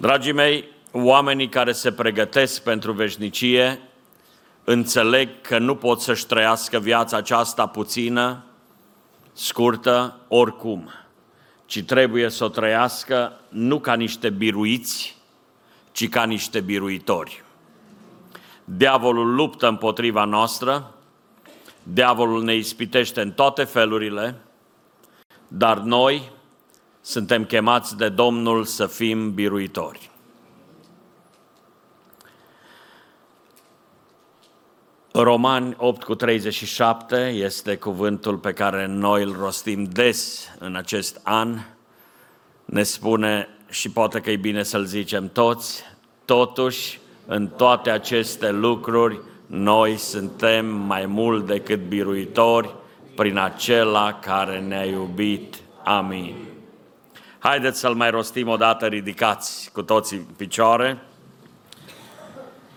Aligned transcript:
Dragii 0.00 0.32
mei, 0.32 0.68
oamenii 0.92 1.48
care 1.48 1.72
se 1.72 1.92
pregătesc 1.92 2.62
pentru 2.62 2.92
veșnicie 2.92 3.80
înțeleg 4.64 5.28
că 5.40 5.58
nu 5.58 5.74
pot 5.74 6.00
să-și 6.00 6.26
trăiască 6.26 6.78
viața 6.78 7.16
aceasta 7.16 7.66
puțină, 7.66 8.44
scurtă, 9.32 10.16
oricum, 10.28 10.90
ci 11.66 11.82
trebuie 11.82 12.28
să 12.28 12.44
o 12.44 12.48
trăiască 12.48 13.40
nu 13.48 13.80
ca 13.80 13.94
niște 13.94 14.30
biruiți, 14.30 15.16
ci 15.92 16.08
ca 16.08 16.24
niște 16.24 16.60
biruitori. 16.60 17.44
Diavolul 18.64 19.34
luptă 19.34 19.68
împotriva 19.68 20.24
noastră, 20.24 20.94
diavolul 21.82 22.42
ne 22.42 22.54
ispitește 22.54 23.20
în 23.20 23.32
toate 23.32 23.64
felurile, 23.64 24.36
dar 25.48 25.78
noi 25.78 26.32
suntem 27.00 27.44
chemați 27.44 27.96
de 27.96 28.08
Domnul 28.08 28.64
să 28.64 28.86
fim 28.86 29.34
biruitori. 29.34 30.10
Romani 35.12 35.74
8 35.78 36.02
cu 36.02 36.14
37 36.14 37.16
este 37.16 37.76
cuvântul 37.76 38.36
pe 38.36 38.52
care 38.52 38.86
noi 38.86 39.22
îl 39.22 39.36
rostim 39.38 39.84
des 39.84 40.48
în 40.58 40.76
acest 40.76 41.20
an. 41.22 41.58
Ne 42.64 42.82
spune, 42.82 43.48
și 43.68 43.90
poate 43.90 44.20
că 44.20 44.30
e 44.30 44.36
bine 44.36 44.62
să-l 44.62 44.84
zicem 44.84 45.28
toți, 45.32 45.82
totuși, 46.24 47.00
în 47.26 47.48
toate 47.48 47.90
aceste 47.90 48.50
lucruri, 48.50 49.20
noi 49.46 49.96
suntem 49.96 50.66
mai 50.66 51.06
mult 51.06 51.46
decât 51.46 51.80
biruitori 51.88 52.74
prin 53.14 53.38
acela 53.38 54.12
care 54.12 54.60
ne-a 54.60 54.84
iubit. 54.84 55.56
Amin. 55.84 56.34
Haideți 57.42 57.78
să-l 57.78 57.94
mai 57.94 58.10
rostim 58.10 58.48
o 58.48 58.56
dată 58.56 58.86
ridicați 58.86 59.70
cu 59.72 59.82
toții 59.82 60.16
în 60.16 60.34
picioare. 60.36 60.98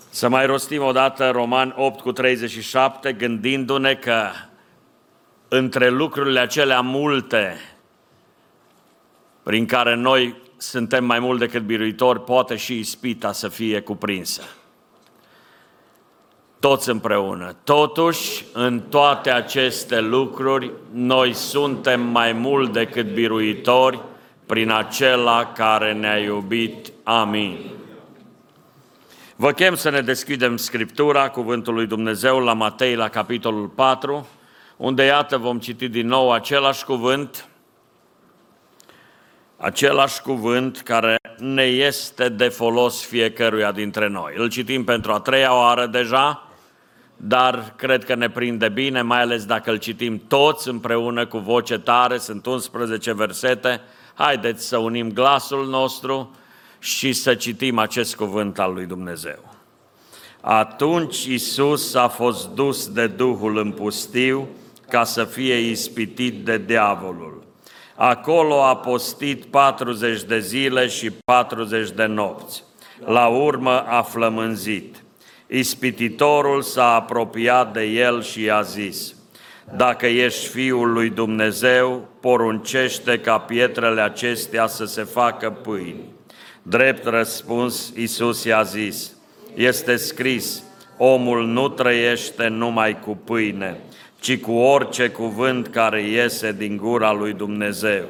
Să 0.09 0.29
mai 0.29 0.45
rostim 0.45 0.83
o 0.83 0.91
dată 0.91 1.29
Roman 1.29 1.73
8 1.77 1.99
cu 1.99 2.11
37, 2.11 3.13
gândindu-ne 3.13 3.95
că 3.95 4.27
între 5.47 5.89
lucrurile 5.89 6.39
acelea 6.39 6.81
multe 6.81 7.57
prin 9.43 9.65
care 9.65 9.95
noi 9.95 10.35
suntem 10.57 11.05
mai 11.05 11.19
mult 11.19 11.39
decât 11.39 11.61
biruitori, 11.61 12.23
poate 12.23 12.55
și 12.55 12.79
ispita 12.79 13.31
să 13.31 13.47
fie 13.47 13.79
cuprinsă. 13.81 14.43
Toți 16.59 16.89
împreună. 16.89 17.55
Totuși, 17.63 18.43
în 18.53 18.79
toate 18.79 19.31
aceste 19.31 19.99
lucruri, 19.99 20.71
noi 20.91 21.33
suntem 21.33 22.01
mai 22.01 22.31
mult 22.33 22.73
decât 22.73 23.13
biruitori 23.13 24.01
prin 24.53 24.69
acela 24.69 25.51
care 25.55 25.93
ne-a 25.93 26.17
iubit. 26.17 26.91
Amin. 27.03 27.57
Vă 29.35 29.51
chem 29.51 29.75
să 29.75 29.89
ne 29.89 30.01
deschidem 30.01 30.57
Scriptura, 30.57 31.29
Cuvântul 31.29 31.73
lui 31.73 31.85
Dumnezeu, 31.85 32.39
la 32.39 32.53
Matei, 32.53 32.95
la 32.95 33.09
capitolul 33.09 33.67
4, 33.67 34.27
unde, 34.77 35.03
iată, 35.03 35.37
vom 35.37 35.59
citi 35.59 35.87
din 35.87 36.07
nou 36.07 36.31
același 36.31 36.85
cuvânt, 36.85 37.47
același 39.57 40.21
cuvânt 40.21 40.81
care 40.81 41.17
ne 41.37 41.63
este 41.63 42.29
de 42.29 42.47
folos 42.47 43.05
fiecăruia 43.05 43.71
dintre 43.71 44.07
noi. 44.07 44.33
Îl 44.35 44.49
citim 44.49 44.83
pentru 44.83 45.11
a 45.11 45.19
treia 45.19 45.55
oară 45.55 45.85
deja, 45.85 46.47
dar 47.17 47.73
cred 47.75 48.03
că 48.03 48.15
ne 48.15 48.29
prinde 48.29 48.69
bine, 48.69 49.01
mai 49.01 49.21
ales 49.21 49.45
dacă 49.45 49.71
îl 49.71 49.77
citim 49.77 50.21
toți 50.27 50.69
împreună 50.69 51.25
cu 51.25 51.37
voce 51.37 51.77
tare, 51.77 52.17
sunt 52.17 52.45
11 52.45 53.13
versete, 53.13 53.81
haideți 54.13 54.67
să 54.67 54.77
unim 54.77 55.11
glasul 55.11 55.67
nostru 55.67 56.35
și 56.79 57.13
să 57.13 57.35
citim 57.35 57.77
acest 57.77 58.15
cuvânt 58.15 58.59
al 58.59 58.73
lui 58.73 58.85
Dumnezeu. 58.85 59.51
Atunci 60.41 61.23
Isus 61.23 61.93
a 61.93 62.07
fost 62.07 62.49
dus 62.49 62.87
de 62.87 63.07
Duhul 63.07 63.57
în 63.57 63.71
pustiu 63.71 64.47
ca 64.89 65.03
să 65.03 65.23
fie 65.23 65.55
ispitit 65.55 66.45
de 66.45 66.57
diavolul. 66.57 67.43
Acolo 67.95 68.63
a 68.63 68.75
postit 68.75 69.45
40 69.45 70.23
de 70.23 70.39
zile 70.39 70.87
și 70.87 71.11
40 71.25 71.89
de 71.89 72.05
nopți. 72.05 72.63
La 73.05 73.27
urmă 73.27 73.81
a 73.81 74.01
flămânzit. 74.01 75.03
Ispititorul 75.47 76.61
s-a 76.61 76.93
apropiat 76.93 77.73
de 77.73 77.83
el 77.83 78.23
și 78.23 78.43
i-a 78.43 78.61
zis, 78.61 79.15
Dacă 79.71 80.05
ești 80.05 80.47
Fiul 80.47 80.91
lui 80.91 81.09
Dumnezeu, 81.09 82.07
poruncește 82.19 83.19
ca 83.19 83.37
pietrele 83.37 84.01
acestea 84.01 84.67
să 84.67 84.85
se 84.85 85.03
facă 85.03 85.49
pâini. 85.49 86.11
Drept 86.61 87.05
răspuns, 87.05 87.93
Iisus 87.95 88.43
i-a 88.43 88.61
zis, 88.63 89.11
este 89.55 89.95
scris, 89.95 90.63
omul 90.97 91.45
nu 91.45 91.69
trăiește 91.69 92.47
numai 92.47 92.99
cu 92.99 93.17
pâine, 93.23 93.79
ci 94.19 94.37
cu 94.37 94.51
orice 94.51 95.09
cuvânt 95.09 95.67
care 95.67 96.01
iese 96.01 96.51
din 96.51 96.77
gura 96.77 97.11
lui 97.11 97.33
Dumnezeu. 97.33 98.05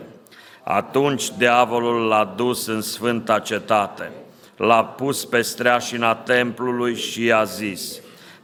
Atunci 0.64 1.32
diavolul 1.38 2.08
l-a 2.08 2.34
dus 2.36 2.68
în 2.68 2.82
sfânta 2.82 3.40
cetate, 3.40 4.12
l-a 4.58 4.84
pus 4.84 5.26
pe 5.26 5.42
streașina 5.42 6.16
templului 6.16 6.96
și 6.96 7.26
i-a 7.26 7.44
zis, 7.44 8.02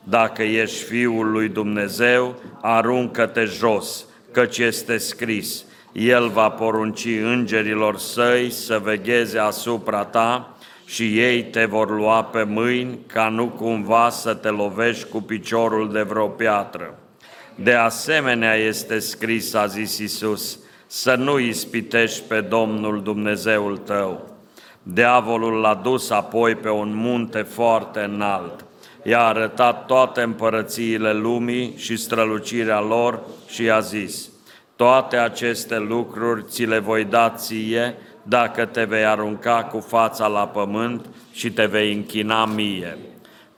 dacă 0.09 0.44
ești 0.44 0.84
Fiul 0.84 1.31
lui 1.31 1.47
Dumnezeu, 1.47 2.36
aruncă-te 2.62 3.44
jos, 3.44 4.06
căci 4.31 4.58
este 4.58 4.97
scris, 4.97 5.64
El 5.92 6.28
va 6.28 6.50
porunci 6.50 7.06
îngerilor 7.06 7.97
săi 7.97 8.50
să 8.50 8.80
vegheze 8.84 9.40
asupra 9.40 10.03
ta 10.03 10.58
și 10.86 11.20
ei 11.20 11.44
te 11.44 11.66
vor 11.66 11.96
lua 11.96 12.24
pe 12.24 12.44
mâini 12.44 13.00
ca 13.08 13.30
nu 13.30 13.47
cumva 13.47 14.09
să 14.09 14.34
te 14.34 14.50
lovești 14.50 15.09
cu 15.09 15.22
piciorul 15.22 15.92
de 15.92 16.02
vreo 16.02 16.28
piatră. 16.28 16.94
De 17.56 17.74
asemenea 17.74 18.56
este 18.56 19.00
scris, 19.00 19.53
a 19.53 19.66
zis 19.66 19.97
Isus, 19.97 20.59
să 20.88 21.16
nu 21.16 21.40
ispitești 21.40 22.22
pe 22.28 22.41
Domnul 22.41 23.02
Dumnezeul 23.02 23.78
tău. 23.78 24.28
Diavolul 24.84 25.53
l-a 25.53 25.76
dus 25.76 26.09
apoi 26.09 26.56
pe 26.56 26.70
un 26.70 26.96
munte 26.96 27.41
foarte 27.41 28.00
înalt. 28.00 28.64
I-a 29.03 29.23
arătat 29.23 29.85
toate 29.85 30.21
împărățiile 30.21 31.13
lumii 31.13 31.73
și 31.77 31.97
strălucirea 31.97 32.81
lor 32.81 33.21
și 33.47 33.63
i-a 33.63 33.79
zis, 33.79 34.29
toate 34.75 35.17
aceste 35.17 35.77
lucruri 35.77 36.43
ți 36.47 36.63
le 36.63 36.79
voi 36.79 37.03
da 37.03 37.29
ție 37.29 37.95
dacă 38.23 38.65
te 38.65 38.83
vei 38.83 39.05
arunca 39.05 39.63
cu 39.63 39.79
fața 39.79 40.27
la 40.27 40.47
pământ 40.47 41.05
și 41.31 41.51
te 41.51 41.65
vei 41.65 41.93
închina 41.93 42.45
mie. 42.45 42.97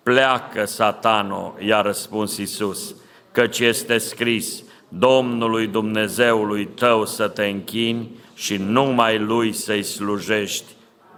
Pleacă, 0.04 0.66
satano, 0.66 1.56
i-a 1.60 1.82
răspuns 1.82 2.38
Isus, 2.38 2.96
căci 3.32 3.60
este 3.60 3.98
scris, 3.98 4.64
Domnului 4.88 5.68
Dumnezeului 5.68 6.66
tău 6.66 7.06
să 7.06 7.28
te 7.28 7.46
închini 7.46 8.10
și 8.34 8.58
numai 8.58 9.20
Lui 9.20 9.54
să-i 9.54 9.84
slujești. 9.84 10.66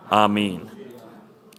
Amin. 0.07 0.83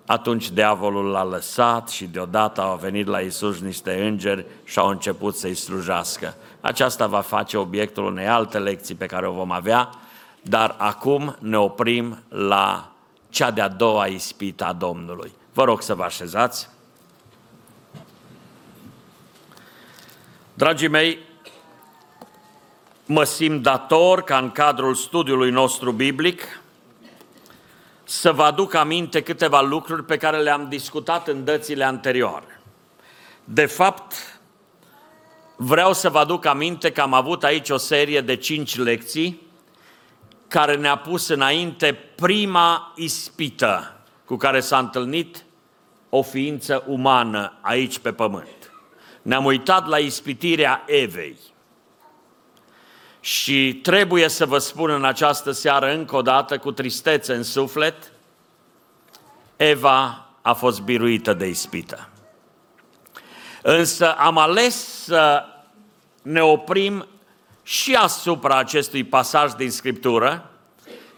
Atunci 0.06 0.50
diavolul 0.50 1.10
l-a 1.10 1.25
lăsat 1.25 1.88
și 1.88 2.04
deodată 2.04 2.60
au 2.60 2.76
venit 2.76 3.06
la 3.06 3.20
Isus 3.20 3.60
niște 3.60 4.06
îngeri 4.06 4.47
și 4.65 4.78
au 4.78 4.88
început 4.88 5.37
să-i 5.37 5.54
slujească. 5.54 6.34
Aceasta 6.60 7.06
va 7.06 7.20
face 7.20 7.56
obiectul 7.56 8.04
unei 8.04 8.26
alte 8.26 8.59
lecții 8.59 8.94
pe 8.94 9.06
care 9.06 9.26
o 9.26 9.32
vom 9.32 9.50
avea, 9.50 9.91
dar 10.43 10.75
acum 10.78 11.37
ne 11.38 11.59
oprim 11.59 12.22
la 12.28 12.93
cea 13.28 13.50
de-a 13.50 13.69
doua 13.69 14.06
ispită 14.06 14.64
a 14.64 14.72
Domnului. 14.72 15.32
Vă 15.53 15.64
rog 15.64 15.82
să 15.82 15.94
vă 15.94 16.03
așezați. 16.03 16.69
Dragii 20.54 20.88
mei, 20.88 21.19
mă 23.06 23.25
simt 23.25 23.62
dator 23.62 24.22
ca 24.22 24.38
în 24.38 24.50
cadrul 24.50 24.94
studiului 24.94 25.50
nostru 25.50 25.93
biblic 25.93 26.60
să 28.05 28.33
vă 28.33 28.43
aduc 28.43 28.75
aminte 28.75 29.21
câteva 29.21 29.61
lucruri 29.61 30.05
pe 30.05 30.17
care 30.17 30.39
le-am 30.39 30.69
discutat 30.69 31.29
în 31.29 31.45
dățile 31.45 31.85
anterioare. 31.85 32.61
De 33.45 33.67
fapt, 33.67 34.15
vreau 35.56 35.93
să 35.93 36.11
vă 36.11 36.19
aduc 36.19 36.45
aminte 36.45 36.93
că 36.93 37.01
am 37.01 37.12
avut 37.12 37.45
aici 37.45 37.71
o 37.71 37.77
serie 37.77 38.21
de 38.21 38.37
cinci 38.37 38.77
lecții 38.77 39.43
care 40.49 40.77
ne-a 40.77 40.97
pus 40.97 41.29
înainte 41.29 41.93
prima 42.15 42.93
ispită 42.97 43.97
cu 44.25 44.37
care 44.37 44.61
s-a 44.61 44.79
întâlnit 44.79 45.45
o 46.09 46.23
ființă 46.23 46.85
umană 46.87 47.59
aici 47.61 47.99
pe 47.99 48.12
pământ. 48.12 48.73
Ne-am 49.23 49.45
uitat 49.45 49.87
la 49.87 49.99
ispitirea 49.99 50.83
Evei. 50.87 51.37
Și 53.25 53.75
trebuie 53.82 54.29
să 54.29 54.47
vă 54.47 54.59
spun 54.59 54.91
în 54.91 55.05
această 55.05 55.50
seară 55.50 55.93
încă 55.93 56.17
o 56.17 56.23
dată, 56.23 56.59
cu 56.59 56.73
tristețe 56.73 57.35
în 57.35 57.43
suflet, 57.43 58.12
Eva 59.56 60.26
a 60.43 60.53
fost 60.53 60.81
biruită 60.81 61.32
de 61.32 61.47
ispită. 61.47 62.09
Însă 63.62 64.12
am 64.12 64.38
ales 64.38 65.05
să 65.05 65.44
ne 66.23 66.43
oprim 66.43 67.06
și 67.62 67.94
asupra 67.94 68.59
acestui 68.59 69.05
pasaj 69.05 69.53
din 69.53 69.70
Scriptură, 69.70 70.50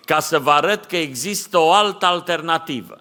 ca 0.05 0.20
să 0.20 0.38
vă 0.38 0.50
arăt 0.50 0.85
că 0.85 0.97
există 0.97 1.59
o 1.59 1.73
altă 1.73 2.06
alternativă. 2.06 3.00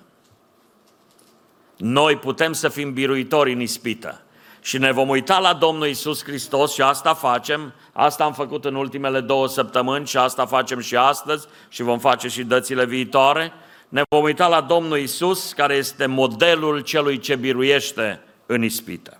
Noi 1.77 2.17
putem 2.17 2.53
să 2.53 2.69
fim 2.69 2.93
biruitori 2.93 3.53
în 3.53 3.59
ispită. 3.59 4.24
Și 4.65 4.77
ne 4.77 4.91
vom 4.91 5.09
uita 5.09 5.39
la 5.39 5.53
Domnul 5.53 5.87
Isus 5.87 6.23
Hristos 6.23 6.73
și 6.73 6.81
asta 6.81 7.13
facem, 7.13 7.73
asta 7.93 8.23
am 8.23 8.33
făcut 8.33 8.65
în 8.65 8.75
ultimele 8.75 9.19
două 9.19 9.47
săptămâni 9.47 10.05
și 10.05 10.17
asta 10.17 10.45
facem 10.45 10.79
și 10.79 10.95
astăzi 10.95 11.47
și 11.69 11.83
vom 11.83 11.99
face 11.99 12.27
și 12.27 12.43
dățile 12.43 12.85
viitoare. 12.85 13.53
Ne 13.89 14.01
vom 14.09 14.23
uita 14.23 14.47
la 14.47 14.61
Domnul 14.61 14.97
Isus, 14.97 15.53
care 15.53 15.75
este 15.75 16.05
modelul 16.05 16.79
celui 16.79 17.19
ce 17.19 17.35
biruiește 17.35 18.21
în 18.45 18.63
ispită. 18.63 19.17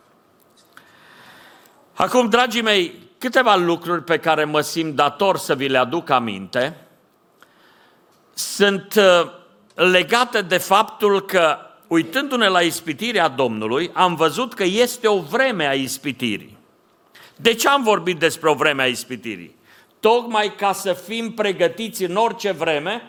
Acum, 1.94 2.30
dragii 2.30 2.62
mei, 2.62 2.94
câteva 3.18 3.56
lucruri 3.56 4.04
pe 4.04 4.18
care 4.18 4.44
mă 4.44 4.62
simt 4.62 4.96
dator 4.96 5.38
să 5.38 5.56
vi 5.56 5.68
le 5.68 5.78
aduc 5.78 6.10
aminte 6.10 6.86
sunt 8.34 8.94
uh, 8.96 9.32
legate 9.74 10.42
de 10.42 10.58
faptul 10.58 11.26
că, 11.26 11.58
uitându-ne 11.88 12.48
la 12.48 12.62
ispitirea 12.62 13.28
Domnului, 13.28 13.92
am 13.94 14.16
văzut 14.16 14.54
că 14.54 14.64
este 14.64 15.08
o 15.08 15.20
vreme 15.20 15.68
a 15.68 15.74
ispitirii. 15.74 16.58
De 17.36 17.54
ce 17.54 17.70
am 17.70 17.84
vorbit 17.84 18.20
despre 18.20 18.50
o 18.50 18.54
vreme 18.54 18.82
a 18.82 18.88
ispitirii? 18.88 19.56
Tocmai 20.00 20.56
ca 20.56 20.74
să 20.74 20.94
fim 20.94 21.32
pregătiți 21.32 22.04
în 22.04 22.16
orice 22.16 22.52
vreme 22.52 23.02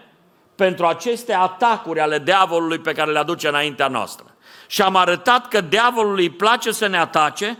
pentru 0.55 0.87
aceste 0.87 1.34
atacuri 1.34 2.00
ale 2.00 2.19
diavolului 2.19 2.78
pe 2.78 2.93
care 2.93 3.11
le 3.11 3.19
aduce 3.19 3.49
înaintea 3.49 3.88
noastră. 3.88 4.34
Și 4.67 4.82
am 4.82 4.96
arătat 4.96 5.49
că 5.49 5.61
diavolului 5.61 6.22
îi 6.22 6.31
place 6.31 6.72
să 6.72 6.87
ne 6.87 6.99
atace 6.99 7.58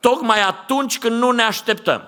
tocmai 0.00 0.40
atunci 0.40 0.98
când 0.98 1.18
nu 1.18 1.30
ne 1.30 1.42
așteptăm. 1.42 2.02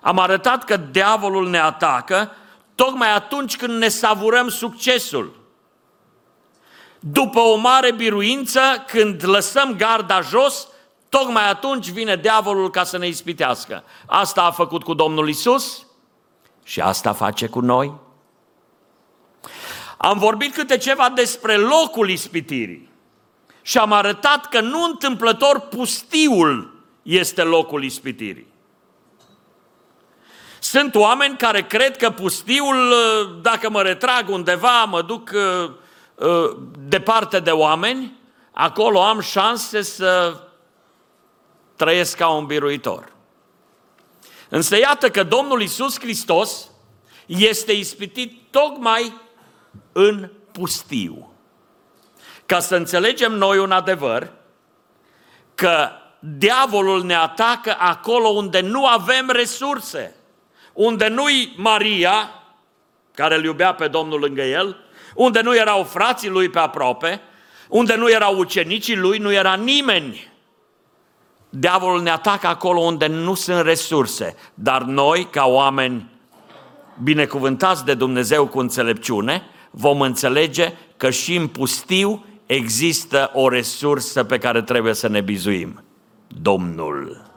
Am 0.00 0.18
arătat 0.18 0.64
că 0.64 0.76
diavolul 0.76 1.48
ne 1.48 1.58
atacă 1.58 2.32
tocmai 2.74 3.14
atunci 3.14 3.56
când 3.56 3.78
ne 3.78 3.88
savurăm 3.88 4.48
succesul. 4.48 5.39
După 7.00 7.40
o 7.40 7.56
mare 7.56 7.92
biruință, 7.92 8.60
când 8.86 9.28
lăsăm 9.28 9.76
garda 9.76 10.20
jos, 10.20 10.68
tocmai 11.08 11.48
atunci 11.48 11.88
vine 11.88 12.16
diavolul 12.16 12.70
ca 12.70 12.84
să 12.84 12.98
ne 12.98 13.06
ispitească. 13.06 13.84
Asta 14.06 14.42
a 14.42 14.50
făcut 14.50 14.82
cu 14.82 14.94
Domnul 14.94 15.28
Isus 15.28 15.86
și 16.64 16.80
asta 16.80 17.12
face 17.12 17.46
cu 17.46 17.60
noi. 17.60 17.92
Am 19.96 20.18
vorbit 20.18 20.54
câte 20.54 20.76
ceva 20.76 21.08
despre 21.08 21.56
locul 21.56 22.10
ispitirii 22.10 22.88
și 23.62 23.78
am 23.78 23.92
arătat 23.92 24.46
că 24.46 24.60
nu 24.60 24.84
întâmplător 24.84 25.60
pustiul 25.60 26.84
este 27.02 27.42
locul 27.42 27.84
ispitirii. 27.84 28.46
Sunt 30.58 30.94
oameni 30.94 31.36
care 31.36 31.62
cred 31.62 31.96
că 31.96 32.10
pustiul, 32.10 32.94
dacă 33.42 33.70
mă 33.70 33.82
retrag 33.82 34.28
undeva, 34.28 34.84
mă 34.84 35.02
duc 35.02 35.30
uh, 35.34 35.40
uh, 35.40 35.70
departe 36.78 37.40
de 37.40 37.50
oameni, 37.50 38.18
acolo 38.52 39.02
am 39.02 39.20
șanse 39.20 39.82
să 39.82 40.40
trăiesc 41.76 42.16
ca 42.16 42.28
un 42.28 42.46
biruitor. 42.46 43.12
Însă 44.48 44.78
iată 44.78 45.10
că 45.10 45.22
Domnul 45.22 45.62
Isus 45.62 46.00
Hristos 46.00 46.70
este 47.26 47.72
ispitit 47.72 48.40
tocmai 48.50 49.14
în 49.92 50.30
pustiu. 50.52 51.32
Ca 52.46 52.60
să 52.60 52.76
înțelegem 52.76 53.32
noi 53.32 53.58
un 53.58 53.70
adevăr, 53.70 54.32
că 55.54 55.90
diavolul 56.18 57.04
ne 57.04 57.14
atacă 57.14 57.76
acolo 57.78 58.28
unde 58.28 58.60
nu 58.60 58.86
avem 58.86 59.30
resurse, 59.30 60.14
unde 60.72 61.08
nu-i 61.08 61.54
Maria, 61.56 62.30
care 63.14 63.34
îl 63.34 63.44
iubea 63.44 63.74
pe 63.74 63.88
Domnul 63.88 64.20
lângă 64.20 64.42
el, 64.42 64.76
unde 65.20 65.40
nu 65.40 65.56
erau 65.56 65.84
frații 65.84 66.28
lui 66.28 66.48
pe 66.48 66.58
aproape, 66.58 67.20
unde 67.68 67.94
nu 67.94 68.10
erau 68.10 68.38
ucenicii 68.38 68.96
lui, 68.96 69.18
nu 69.18 69.32
era 69.32 69.54
nimeni. 69.54 70.32
Diavolul 71.50 72.02
ne 72.02 72.10
atacă 72.10 72.46
acolo 72.46 72.80
unde 72.80 73.06
nu 73.06 73.34
sunt 73.34 73.64
resurse, 73.64 74.36
dar 74.54 74.82
noi, 74.82 75.28
ca 75.30 75.44
oameni 75.46 76.10
binecuvântați 77.02 77.84
de 77.84 77.94
Dumnezeu 77.94 78.46
cu 78.46 78.58
înțelepciune, 78.58 79.42
vom 79.70 80.00
înțelege 80.00 80.72
că 80.96 81.10
și 81.10 81.36
în 81.36 81.46
pustiu 81.46 82.24
există 82.46 83.30
o 83.34 83.48
resursă 83.48 84.24
pe 84.24 84.38
care 84.38 84.62
trebuie 84.62 84.94
să 84.94 85.08
ne 85.08 85.20
bizuim. 85.20 85.84
Domnul. 86.26 87.29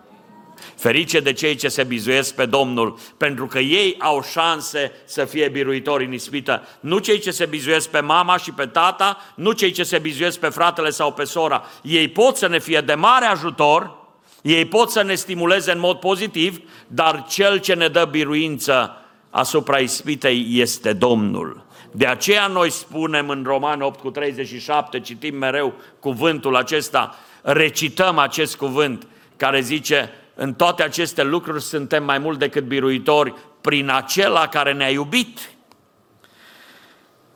Ferice 0.83 1.19
de 1.19 1.33
cei 1.33 1.55
ce 1.55 1.67
se 1.67 1.83
bizuiesc 1.83 2.35
pe 2.35 2.45
Domnul, 2.45 2.97
pentru 3.17 3.45
că 3.45 3.59
ei 3.59 3.95
au 3.99 4.23
șanse 4.31 4.91
să 5.05 5.25
fie 5.25 5.49
biruitori 5.49 6.05
în 6.05 6.13
ispită. 6.13 6.67
Nu 6.79 6.97
cei 6.97 7.19
ce 7.19 7.31
se 7.31 7.45
bizuiesc 7.45 7.89
pe 7.89 7.99
mama 7.99 8.37
și 8.37 8.51
pe 8.51 8.65
tata, 8.65 9.17
nu 9.35 9.51
cei 9.51 9.71
ce 9.71 9.83
se 9.83 9.97
bizuiesc 9.97 10.39
pe 10.39 10.49
fratele 10.49 10.89
sau 10.89 11.13
pe 11.13 11.23
sora. 11.23 11.63
Ei 11.81 12.07
pot 12.07 12.35
să 12.35 12.47
ne 12.47 12.59
fie 12.59 12.81
de 12.81 12.93
mare 12.93 13.25
ajutor, 13.25 13.95
ei 14.41 14.65
pot 14.65 14.89
să 14.89 15.03
ne 15.03 15.15
stimuleze 15.15 15.71
în 15.71 15.79
mod 15.79 15.99
pozitiv, 15.99 16.61
dar 16.87 17.25
cel 17.29 17.59
ce 17.59 17.73
ne 17.73 17.87
dă 17.87 18.07
biruință 18.11 18.97
asupra 19.29 19.77
ispitei 19.77 20.47
este 20.49 20.93
Domnul. 20.93 21.65
De 21.91 22.05
aceea 22.05 22.47
noi 22.47 22.69
spunem 22.69 23.29
în 23.29 23.43
Roman 23.45 23.81
8 23.81 23.99
cu 23.99 24.09
37, 24.11 24.99
citim 24.99 25.37
mereu 25.37 25.73
cuvântul 25.99 26.55
acesta, 26.55 27.15
recităm 27.41 28.17
acest 28.17 28.55
cuvânt 28.55 29.07
care 29.37 29.61
zice, 29.61 30.11
în 30.35 30.53
toate 30.53 30.83
aceste 30.83 31.23
lucruri 31.23 31.61
suntem 31.61 32.03
mai 32.03 32.17
mult 32.17 32.39
decât 32.39 32.63
biruitori 32.63 33.33
prin 33.61 33.89
acela 33.89 34.47
care 34.47 34.73
ne-a 34.73 34.89
iubit. 34.89 35.39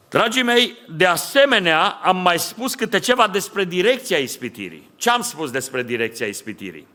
Dragii 0.10 0.44
mei, 0.44 0.78
de 0.90 1.06
asemenea, 1.06 1.82
am 1.88 2.18
mai 2.18 2.40
spus 2.40 2.76
câte 2.76 3.00
ceva 3.00 3.28
despre 3.28 3.64
direcția 3.64 4.18
ispitirii. 4.18 4.90
Ce 4.96 5.10
am 5.10 5.22
spus 5.22 5.52
despre 5.52 5.84
direcția 5.84 6.26
ispitirii? 6.26 6.88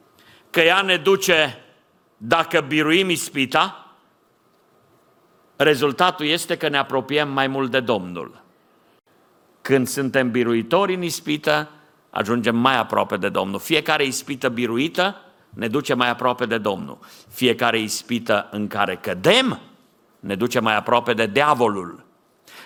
Că 0.51 0.61
ea 0.61 0.83
ne 0.83 0.97
duce, 0.97 1.59
dacă 2.17 2.61
biruim 2.61 3.11
ispita, 3.11 3.95
rezultatul 5.57 6.27
este 6.27 6.57
că 6.57 6.69
ne 6.69 6.79
apropiem 6.79 7.33
mai 7.33 7.47
mult 7.47 7.71
de 7.71 7.81
Domnul. 7.81 8.43
Când 9.63 9.89
suntem 9.89 10.31
biruitori 10.31 10.95
în 10.95 11.03
ispită, 11.03 11.71
ajungem 12.11 12.57
mai 12.57 12.79
aproape 12.79 13.17
de 13.17 13.29
Domnul. 13.29 13.59
Fiecare 13.59 14.05
ispită 14.05 14.49
biruită 14.49 15.22
ne 15.55 15.69
duce 15.69 15.95
mai 15.95 16.09
aproape 16.09 16.47
de 16.47 16.59
Domnul. 16.59 16.99
Fiecare 17.29 17.81
ispită 17.81 18.49
în 18.51 18.67
care 18.67 18.97
cădem 18.97 19.61
ne 20.21 20.35
duce 20.35 20.61
mai 20.61 20.77
aproape 20.77 21.13
de 21.15 21.27
diavolul. 21.27 22.05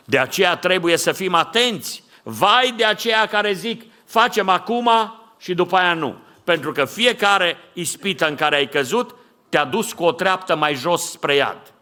De 0.04 0.18
aceea 0.18 0.56
trebuie 0.56 0.96
să 0.96 1.12
fim 1.12 1.34
atenți. 1.34 2.04
Vai 2.22 2.74
de 2.76 2.84
aceea 2.84 3.26
care 3.26 3.52
zic, 3.52 3.82
facem 4.04 4.48
acum 4.48 4.90
și 5.38 5.54
după 5.54 5.76
aia 5.76 5.94
nu. 5.94 6.16
Pentru 6.44 6.72
că 6.72 6.84
fiecare 6.84 7.56
ispită 7.72 8.28
în 8.28 8.34
care 8.34 8.56
ai 8.56 8.68
căzut 8.68 9.14
te-a 9.48 9.64
dus 9.64 9.92
cu 9.92 10.04
o 10.04 10.12
treaptă 10.12 10.56
mai 10.56 10.74
jos 10.74 11.10
spre 11.10 11.34
iad. 11.34 11.72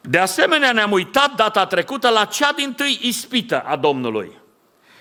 De 0.00 0.18
asemenea, 0.18 0.72
ne-am 0.72 0.92
uitat 0.92 1.34
data 1.34 1.66
trecută 1.66 2.08
la 2.08 2.24
cea 2.24 2.52
din 2.52 2.72
tâi 2.72 2.98
ispită 3.02 3.60
a 3.60 3.76
Domnului. 3.76 4.40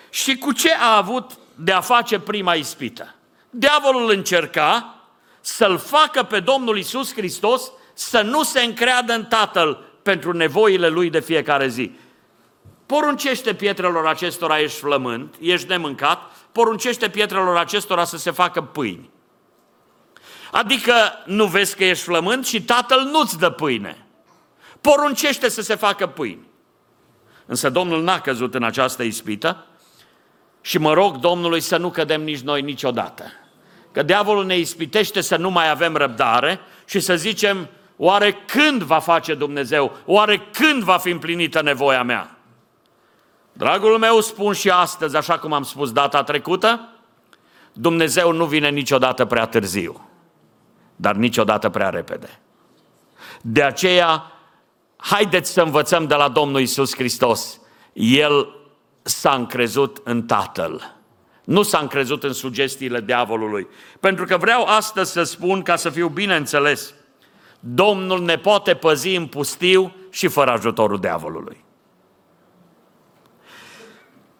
Și 0.09 0.37
cu 0.37 0.51
ce 0.51 0.73
a 0.73 0.95
avut 0.97 1.31
de 1.55 1.71
a 1.71 1.81
face 1.81 2.19
prima 2.19 2.53
ispită? 2.53 3.15
Diavolul 3.53 4.09
încerca 4.09 4.95
să-l 5.41 5.77
facă 5.77 6.23
pe 6.23 6.39
Domnul 6.39 6.77
Isus 6.77 7.13
Hristos 7.13 7.71
să 7.93 8.21
nu 8.21 8.43
se 8.43 8.61
încreadă 8.61 9.13
în 9.13 9.25
Tatăl 9.25 9.83
pentru 10.01 10.31
nevoile 10.31 10.87
lui 10.87 11.09
de 11.09 11.19
fiecare 11.19 11.67
zi. 11.67 11.91
Poruncește 12.85 13.53
pietrelor 13.53 14.07
acestora, 14.07 14.59
ești 14.59 14.79
flământ, 14.79 15.35
ești 15.39 15.67
nemâncat, 15.67 16.31
poruncește 16.51 17.09
pietrelor 17.09 17.57
acestora 17.57 18.03
să 18.03 18.17
se 18.17 18.31
facă 18.31 18.61
pâini. 18.61 19.09
Adică 20.51 20.93
nu 21.25 21.45
vezi 21.45 21.75
că 21.75 21.83
ești 21.83 22.03
flământ 22.03 22.45
și 22.45 22.61
tatăl 22.61 23.01
nu-ți 23.01 23.39
dă 23.39 23.49
pâine. 23.49 24.05
Poruncește 24.81 25.49
să 25.49 25.61
se 25.61 25.75
facă 25.75 26.07
pâini. 26.07 26.47
Însă 27.45 27.69
Domnul 27.69 28.03
n-a 28.03 28.19
căzut 28.19 28.53
în 28.53 28.63
această 28.63 29.03
ispită 29.03 29.65
și 30.61 30.77
mă 30.77 30.93
rog 30.93 31.17
Domnului 31.17 31.59
să 31.59 31.77
nu 31.77 31.89
cădem 31.89 32.23
nici 32.23 32.39
noi 32.39 32.61
niciodată. 32.61 33.23
Că 33.91 34.03
diavolul 34.03 34.45
ne 34.45 34.57
ispitește 34.57 35.21
să 35.21 35.35
nu 35.35 35.49
mai 35.49 35.69
avem 35.69 35.95
răbdare 35.95 36.59
și 36.85 36.99
să 36.99 37.15
zicem, 37.15 37.67
oare 37.97 38.33
când 38.45 38.81
va 38.81 38.99
face 38.99 39.33
Dumnezeu? 39.33 39.97
Oare 40.05 40.47
când 40.51 40.83
va 40.83 40.97
fi 40.97 41.09
împlinită 41.09 41.61
nevoia 41.61 42.03
mea? 42.03 42.35
Dragul 43.53 43.97
meu, 43.97 44.19
spun 44.19 44.53
și 44.53 44.69
astăzi, 44.69 45.15
așa 45.15 45.37
cum 45.39 45.53
am 45.53 45.63
spus 45.63 45.91
data 45.91 46.23
trecută, 46.23 46.89
Dumnezeu 47.73 48.31
nu 48.31 48.45
vine 48.45 48.69
niciodată 48.69 49.25
prea 49.25 49.45
târziu, 49.45 50.09
dar 50.95 51.15
niciodată 51.15 51.69
prea 51.69 51.89
repede. 51.89 52.39
De 53.41 53.63
aceea, 53.63 54.31
haideți 54.97 55.51
să 55.51 55.61
învățăm 55.61 56.07
de 56.07 56.15
la 56.15 56.29
Domnul 56.29 56.59
Isus 56.59 56.95
Hristos. 56.95 57.59
El 57.93 58.55
s-a 59.01 59.33
încrezut 59.33 60.01
în 60.03 60.23
Tatăl. 60.25 60.95
Nu 61.43 61.63
s-a 61.63 61.79
încrezut 61.79 62.23
în 62.23 62.33
sugestiile 62.33 63.01
diavolului. 63.01 63.67
Pentru 63.99 64.25
că 64.25 64.37
vreau 64.37 64.63
astăzi 64.63 65.11
să 65.11 65.23
spun, 65.23 65.61
ca 65.61 65.75
să 65.75 65.89
fiu 65.89 66.07
bine 66.07 66.35
înțeles, 66.35 66.93
Domnul 67.63 68.23
ne 68.23 68.37
poate 68.37 68.75
păzi 68.75 69.15
în 69.15 69.27
pustiu 69.27 69.95
și 70.09 70.27
fără 70.27 70.51
ajutorul 70.51 70.99
diavolului. 70.99 71.63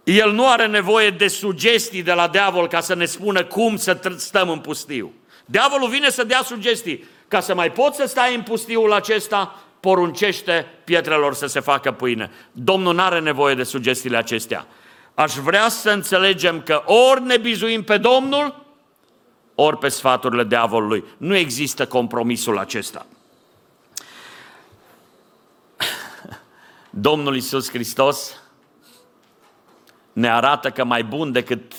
El 0.04 0.32
nu 0.32 0.48
are 0.48 0.68
nevoie 0.68 1.10
de 1.10 1.28
sugestii 1.28 2.04
de 2.04 2.14
la 2.14 2.28
diavol 2.28 2.68
ca 2.68 2.80
să 2.80 2.96
ne 2.96 3.06
spună 3.06 3.44
cum 3.44 3.76
să 3.78 4.16
stăm 4.18 4.50
în 4.50 4.60
pustiu. 4.60 5.14
Diavolul 5.46 5.90
vine 5.90 6.10
să 6.10 6.24
dea 6.24 6.42
sugestii. 6.44 7.04
Ca 7.28 7.40
să 7.40 7.56
mai 7.56 7.72
poți 7.72 7.98
să 7.98 8.06
stai 8.08 8.36
în 8.36 8.42
pustiul 8.42 8.94
acesta, 8.94 9.60
poruncește 9.80 10.66
pietrelor 10.84 11.34
să 11.34 11.46
se 11.46 11.60
facă 11.60 11.92
pâine. 11.92 12.32
Domnul 12.52 12.94
nu 12.94 13.02
are 13.02 13.20
nevoie 13.20 13.56
de 13.56 13.64
sugestiile 13.64 14.18
acestea. 14.18 14.68
Aș 15.14 15.34
vrea 15.34 15.70
să 15.70 15.90
înțelegem 15.90 16.62
că 16.62 16.84
ori 16.86 17.22
ne 17.22 17.38
bizuim 17.38 17.84
pe 17.84 17.98
Domnul, 17.98 18.66
ori 19.56 19.78
pe 19.78 19.90
sfaturile 19.90 20.44
diavolului. 20.44 21.04
Nu 21.18 21.36
există 21.36 21.88
compromisul 21.88 22.58
acesta. 22.58 23.06
Domnul 26.90 27.36
Isus 27.36 27.70
Hristos 27.70 28.42
ne 30.14 30.32
arată 30.32 30.70
că 30.70 30.84
mai 30.84 31.04
bun 31.04 31.32
decât 31.32 31.74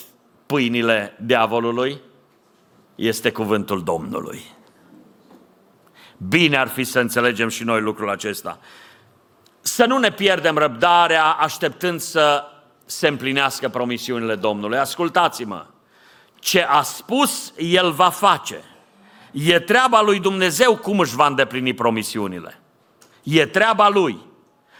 pâinile 0.45 1.17
diavolului 1.21 2.01
este 2.95 3.31
cuvântul 3.31 3.83
Domnului. 3.83 4.41
Bine 6.17 6.57
ar 6.57 6.67
fi 6.67 6.83
să 6.83 6.99
înțelegem 6.99 7.47
și 7.47 7.63
noi 7.63 7.81
lucrul 7.81 8.09
acesta. 8.09 8.59
Să 9.61 9.85
nu 9.85 9.97
ne 9.97 10.11
pierdem 10.11 10.57
răbdarea 10.57 11.25
așteptând 11.25 11.99
să 11.99 12.43
se 12.85 13.07
împlinească 13.07 13.69
promisiunile 13.69 14.35
Domnului. 14.35 14.77
Ascultați-mă, 14.77 15.65
ce 16.39 16.61
a 16.61 16.81
spus, 16.81 17.53
El 17.57 17.91
va 17.91 18.09
face. 18.09 18.63
E 19.31 19.59
treaba 19.59 20.01
lui 20.01 20.19
Dumnezeu 20.19 20.75
cum 20.75 20.99
își 20.99 21.15
va 21.15 21.27
îndeplini 21.27 21.73
promisiunile. 21.73 22.59
E 23.23 23.45
treaba 23.45 23.89
Lui. 23.89 24.17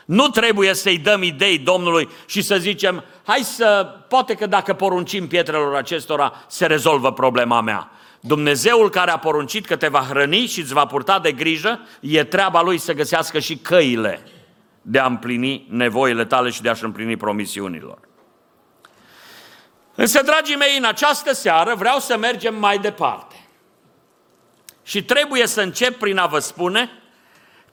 Nu 0.05 0.27
trebuie 0.27 0.73
să-i 0.73 0.97
dăm 0.97 1.23
idei 1.23 1.57
Domnului 1.57 2.09
și 2.25 2.41
să 2.41 2.57
zicem, 2.57 3.03
hai 3.23 3.39
să, 3.39 3.95
poate 4.07 4.33
că 4.33 4.45
dacă 4.45 4.73
poruncim 4.73 5.27
pietrelor 5.27 5.75
acestora, 5.75 6.33
se 6.47 6.65
rezolvă 6.65 7.13
problema 7.13 7.61
mea. 7.61 7.91
Dumnezeul 8.19 8.89
care 8.89 9.11
a 9.11 9.17
poruncit 9.17 9.65
că 9.65 9.75
te 9.75 9.87
va 9.87 10.05
hrăni 10.09 10.45
și 10.45 10.59
îți 10.59 10.73
va 10.73 10.85
purta 10.85 11.19
de 11.19 11.31
grijă, 11.31 11.79
e 11.99 12.23
treaba 12.23 12.61
Lui 12.61 12.77
să 12.77 12.93
găsească 12.93 13.39
și 13.39 13.57
căile 13.57 14.23
de 14.85 14.99
a 14.99 15.05
împlini 15.05 15.67
nevoile 15.69 16.25
tale 16.25 16.49
și 16.49 16.61
de 16.61 16.69
a-și 16.69 16.83
împlini 16.83 17.17
promisiunilor. 17.17 17.99
Însă, 19.95 20.21
dragii 20.21 20.55
mei, 20.55 20.77
în 20.77 20.83
această 20.83 21.33
seară 21.33 21.75
vreau 21.75 21.99
să 21.99 22.17
mergem 22.17 22.55
mai 22.55 22.79
departe. 22.79 23.35
Și 24.83 25.03
trebuie 25.03 25.47
să 25.47 25.61
încep 25.61 25.97
prin 25.97 26.17
a 26.17 26.25
vă 26.25 26.39
spune 26.39 26.89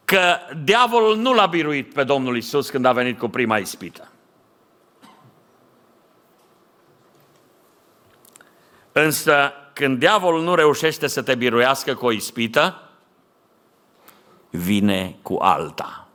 că 0.05 0.38
diavolul 0.64 1.17
nu 1.17 1.35
l-a 1.35 1.47
biruit 1.47 1.95
pe 1.95 2.05
Domnul 2.05 2.37
Isus 2.37 2.71
când 2.71 2.85
a 2.85 2.93
venit 2.93 3.19
cu 3.19 3.29
prima 3.29 3.59
ispită. 3.59 4.09
Însă, 8.93 9.52
când 9.73 9.99
diavolul 9.99 10.43
nu 10.43 10.55
reușește 10.55 11.07
să 11.07 11.23
te 11.23 11.35
biruiască 11.35 11.95
cu 11.95 12.07
o 12.07 12.12
ispită, 12.12 12.90
vine 14.50 15.17
cu 15.23 15.37
alta. 15.40 16.10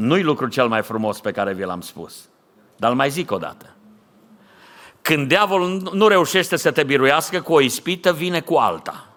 Nu-i 0.00 0.22
lucru 0.22 0.48
cel 0.48 0.68
mai 0.68 0.82
frumos 0.82 1.20
pe 1.20 1.32
care 1.32 1.52
vi 1.52 1.62
l-am 1.62 1.80
spus, 1.80 2.28
dar 2.76 2.90
îl 2.90 2.96
mai 2.96 3.10
zic 3.10 3.30
o 3.30 3.38
dată. 3.38 3.74
Când 5.02 5.28
diavolul 5.28 5.90
nu 5.92 6.08
reușește 6.08 6.56
să 6.56 6.70
te 6.70 6.82
biruiască 6.82 7.40
cu 7.40 7.52
o 7.52 7.60
ispită, 7.60 8.12
vine 8.12 8.40
cu 8.40 8.54
alta. 8.54 9.08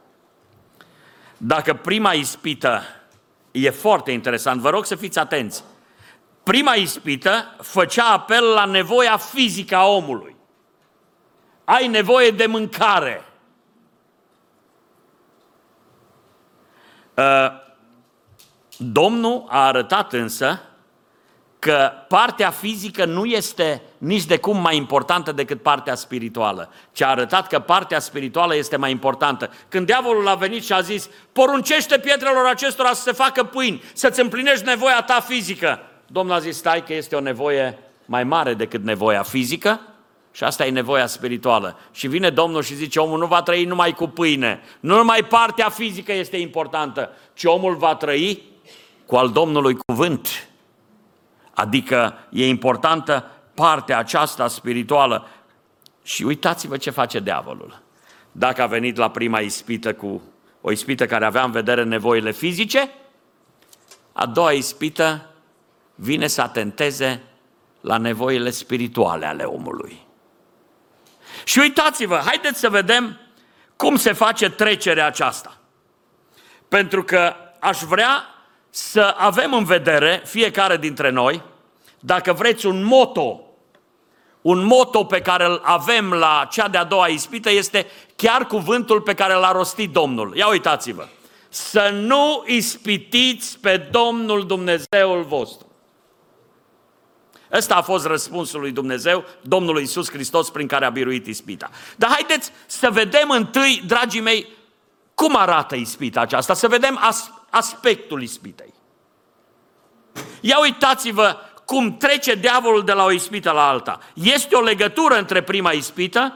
Dacă 1.37 1.73
prima 1.73 2.13
ispită 2.13 2.81
e 3.51 3.69
foarte 3.69 4.11
interesant, 4.11 4.61
vă 4.61 4.69
rog 4.69 4.85
să 4.85 4.95
fiți 4.95 5.19
atenți. 5.19 5.63
Prima 6.43 6.73
ispită 6.73 7.55
făcea 7.61 8.11
apel 8.11 8.43
la 8.43 8.65
nevoia 8.65 9.17
fizică 9.17 9.75
a 9.75 9.87
omului. 9.87 10.35
Ai 11.63 11.87
nevoie 11.87 12.31
de 12.31 12.45
mâncare. 12.45 13.25
Uh, 17.17 17.61
Domnul 18.77 19.45
a 19.47 19.65
arătat 19.65 20.13
însă 20.13 20.61
că 21.63 21.91
partea 22.07 22.49
fizică 22.49 23.05
nu 23.05 23.25
este 23.25 23.81
nici 23.97 24.25
de 24.25 24.37
cum 24.37 24.57
mai 24.57 24.75
importantă 24.75 25.31
decât 25.31 25.61
partea 25.61 25.95
spirituală, 25.95 26.69
ci 26.91 27.01
a 27.01 27.07
arătat 27.07 27.47
că 27.47 27.59
partea 27.59 27.99
spirituală 27.99 28.55
este 28.55 28.77
mai 28.77 28.91
importantă. 28.91 29.49
Când 29.69 29.85
diavolul 29.85 30.27
a 30.27 30.35
venit 30.35 30.63
și 30.63 30.73
a 30.73 30.79
zis, 30.81 31.09
poruncește 31.31 31.99
pietrelor 31.99 32.45
acestora 32.45 32.93
să 32.93 33.01
se 33.01 33.11
facă 33.11 33.43
pâini, 33.43 33.83
să-ți 33.93 34.19
împlinești 34.19 34.65
nevoia 34.65 35.01
ta 35.01 35.19
fizică, 35.19 35.79
Domnul 36.07 36.35
a 36.35 36.39
zis, 36.39 36.57
stai 36.57 36.83
că 36.83 36.93
este 36.93 37.15
o 37.15 37.19
nevoie 37.19 37.77
mai 38.05 38.23
mare 38.23 38.53
decât 38.53 38.83
nevoia 38.83 39.21
fizică 39.21 39.79
și 40.31 40.43
asta 40.43 40.65
e 40.65 40.69
nevoia 40.69 41.05
spirituală. 41.05 41.79
Și 41.91 42.07
vine 42.07 42.29
Domnul 42.29 42.61
și 42.61 42.75
zice, 42.75 42.99
omul 42.99 43.19
nu 43.19 43.25
va 43.25 43.41
trăi 43.41 43.65
numai 43.65 43.91
cu 43.91 44.07
pâine, 44.07 44.61
nu 44.79 44.95
numai 44.95 45.23
partea 45.23 45.69
fizică 45.69 46.13
este 46.13 46.37
importantă, 46.37 47.09
ci 47.33 47.43
omul 47.43 47.75
va 47.75 47.95
trăi 47.95 48.41
cu 49.05 49.15
al 49.15 49.29
Domnului 49.29 49.77
cuvânt. 49.85 50.47
Adică 51.53 52.13
e 52.29 52.47
importantă 52.47 53.25
partea 53.53 53.97
aceasta 53.97 54.47
spirituală. 54.47 55.27
Și 56.03 56.23
uitați-vă 56.23 56.77
ce 56.77 56.89
face 56.89 57.19
diavolul. 57.19 57.81
Dacă 58.31 58.61
a 58.61 58.67
venit 58.67 58.97
la 58.97 59.09
prima 59.09 59.39
ispită 59.39 59.93
cu 59.93 60.21
o 60.61 60.71
ispită 60.71 61.05
care 61.05 61.25
avea 61.25 61.43
în 61.43 61.51
vedere 61.51 61.83
nevoile 61.83 62.31
fizice, 62.31 62.89
a 64.13 64.25
doua 64.25 64.51
ispită 64.51 65.29
vine 65.95 66.27
să 66.27 66.41
atenteze 66.41 67.23
la 67.81 67.97
nevoile 67.97 68.49
spirituale 68.49 69.25
ale 69.25 69.43
omului. 69.43 70.07
Și 71.43 71.59
uitați-vă, 71.59 72.21
haideți 72.25 72.59
să 72.59 72.69
vedem 72.69 73.19
cum 73.75 73.95
se 73.95 74.13
face 74.13 74.49
trecerea 74.49 75.05
aceasta. 75.05 75.57
Pentru 76.67 77.03
că 77.03 77.35
aș 77.59 77.79
vrea 77.79 78.32
să 78.75 79.15
avem 79.17 79.53
în 79.53 79.63
vedere, 79.63 80.21
fiecare 80.25 80.77
dintre 80.77 81.09
noi, 81.09 81.41
dacă 81.99 82.33
vreți 82.33 82.65
un 82.65 82.83
moto, 82.83 83.41
un 84.41 84.65
moto 84.65 85.03
pe 85.03 85.21
care 85.21 85.45
îl 85.45 85.61
avem 85.63 86.13
la 86.13 86.47
cea 86.51 86.67
de-a 86.67 86.83
doua 86.83 87.07
ispită 87.07 87.51
este 87.51 87.87
chiar 88.15 88.45
cuvântul 88.45 89.01
pe 89.01 89.13
care 89.13 89.33
l-a 89.33 89.51
rostit 89.51 89.91
Domnul. 89.91 90.35
Ia 90.35 90.47
uitați-vă! 90.47 91.07
Să 91.49 91.89
nu 91.93 92.43
ispitiți 92.47 93.59
pe 93.59 93.77
Domnul 93.77 94.45
Dumnezeul 94.45 95.23
vostru. 95.27 95.67
Ăsta 97.51 97.75
a 97.75 97.81
fost 97.81 98.05
răspunsul 98.05 98.59
lui 98.59 98.71
Dumnezeu, 98.71 99.23
Domnul 99.41 99.79
Iisus 99.79 100.09
Hristos, 100.09 100.49
prin 100.49 100.67
care 100.67 100.85
a 100.85 100.89
biruit 100.89 101.27
ispita. 101.27 101.69
Dar 101.95 102.09
haideți 102.09 102.51
să 102.65 102.89
vedem 102.91 103.29
întâi, 103.29 103.81
dragii 103.85 104.21
mei, 104.21 104.47
cum 105.13 105.35
arată 105.35 105.75
ispita 105.75 106.21
aceasta, 106.21 106.53
să 106.53 106.67
vedem 106.67 106.99
as- 107.01 107.31
aspectul 107.53 108.21
ispitei. 108.21 108.73
Ia 110.41 110.59
uitați-vă 110.59 111.37
cum 111.65 111.97
trece 111.97 112.35
diavolul 112.35 112.83
de 112.83 112.91
la 112.91 113.03
o 113.03 113.11
ispită 113.11 113.51
la 113.51 113.67
alta. 113.67 113.99
Este 114.13 114.55
o 114.55 114.61
legătură 114.61 115.15
între 115.15 115.43
prima 115.43 115.71
ispită 115.71 116.35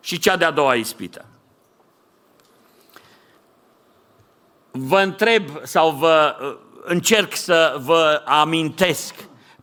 și 0.00 0.18
cea 0.18 0.36
de-a 0.36 0.50
doua 0.50 0.74
ispită. 0.74 1.24
Vă 4.70 5.00
întreb 5.00 5.48
sau 5.62 5.90
vă 5.90 6.36
încerc 6.84 7.36
să 7.36 7.76
vă 7.80 8.22
amintesc 8.24 9.14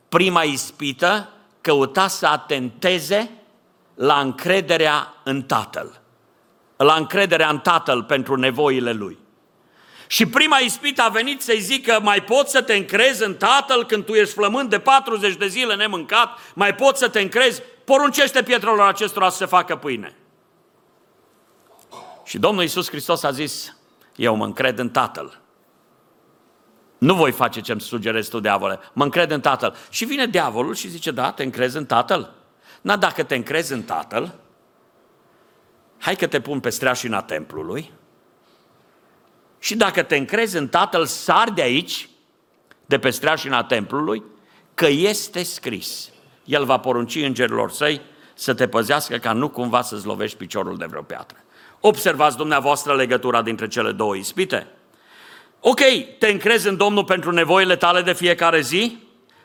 prima 0.10 0.44
ispită 0.44 1.30
căuta 1.62 2.08
să 2.08 2.28
atenteze 2.28 3.32
la 3.96 4.20
încrederea 4.20 5.14
în 5.24 5.42
Tatăl. 5.42 6.02
La 6.78 6.94
încrederea 6.94 7.50
în 7.50 7.60
Tatăl 7.60 8.04
pentru 8.04 8.36
nevoile 8.36 8.92
Lui. 8.92 9.18
Și 10.12 10.26
prima 10.26 10.58
ispită 10.58 11.02
a 11.02 11.10
venit 11.10 11.42
să-i 11.42 11.60
zică, 11.60 12.00
mai 12.02 12.24
poți 12.24 12.52
să 12.52 12.62
te 12.62 12.74
încrezi 12.74 13.24
în 13.24 13.36
Tatăl 13.36 13.86
când 13.86 14.06
tu 14.06 14.14
ești 14.14 14.34
flămând 14.34 14.70
de 14.70 14.80
40 14.80 15.36
de 15.36 15.48
zile 15.48 15.76
nemâncat? 15.76 16.30
Mai 16.54 16.76
poți 16.76 17.00
să 17.00 17.10
te 17.10 17.20
încrezi? 17.20 17.62
Poruncește 17.86 18.44
pietrelor 18.44 18.88
acestora 18.88 19.30
să 19.30 19.38
se 19.38 19.46
facă 19.46 19.76
pâine. 19.76 20.16
Și 22.24 22.38
Domnul 22.38 22.62
Iisus 22.62 22.90
Hristos 22.90 23.24
a 23.24 23.32
zis, 23.32 23.78
eu 24.16 24.36
mă 24.36 24.46
încred 24.46 24.80
în 24.80 24.90
Tatăl. 24.90 25.40
Nu 26.98 27.16
voi 27.16 27.32
face 27.32 27.62
ce-mi 27.62 27.82
sugerezi 27.82 28.30
tu, 28.30 28.40
diavole. 28.40 28.80
Mă 28.94 29.04
încred 29.04 29.32
în 29.32 29.42
Tatăl. 29.42 29.76
Și 29.90 30.06
vine 30.06 30.26
diavolul 30.26 30.76
și 30.76 30.88
zice, 30.88 31.12
da, 31.12 31.32
te 31.32 31.44
încrezi 31.44 31.78
în 31.78 31.86
Tatăl? 31.86 32.34
Na, 32.82 32.98
dacă 32.98 33.24
te 33.24 33.36
încrezi 33.36 33.74
în 33.74 33.84
Tatăl, 33.84 34.36
hai 35.98 36.16
că 36.16 36.28
te 36.28 36.42
pun 36.42 36.60
pe 36.60 36.70
streașina 36.70 37.22
templului 37.22 37.92
și 39.60 39.76
dacă 39.76 40.04
te 40.04 40.16
încrezi 40.16 40.58
în 40.58 40.68
Tatăl, 40.68 41.06
sar 41.06 41.50
de 41.50 41.62
aici, 41.62 42.10
de 42.86 43.00
pe 43.00 43.10
streașina 43.10 43.64
templului, 43.64 44.24
că 44.74 44.88
este 44.88 45.44
scris. 45.44 46.10
El 46.44 46.66
va 46.66 46.78
porunci 46.78 47.16
îngerilor 47.16 47.72
săi 47.72 48.02
să 48.34 48.54
te 48.54 48.68
păzească 48.68 49.18
ca 49.18 49.34
nu 49.34 49.50
cumva 49.50 49.82
să-ți 49.82 50.06
lovești 50.06 50.38
piciorul 50.38 50.78
de 50.78 50.86
vreo 50.86 51.02
piatră. 51.02 51.38
Observați 51.80 52.38
dumneavoastră 52.38 52.96
legătura 52.96 53.42
dintre 53.42 53.68
cele 53.68 53.92
două 53.92 54.16
ispite? 54.16 54.68
Ok, 55.60 55.80
te 56.20 56.28
încrezi 56.28 56.68
în 56.68 56.78
Domnul 56.78 57.04
pentru 57.04 57.32
nevoile 57.32 57.76
tale 57.76 58.02
de 58.02 58.14
fiecare 58.14 58.62
zi, 58.62 58.98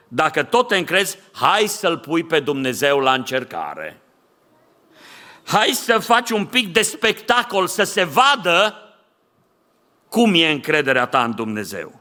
dacă 0.09 0.43
tot 0.43 0.69
te 0.69 0.77
încrezi, 0.77 1.19
hai 1.33 1.67
să-L 1.67 1.99
pui 1.99 2.25
pe 2.25 2.41
Dumnezeu 2.41 2.99
la 2.99 3.13
încercare. 3.13 4.01
Hai 5.45 5.69
să 5.69 5.99
faci 5.99 6.31
un 6.31 6.45
pic 6.45 6.73
de 6.73 6.83
spectacol, 6.83 7.67
să 7.67 7.83
se 7.83 8.05
vadă 8.05 8.84
cum 10.15 10.35
e 10.35 10.51
încrederea 10.51 11.07
ta 11.07 11.25
în 11.25 11.35
Dumnezeu. 11.35 12.01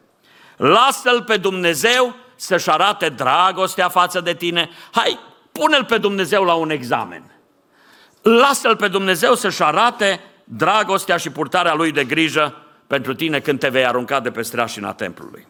Lasă-L 0.58 1.24
pe 1.24 1.38
Dumnezeu 1.38 2.16
să-și 2.36 2.70
arate 2.70 3.10
dragostea 3.10 3.90
față 3.90 4.22
de 4.22 4.34
tine. 4.34 4.70
Hai, 4.92 5.20
pune-L 5.52 5.86
pe 5.86 5.98
Dumnezeu 5.98 6.44
la 6.44 6.54
un 6.54 6.70
examen. 6.70 7.32
Lasă-L 8.22 8.76
pe 8.76 8.88
Dumnezeu 8.88 9.36
să-și 9.36 9.64
arate 9.64 10.20
dragostea 10.44 11.18
și 11.18 11.30
purtarea 11.30 11.74
Lui 11.74 11.92
de 11.92 12.06
grijă 12.06 12.56
pentru 12.88 13.14
tine 13.14 13.40
când 13.40 13.60
te 13.60 13.70
vei 13.70 13.86
arunca 13.86 14.20
de 14.20 14.32
pe 14.32 14.42
streașina 14.42 14.94
templului. 14.94 15.48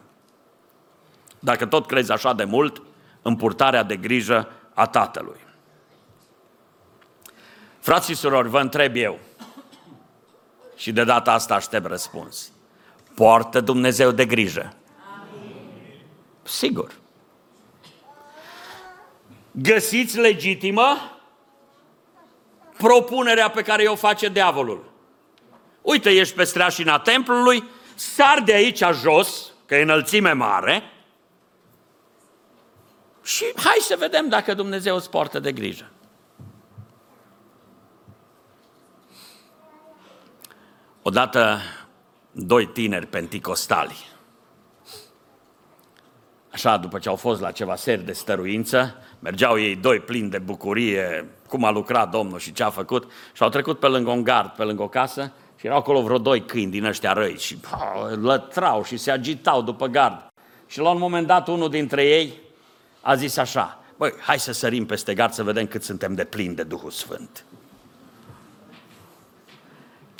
Dacă 1.38 1.66
tot 1.66 1.86
crezi 1.86 2.12
așa 2.12 2.32
de 2.32 2.44
mult 2.44 2.82
în 3.22 3.36
purtarea 3.36 3.82
de 3.82 3.96
grijă 3.96 4.48
a 4.74 4.86
Tatălui. 4.86 5.40
Frații 7.80 8.14
și 8.14 8.20
surori, 8.20 8.48
vă 8.48 8.60
întreb 8.60 8.96
eu 8.96 9.18
și 10.76 10.92
de 10.92 11.04
data 11.04 11.32
asta 11.32 11.54
aștept 11.54 11.86
răspuns. 11.86 12.53
Poartă 13.14 13.60
Dumnezeu 13.60 14.10
de 14.10 14.26
grijă? 14.26 14.76
Amin. 15.14 16.00
Sigur. 16.42 16.92
Găsiți 19.50 20.18
legitimă 20.18 21.18
propunerea 22.76 23.50
pe 23.50 23.62
care 23.62 23.86
o 23.86 23.94
face 23.94 24.28
diavolul. 24.28 24.92
Uite, 25.82 26.10
ești 26.10 26.34
pe 26.34 26.44
streașina 26.44 26.98
templului, 26.98 27.64
sar 27.94 28.42
de 28.44 28.52
aici 28.52 28.82
jos, 28.92 29.52
că 29.66 29.74
e 29.74 29.82
înălțime 29.82 30.32
mare, 30.32 30.82
și 33.22 33.44
hai 33.56 33.76
să 33.80 33.96
vedem 33.98 34.28
dacă 34.28 34.54
Dumnezeu 34.54 34.96
îți 34.96 35.10
poartă 35.10 35.38
de 35.38 35.52
grijă. 35.52 35.90
Odată, 41.02 41.60
doi 42.36 42.66
tineri 42.66 43.06
penticostali, 43.06 43.96
așa, 46.52 46.76
după 46.76 46.98
ce 46.98 47.08
au 47.08 47.16
fost 47.16 47.40
la 47.40 47.50
ceva 47.50 47.76
seri 47.76 48.04
de 48.04 48.12
stăruință, 48.12 48.94
mergeau 49.18 49.58
ei 49.58 49.76
doi 49.76 50.00
plini 50.00 50.30
de 50.30 50.38
bucurie, 50.38 51.28
cum 51.48 51.64
a 51.64 51.70
lucrat 51.70 52.10
Domnul 52.10 52.38
și 52.38 52.52
ce 52.52 52.62
a 52.62 52.70
făcut, 52.70 53.10
și 53.32 53.42
au 53.42 53.48
trecut 53.48 53.78
pe 53.78 53.86
lângă 53.86 54.10
un 54.10 54.22
gard, 54.22 54.50
pe 54.50 54.62
lângă 54.62 54.82
o 54.82 54.88
casă, 54.88 55.32
și 55.56 55.66
erau 55.66 55.78
acolo 55.78 56.02
vreo 56.02 56.18
doi 56.18 56.44
câini 56.44 56.70
din 56.70 56.84
ăștia 56.84 57.12
răi 57.12 57.38
și 57.38 57.56
pa, 57.56 58.10
lătrau 58.20 58.84
și 58.84 58.96
se 58.96 59.10
agitau 59.10 59.62
după 59.62 59.86
gard. 59.86 60.32
Și 60.66 60.78
la 60.78 60.90
un 60.90 60.98
moment 60.98 61.26
dat 61.26 61.48
unul 61.48 61.70
dintre 61.70 62.04
ei 62.04 62.40
a 63.00 63.14
zis 63.14 63.36
așa, 63.36 63.84
băi, 63.96 64.12
hai 64.20 64.38
să 64.38 64.52
sărim 64.52 64.86
peste 64.86 65.14
gard 65.14 65.32
să 65.32 65.42
vedem 65.42 65.66
cât 65.66 65.82
suntem 65.82 66.14
de 66.14 66.24
plini 66.24 66.54
de 66.54 66.62
Duhul 66.62 66.90
Sfânt. 66.90 67.44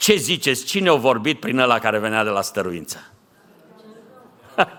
Ce 0.05 0.17
ziceți? 0.17 0.65
Cine 0.65 0.89
a 0.89 0.95
vorbit 0.95 1.41
prin 1.41 1.59
ăla 1.59 1.79
care 1.79 1.99
venea 1.99 2.25
de 2.25 2.31
la 2.31 2.43
stăruință? 2.43 3.13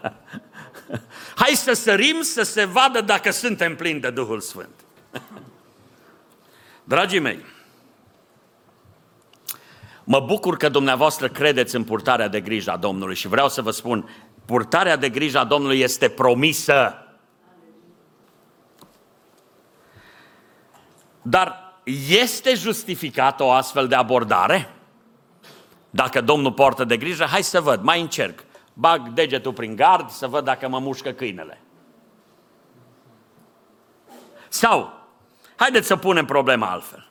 Hai 1.36 1.54
să 1.54 1.74
sărim 1.74 2.22
să 2.22 2.44
se 2.44 2.66
vadă 2.66 3.02
dacă 3.02 3.32
suntem 3.32 3.76
plini 3.76 4.00
de 4.00 4.10
Duhul 4.10 4.40
Sfânt. 4.40 4.84
Dragii 6.84 7.20
mei, 7.20 7.40
mă 10.04 10.20
bucur 10.20 10.58
că 10.58 10.70
dumneavoastră 10.70 11.30
credeți 11.30 11.76
în 11.76 11.84
purtarea 11.84 12.28
de 12.28 12.42
grijă 12.42 12.72
a 12.72 12.78
Domnului 12.78 13.16
și 13.16 13.28
vreau 13.28 13.50
să 13.50 13.62
vă 13.62 13.72
spun, 13.72 14.10
purtarea 14.46 14.96
de 14.96 15.10
grijă 15.10 15.40
a 15.40 15.46
Domnului 15.46 15.80
este 15.80 16.10
promisă. 16.10 17.08
Dar 21.22 21.80
este 22.08 22.54
justificată 22.54 23.44
o 23.44 23.52
astfel 23.52 23.88
de 23.88 23.96
abordare? 23.96 24.75
Dacă 25.96 26.22
Domnul 26.22 26.52
poartă 26.52 26.84
de 26.84 26.98
grijă, 26.98 27.24
hai 27.24 27.44
să 27.44 27.62
văd, 27.62 27.82
mai 27.82 28.02
încerc. 28.02 28.44
Bag 28.74 29.10
degetul 29.10 29.54
prin 29.54 29.76
gard 29.76 30.10
să 30.10 30.28
văd 30.28 30.44
dacă 30.44 30.68
mă 30.68 30.80
mușcă 30.80 31.12
câinele. 31.12 31.62
Sau, 34.48 34.94
haideți 35.56 35.88
să 35.88 35.96
punem 35.96 36.26
problema 36.26 36.68
altfel. 36.68 37.10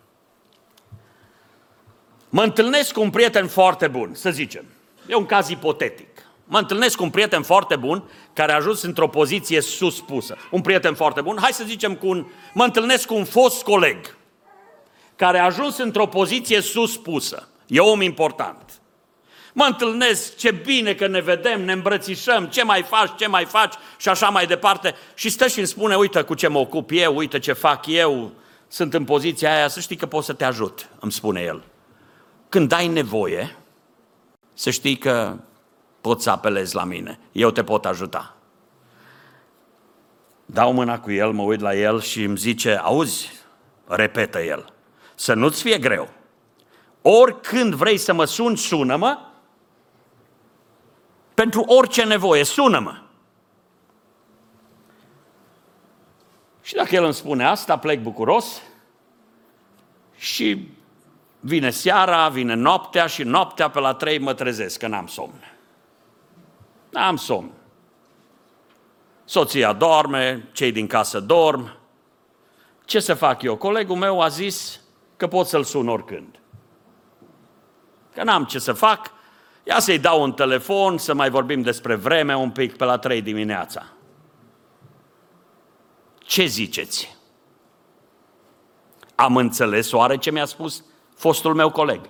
Mă 2.29 2.43
întâlnesc 2.43 2.93
cu 2.93 3.01
un 3.01 3.11
prieten 3.11 3.49
foarte 3.49 3.89
bun, 3.89 4.15
să 4.15 4.31
zicem. 4.31 4.65
E 5.07 5.15
un 5.15 5.27
caz 5.27 5.49
ipotetic. 5.49 6.09
Mă 6.45 6.59
întâlnesc 6.59 6.97
cu 6.97 7.03
un 7.03 7.11
prieten 7.11 7.43
foarte 7.43 7.77
bun 7.77 8.11
care 8.33 8.53
a 8.53 8.57
ajuns 8.57 8.83
într-o 8.83 9.09
poziție 9.09 9.61
suspusă. 9.61 10.37
Un 10.51 10.61
prieten 10.61 10.95
foarte 10.95 11.21
bun, 11.21 11.39
hai 11.41 11.53
să 11.53 11.65
zicem 11.65 11.95
cu 11.95 12.07
un... 12.07 12.27
Mă 12.55 12.65
întâlnesc 12.65 13.07
cu 13.07 13.15
un 13.15 13.25
fost 13.25 13.63
coleg 13.63 14.17
care 15.17 15.39
a 15.39 15.45
ajuns 15.45 15.79
într-o 15.79 16.07
poziție 16.07 16.61
suspusă. 16.61 17.49
E 17.67 17.81
om 17.81 18.01
important. 18.01 18.81
Mă 19.53 19.65
întâlnesc, 19.65 20.37
ce 20.37 20.51
bine 20.51 20.95
că 20.95 21.07
ne 21.07 21.21
vedem, 21.21 21.65
ne 21.65 21.73
îmbrățișăm, 21.73 22.47
ce 22.47 22.63
mai 22.63 22.83
faci, 22.83 23.11
ce 23.17 23.27
mai 23.27 23.45
faci 23.45 23.75
și 23.97 24.09
așa 24.09 24.29
mai 24.29 24.47
departe. 24.47 24.95
Și 25.15 25.29
stă 25.29 25.47
și 25.47 25.59
îmi 25.59 25.67
spune, 25.67 25.97
uite 25.97 26.23
cu 26.23 26.35
ce 26.35 26.49
mă 26.49 26.59
ocup 26.59 26.91
eu, 26.93 27.17
uite 27.17 27.39
ce 27.39 27.53
fac 27.53 27.87
eu, 27.87 28.33
sunt 28.69 28.95
în 28.95 29.05
poziția 29.05 29.55
aia, 29.55 29.69
să 29.69 29.81
știi 29.81 29.97
că 29.97 30.07
pot 30.07 30.25
să 30.25 30.33
te 30.33 30.45
ajut, 30.45 30.89
îmi 31.01 31.13
spune 31.13 31.41
el. 31.41 31.63
Când 32.49 32.73
ai 32.73 32.89
nevoie, 32.89 33.57
să 34.55 34.71
știi 34.71 34.97
că 34.97 35.37
poți 36.01 36.23
să 36.23 36.31
apelezi 36.31 36.75
la 36.75 36.85
mine, 36.85 37.19
eu 37.33 37.51
te 37.51 37.65
pot 37.65 37.87
ajuta. 37.87 38.37
Dau 40.47 40.73
mâna 40.73 41.01
cu 41.01 41.13
el, 41.13 41.33
mă 41.33 41.43
uit 41.43 41.61
la 41.61 41.75
el 41.75 42.01
și 42.01 42.23
îmi 42.23 42.37
zice, 42.37 42.81
auzi, 42.83 43.33
repetă 43.87 44.41
el, 44.41 44.73
să 45.15 45.35
nu-ți 45.35 45.63
fie 45.63 45.79
greu. 45.79 46.09
Oricând 47.07 47.75
vrei 47.75 47.97
să 47.97 48.13
mă 48.13 48.25
suni, 48.25 48.57
sună-mă 48.57 49.19
pentru 51.35 51.63
orice 51.63 52.05
nevoie, 52.05 52.45
sună-mă. 52.45 52.99
Și 56.63 56.75
dacă 56.75 56.95
el 56.95 57.05
îmi 57.05 57.15
spune 57.15 57.45
asta, 57.45 57.79
plec 57.79 58.03
bucuros 58.03 58.63
și 60.17 60.69
vine 61.41 61.71
seara, 61.71 62.29
vine 62.29 62.55
noaptea 62.55 63.07
și 63.07 63.23
noaptea 63.23 63.71
pe 63.71 63.81
la 63.81 63.95
trei 63.95 64.19
mă 64.19 64.35
trezesc, 64.35 64.79
că 64.79 64.87
n-am 64.87 65.07
somn. 65.07 65.53
N-am 66.91 67.17
somn. 67.17 67.51
Soția 69.25 69.73
dorme, 69.73 70.49
cei 70.53 70.73
din 70.73 70.87
casă 70.87 71.21
dorm. 71.21 71.77
Ce 72.85 73.01
să 73.01 73.15
fac 73.15 73.43
eu? 73.43 73.57
Colegul 73.57 73.97
meu 73.97 74.21
a 74.21 74.29
zis 74.29 74.81
că 75.17 75.27
pot 75.27 75.47
să-l 75.47 75.65
sun 75.65 75.89
oricând. 75.89 76.39
Că 78.15 78.23
n-am 78.23 78.45
ce 78.45 78.59
să 78.59 78.73
fac, 78.73 79.13
Ia 79.67 79.79
să-i 79.79 79.99
dau 79.99 80.23
un 80.23 80.33
telefon, 80.33 80.99
să 80.99 81.15
mai 81.15 81.31
vorbim 81.31 81.63
despre 81.63 81.95
vreme 81.95 82.37
un 82.37 82.51
pic 82.51 82.77
pe 82.77 82.85
la 82.85 82.99
3 82.99 83.23
dimineața. 83.23 83.87
Ce 86.19 86.45
ziceți? 86.45 87.17
Am 89.15 89.37
înțeles 89.37 89.93
oare 89.93 90.17
ce 90.17 90.31
mi-a 90.31 90.45
spus 90.45 90.85
fostul 91.17 91.55
meu 91.55 91.71
coleg? 91.71 92.01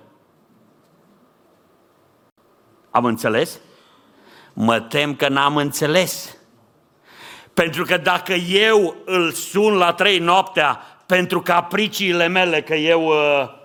Am 2.89 3.05
înțeles? 3.05 3.59
Mă 4.53 4.79
tem 4.79 5.15
că 5.15 5.29
n-am 5.29 5.55
înțeles. 5.57 6.37
Pentru 7.53 7.83
că 7.83 7.97
dacă 7.97 8.33
eu 8.33 8.95
îl 9.05 9.31
sun 9.31 9.73
la 9.73 9.93
trei 9.93 10.19
noaptea 10.19 10.79
pentru 11.05 11.41
capriciile 11.41 12.27
mele, 12.27 12.61
că 12.61 12.75
eu 12.75 13.05
uh, 13.05 13.13
Ă, 13.13 13.64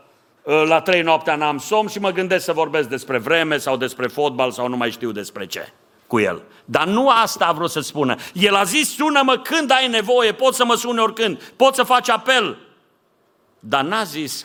la 0.66 0.80
trei 0.80 1.02
noaptea 1.02 1.36
n-am 1.36 1.58
somn 1.58 1.88
și 1.88 1.98
mă 1.98 2.10
gândesc 2.10 2.44
să 2.44 2.52
vorbesc 2.52 2.88
despre 2.88 3.18
vreme 3.18 3.56
sau 3.56 3.76
despre 3.76 4.06
fotbal 4.06 4.50
sau 4.50 4.68
nu 4.68 4.76
mai 4.76 4.90
știu 4.90 5.12
despre 5.12 5.46
ce 5.46 5.72
cu 6.06 6.18
el. 6.18 6.42
Dar 6.64 6.86
nu 6.86 7.08
asta 7.08 7.46
a 7.46 7.52
vrut 7.52 7.70
să 7.70 7.80
spună. 7.80 8.16
El 8.32 8.54
a 8.54 8.62
zis, 8.62 8.94
sună-mă 8.94 9.38
când 9.38 9.70
ai 9.70 9.88
nevoie, 9.88 10.32
poți 10.32 10.56
să 10.56 10.64
mă 10.64 10.74
suni 10.74 10.98
oricând, 11.00 11.52
poți 11.56 11.76
să 11.76 11.82
faci 11.82 12.08
apel. 12.08 12.58
Dar 13.58 13.84
n-a 13.84 14.02
zis 14.02 14.44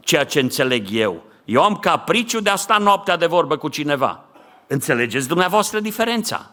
ceea 0.00 0.24
ce 0.24 0.40
înțeleg 0.40 0.86
eu. 0.90 1.22
Eu 1.44 1.62
am 1.62 1.76
capriciu 1.76 2.40
de 2.40 2.50
a 2.50 2.56
sta 2.56 2.78
noaptea 2.78 3.16
de 3.16 3.26
vorbă 3.26 3.56
cu 3.56 3.68
cineva. 3.68 4.24
Înțelegeți 4.66 5.28
dumneavoastră 5.28 5.80
diferența? 5.80 6.50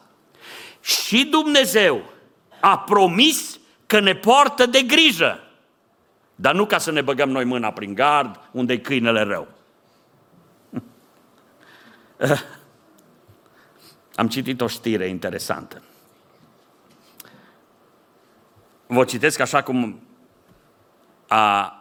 Și 0.81 1.25
Dumnezeu 1.25 2.03
a 2.59 2.77
promis 2.77 3.59
că 3.85 3.99
ne 3.99 4.15
poartă 4.15 4.65
de 4.65 4.81
grijă. 4.81 5.42
Dar 6.35 6.55
nu 6.55 6.65
ca 6.65 6.77
să 6.77 6.91
ne 6.91 7.01
băgăm 7.01 7.29
noi 7.29 7.43
mâna 7.43 7.71
prin 7.71 7.93
gard, 7.93 8.39
unde 8.51 8.73
e 8.73 8.77
câinele 8.77 9.21
rău. 9.21 9.47
Am 14.15 14.27
citit 14.27 14.61
o 14.61 14.67
știre 14.67 15.07
interesantă. 15.07 15.81
Vă 18.87 19.03
citesc 19.03 19.39
așa 19.39 19.63
cum 19.63 20.01
a 21.27 21.77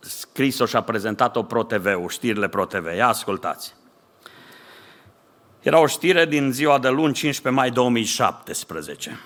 scris-o 0.00 0.66
și 0.66 0.76
a 0.76 0.82
prezentat-o 0.82 1.42
ProTV-ul, 1.42 2.08
știrile 2.08 2.48
ProTV. 2.48 2.86
Ia 2.96 3.08
ascultați. 3.08 3.74
Era 5.60 5.78
o 5.78 5.86
știre 5.86 6.26
din 6.26 6.52
ziua 6.52 6.78
de 6.78 6.88
luni, 6.88 7.12
15 7.14 7.62
mai 7.62 7.70
2017. 7.70 9.20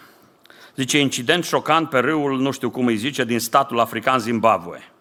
Zice, 0.77 0.99
incident 0.99 1.45
șocant 1.45 1.89
pe 1.89 1.99
râul, 1.99 2.41
nu 2.41 2.51
știu 2.51 2.71
cum 2.71 2.87
îi 2.87 2.97
zice, 2.97 3.25
din 3.25 3.39
statul 3.39 3.81
african 3.81 4.19
Zimbabwe. 4.19 4.93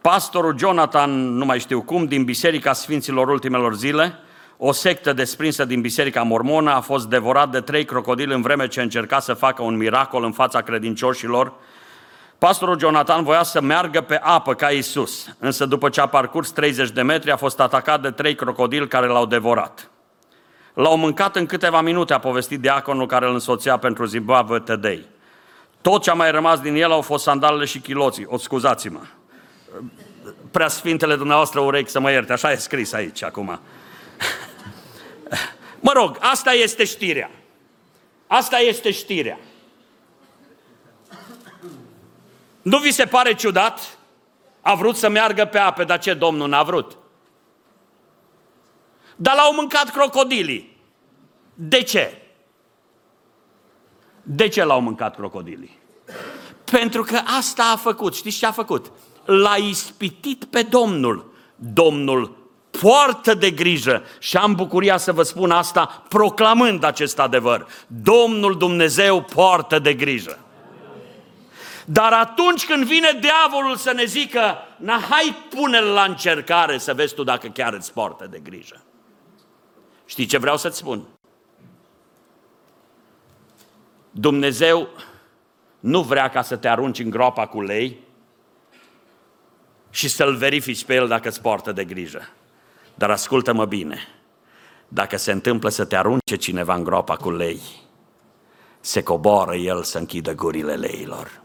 Pastorul 0.00 0.58
Jonathan, 0.58 1.36
nu 1.36 1.44
mai 1.44 1.58
știu 1.58 1.82
cum, 1.82 2.04
din 2.04 2.24
Biserica 2.24 2.72
Sfinților 2.72 3.28
Ultimelor 3.28 3.76
Zile, 3.76 4.14
o 4.56 4.72
sectă 4.72 5.12
desprinsă 5.12 5.64
din 5.64 5.80
Biserica 5.80 6.22
Mormonă, 6.22 6.70
a 6.70 6.80
fost 6.80 7.08
devorat 7.08 7.50
de 7.50 7.60
trei 7.60 7.84
crocodili 7.84 8.34
în 8.34 8.42
vreme 8.42 8.68
ce 8.68 8.82
încerca 8.82 9.20
să 9.20 9.34
facă 9.34 9.62
un 9.62 9.76
miracol 9.76 10.24
în 10.24 10.32
fața 10.32 10.60
credincioșilor. 10.60 11.52
Pastorul 12.38 12.78
Jonathan 12.78 13.24
voia 13.24 13.42
să 13.42 13.60
meargă 13.60 14.00
pe 14.00 14.18
apă 14.22 14.54
ca 14.54 14.68
Isus, 14.68 15.36
însă 15.38 15.66
după 15.66 15.88
ce 15.88 16.00
a 16.00 16.06
parcurs 16.06 16.50
30 16.50 16.90
de 16.90 17.02
metri 17.02 17.30
a 17.30 17.36
fost 17.36 17.60
atacat 17.60 18.02
de 18.02 18.10
trei 18.10 18.34
crocodili 18.34 18.88
care 18.88 19.06
l-au 19.06 19.26
devorat. 19.26 19.90
L-au 20.78 20.96
mâncat 20.96 21.36
în 21.36 21.46
câteva 21.46 21.80
minute, 21.80 22.12
a 22.12 22.18
povestit 22.18 22.60
diaconul 22.60 23.06
care 23.06 23.26
îl 23.26 23.32
însoțea 23.32 23.76
pentru 23.76 24.04
Zimbabwe 24.04 24.58
Today. 24.58 25.06
Tot 25.80 26.02
ce 26.02 26.10
a 26.10 26.14
mai 26.14 26.30
rămas 26.30 26.60
din 26.60 26.74
el 26.74 26.90
au 26.90 27.00
fost 27.00 27.22
sandalele 27.22 27.64
și 27.64 27.78
chiloții. 27.78 28.24
O, 28.28 28.36
scuzați-mă. 28.36 29.00
Prea 30.50 30.68
sfintele 30.68 31.16
dumneavoastră 31.16 31.60
urechi 31.60 31.90
să 31.90 32.00
mă 32.00 32.10
ierte, 32.10 32.32
așa 32.32 32.52
e 32.52 32.56
scris 32.56 32.92
aici 32.92 33.22
acum. 33.22 33.46
Mă 35.80 35.92
rog, 35.94 36.16
asta 36.20 36.52
este 36.52 36.84
știrea. 36.84 37.30
Asta 38.26 38.58
este 38.58 38.90
știrea. 38.90 39.38
Nu 42.62 42.78
vi 42.78 42.90
se 42.90 43.04
pare 43.04 43.34
ciudat? 43.34 43.98
A 44.60 44.74
vrut 44.74 44.96
să 44.96 45.08
meargă 45.08 45.44
pe 45.44 45.58
ape, 45.58 45.84
dar 45.84 45.98
ce 45.98 46.14
Domnul 46.14 46.48
n-a 46.48 46.62
vrut? 46.62 46.96
Dar 49.20 49.34
l-au 49.34 49.54
mâncat 49.54 49.90
crocodilii. 49.90 50.76
De 51.54 51.82
ce? 51.82 52.22
De 54.22 54.48
ce 54.48 54.64
l-au 54.64 54.80
mâncat 54.80 55.14
crocodilii? 55.14 55.78
Pentru 56.70 57.02
că 57.02 57.20
asta 57.38 57.70
a 57.72 57.76
făcut. 57.76 58.14
Știți 58.14 58.38
ce 58.38 58.46
a 58.46 58.52
făcut? 58.52 58.90
L-a 59.24 59.56
ispitit 59.56 60.44
pe 60.44 60.62
Domnul. 60.62 61.32
Domnul 61.56 62.36
poartă 62.70 63.34
de 63.34 63.50
grijă 63.50 64.02
și 64.18 64.36
am 64.36 64.54
bucuria 64.54 64.96
să 64.96 65.12
vă 65.12 65.22
spun 65.22 65.50
asta 65.50 66.02
proclamând 66.08 66.84
acest 66.84 67.18
adevăr. 67.18 67.66
Domnul 67.86 68.56
Dumnezeu 68.56 69.22
poartă 69.22 69.78
de 69.78 69.94
grijă. 69.94 70.38
Dar 71.84 72.12
atunci 72.12 72.66
când 72.66 72.84
vine 72.84 73.18
diavolul 73.20 73.76
să 73.76 73.92
ne 73.92 74.04
zică, 74.04 74.56
na, 74.76 75.00
hai 75.10 75.36
pune-l 75.50 75.84
la 75.84 76.02
încercare 76.02 76.78
să 76.78 76.94
vezi 76.94 77.14
tu 77.14 77.24
dacă 77.24 77.48
chiar 77.48 77.72
îți 77.72 77.92
poartă 77.92 78.26
de 78.30 78.38
grijă. 78.38 78.82
Știi 80.08 80.26
ce 80.26 80.38
vreau 80.38 80.56
să-ți 80.56 80.76
spun? 80.76 81.04
Dumnezeu 84.10 84.88
nu 85.80 86.02
vrea 86.02 86.28
ca 86.28 86.42
să 86.42 86.56
te 86.56 86.68
arunci 86.68 86.98
în 86.98 87.10
groapa 87.10 87.46
cu 87.46 87.62
lei 87.62 87.98
și 89.90 90.08
să-l 90.08 90.36
verifici 90.36 90.84
pe 90.84 90.94
el 90.94 91.08
dacă 91.08 91.28
îți 91.28 91.40
poartă 91.40 91.72
de 91.72 91.84
grijă. 91.84 92.28
Dar 92.94 93.10
ascultă-mă 93.10 93.64
bine, 93.64 93.98
dacă 94.88 95.16
se 95.16 95.32
întâmplă 95.32 95.68
să 95.68 95.84
te 95.84 95.96
arunce 95.96 96.36
cineva 96.36 96.74
în 96.74 96.84
groapa 96.84 97.16
cu 97.16 97.30
lei, 97.30 97.60
se 98.80 99.02
coboară 99.02 99.54
el 99.54 99.82
să 99.82 99.98
închidă 99.98 100.34
gurile 100.34 100.74
leilor. 100.74 101.42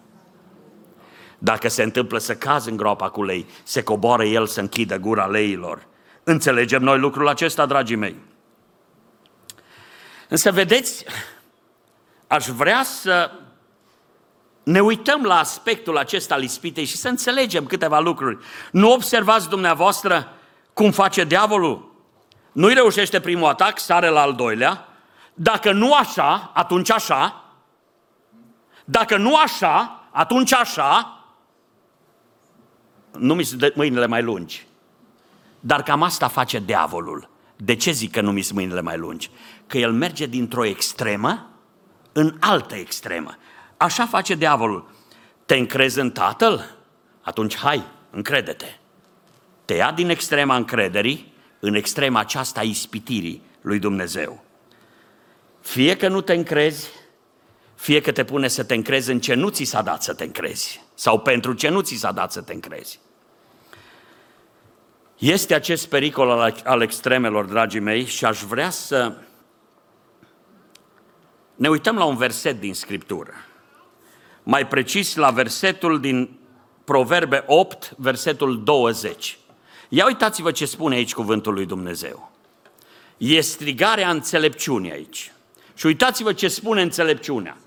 Dacă 1.38 1.67
se 1.67 1.84
întâmplă 1.84 2.17
să 2.17 2.36
cazi 2.36 2.69
în 2.69 2.78
groapa 2.78 3.10
cu 3.10 3.23
lei, 3.23 3.45
se 3.63 3.84
coboară 3.84 4.23
el 4.23 4.45
să 4.45 4.60
închidă 4.60 4.97
gura 4.97 5.26
leilor. 5.26 5.88
Înțelegem 6.23 6.84
noi 6.84 6.99
lucrul 6.99 7.28
acesta, 7.28 7.65
dragii 7.65 7.95
mei? 7.95 8.32
Însă, 10.34 10.52
vedeți, 10.52 11.06
aș 12.28 12.46
vrea 12.46 12.84
să 12.84 13.32
ne 14.63 14.80
uităm 14.80 15.24
la 15.24 15.38
aspectul 15.38 15.98
acesta 15.98 16.34
al 16.34 16.43
ispitei 16.43 16.86
și 16.86 16.98
să 16.98 17.08
înțelegem 17.08 17.65
câteva 17.65 18.00
lucruri. 18.00 18.38
Nu 18.72 18.91
observați 18.91 19.50
dumneavoastră 19.50 20.32
cum 20.74 20.91
face 20.91 21.24
diavolul? 21.24 21.91
Nu-i 22.52 22.74
reușește 22.74 23.19
primul 23.19 23.48
atac, 23.48 23.80
sare 23.80 24.08
la 24.08 24.22
al 24.22 24.34
doilea. 24.34 24.88
Dacă 25.34 25.72
nu 25.72 25.93
așa, 25.93 26.52
atunci 26.54 26.91
așa. 26.91 27.43
Dacă 28.86 29.17
nu 29.17 29.36
așa, 29.36 30.08
atunci 30.12 30.54
așa. 30.54 31.19
Nu 33.12 33.34
mi 33.34 33.43
sunt 33.43 33.76
mâinile 33.76 34.06
mai 34.06 34.22
lungi. 34.22 34.67
Dar 35.60 35.84
cam 35.84 36.02
asta 36.04 36.28
face 36.28 36.60
diavolul. 36.60 37.30
De 37.56 37.76
ce 37.76 37.91
zic 37.91 38.12
că 38.12 38.22
nu 38.22 38.32
mi 38.32 38.41
sunt 38.41 38.58
mâinile 38.58 38.82
mai 38.82 38.98
lungi? 38.98 39.30
Că 39.67 39.78
el 39.78 39.91
merge 39.91 40.26
dintr-o 40.26 40.65
extremă 40.65 41.49
în 42.12 42.38
altă 42.39 42.76
extremă. 42.76 43.38
Așa 43.78 44.06
face 44.06 44.36
diavolul. 44.36 44.91
Te 45.45 45.56
încrezi 45.56 45.99
în 45.99 46.12
tatăl? 46.12 46.76
Atunci 47.21 47.58
hai, 47.58 47.84
încrede-te. 48.10 48.78
Te 49.65 49.73
ia 49.73 49.91
din 49.91 50.10
extrema 50.10 50.56
încrederii 50.56 51.34
în 51.60 51.76
extrema 51.76 52.19
aceasta 52.19 52.60
a 52.60 52.63
ispitirii 52.63 53.41
lui 53.62 53.80
Dumnezeu. 53.80 54.43
Fie 55.62 55.97
că 55.97 56.08
nu 56.08 56.21
te 56.21 56.34
încrezi, 56.34 56.89
fie 57.76 58.02
că 58.02 58.12
te 58.12 58.23
pune 58.23 58.47
să 58.47 58.63
te 58.63 58.73
încrezi 58.73 59.12
în 59.12 59.19
ce 59.19 59.34
nu 59.34 59.49
ți 59.49 59.63
s-a 59.63 59.82
dat 59.82 60.04
să 60.04 60.13
te 60.13 60.23
încrezi 60.23 60.84
sau 60.93 61.19
pentru 61.19 61.54
ce 61.54 61.69
nu 61.69 61.82
ți 61.82 61.95
s-a 61.95 62.12
dat 62.12 62.32
să 62.32 62.41
te 62.41 62.54
încrezi. 62.54 62.99
Este 65.17 65.54
acest 65.54 65.88
pericol 65.88 66.30
al, 66.30 66.62
al 66.63 66.82
extremelor, 66.82 67.45
dragii 67.45 67.80
mei, 67.80 68.06
și 68.06 68.26
aș 68.26 68.41
vrea 68.41 68.69
să 68.69 69.13
ne 71.63 71.69
uităm 71.69 71.97
la 71.97 72.04
un 72.04 72.15
verset 72.15 72.60
din 72.60 72.73
Scriptură. 72.73 73.34
Mai 74.43 74.67
precis 74.67 75.15
la 75.15 75.30
versetul 75.30 75.99
din 75.99 76.39
Proverbe 76.84 77.43
8, 77.47 77.93
versetul 77.97 78.63
20. 78.63 79.38
Ia 79.89 80.06
uitați-vă 80.06 80.52
ce 80.52 80.65
spune 80.65 80.95
aici 80.95 81.13
cuvântul 81.13 81.54
lui 81.54 81.65
Dumnezeu. 81.65 82.32
E 83.17 83.41
strigarea 83.41 84.10
înțelepciunii 84.10 84.91
aici. 84.91 85.32
Și 85.73 85.86
uitați-vă 85.86 86.34
ce 86.34 86.47
spune 86.47 86.82
înțelepciunea. 86.82 87.58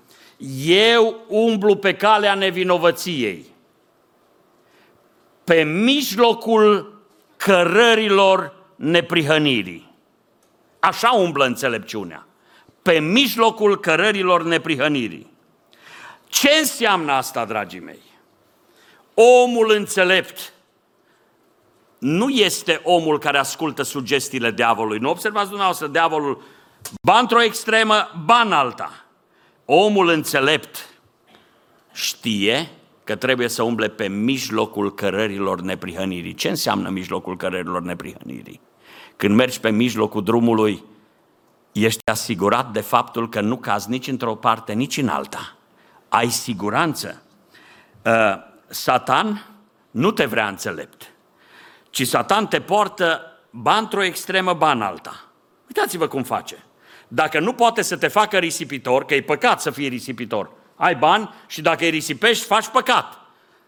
Eu 0.65 1.25
umblu 1.27 1.75
pe 1.75 1.95
calea 1.95 2.33
nevinovăției, 2.33 3.45
pe 5.43 5.63
mijlocul 5.63 6.99
cărărilor 7.37 8.53
neprihănirii. 8.75 9.91
Așa 10.79 11.11
umblă 11.11 11.45
înțelepciunea. 11.45 12.26
Pe 12.87 12.99
mijlocul 12.99 13.79
cărărilor 13.79 14.43
neprihănirii. 14.43 15.31
Ce 16.27 16.49
înseamnă 16.59 17.11
asta, 17.11 17.45
dragii 17.45 17.79
mei? 17.79 17.99
Omul 19.43 19.71
înțelept 19.71 20.53
nu 21.97 22.29
este 22.29 22.81
omul 22.83 23.19
care 23.19 23.37
ascultă 23.37 23.83
sugestiile 23.83 24.51
diavolului. 24.51 24.99
Nu 24.99 25.09
observați 25.09 25.47
dumneavoastră, 25.47 25.87
diavolul 25.87 26.41
ba 27.01 27.19
într-o 27.19 27.41
extremă, 27.41 28.23
ba 28.25 28.41
în 28.45 28.51
alta. 28.51 29.05
Omul 29.65 30.09
înțelept 30.09 30.89
știe 31.93 32.69
că 33.03 33.15
trebuie 33.15 33.47
să 33.47 33.63
umble 33.63 33.87
pe 33.89 34.07
mijlocul 34.07 34.93
cărărilor 34.93 35.61
neprihănirii. 35.61 36.33
Ce 36.33 36.49
înseamnă 36.49 36.89
mijlocul 36.89 37.37
cărărilor 37.37 37.81
neprihănirii? 37.81 38.61
Când 39.15 39.35
mergi 39.35 39.59
pe 39.59 39.69
mijlocul 39.69 40.23
drumului, 40.23 40.83
ești 41.85 42.01
asigurat 42.11 42.71
de 42.71 42.81
faptul 42.81 43.29
că 43.29 43.41
nu 43.41 43.57
cazi 43.57 43.89
nici 43.89 44.07
într-o 44.07 44.35
parte, 44.35 44.73
nici 44.73 44.97
în 44.97 45.07
alta. 45.07 45.55
Ai 46.09 46.29
siguranță. 46.29 47.21
Uh, 48.05 48.35
Satan 48.67 49.45
nu 49.91 50.11
te 50.11 50.25
vrea 50.25 50.47
înțelept, 50.47 51.11
ci 51.89 52.07
Satan 52.07 52.47
te 52.47 52.61
poartă 52.61 53.21
ba 53.49 53.75
într-o 53.75 54.03
extremă, 54.03 54.53
ba 54.53 54.71
în 54.71 54.81
alta. 54.81 55.25
Uitați-vă 55.67 56.07
cum 56.07 56.23
face. 56.23 56.63
Dacă 57.07 57.39
nu 57.39 57.53
poate 57.53 57.81
să 57.81 57.97
te 57.97 58.07
facă 58.07 58.37
risipitor, 58.37 59.05
că 59.05 59.15
e 59.15 59.21
păcat 59.21 59.61
să 59.61 59.71
fii 59.71 59.87
risipitor, 59.87 60.51
ai 60.75 60.95
bani 60.95 61.29
și 61.47 61.61
dacă 61.61 61.83
îi 61.83 61.89
risipești, 61.89 62.45
faci 62.45 62.67
păcat. 62.67 63.19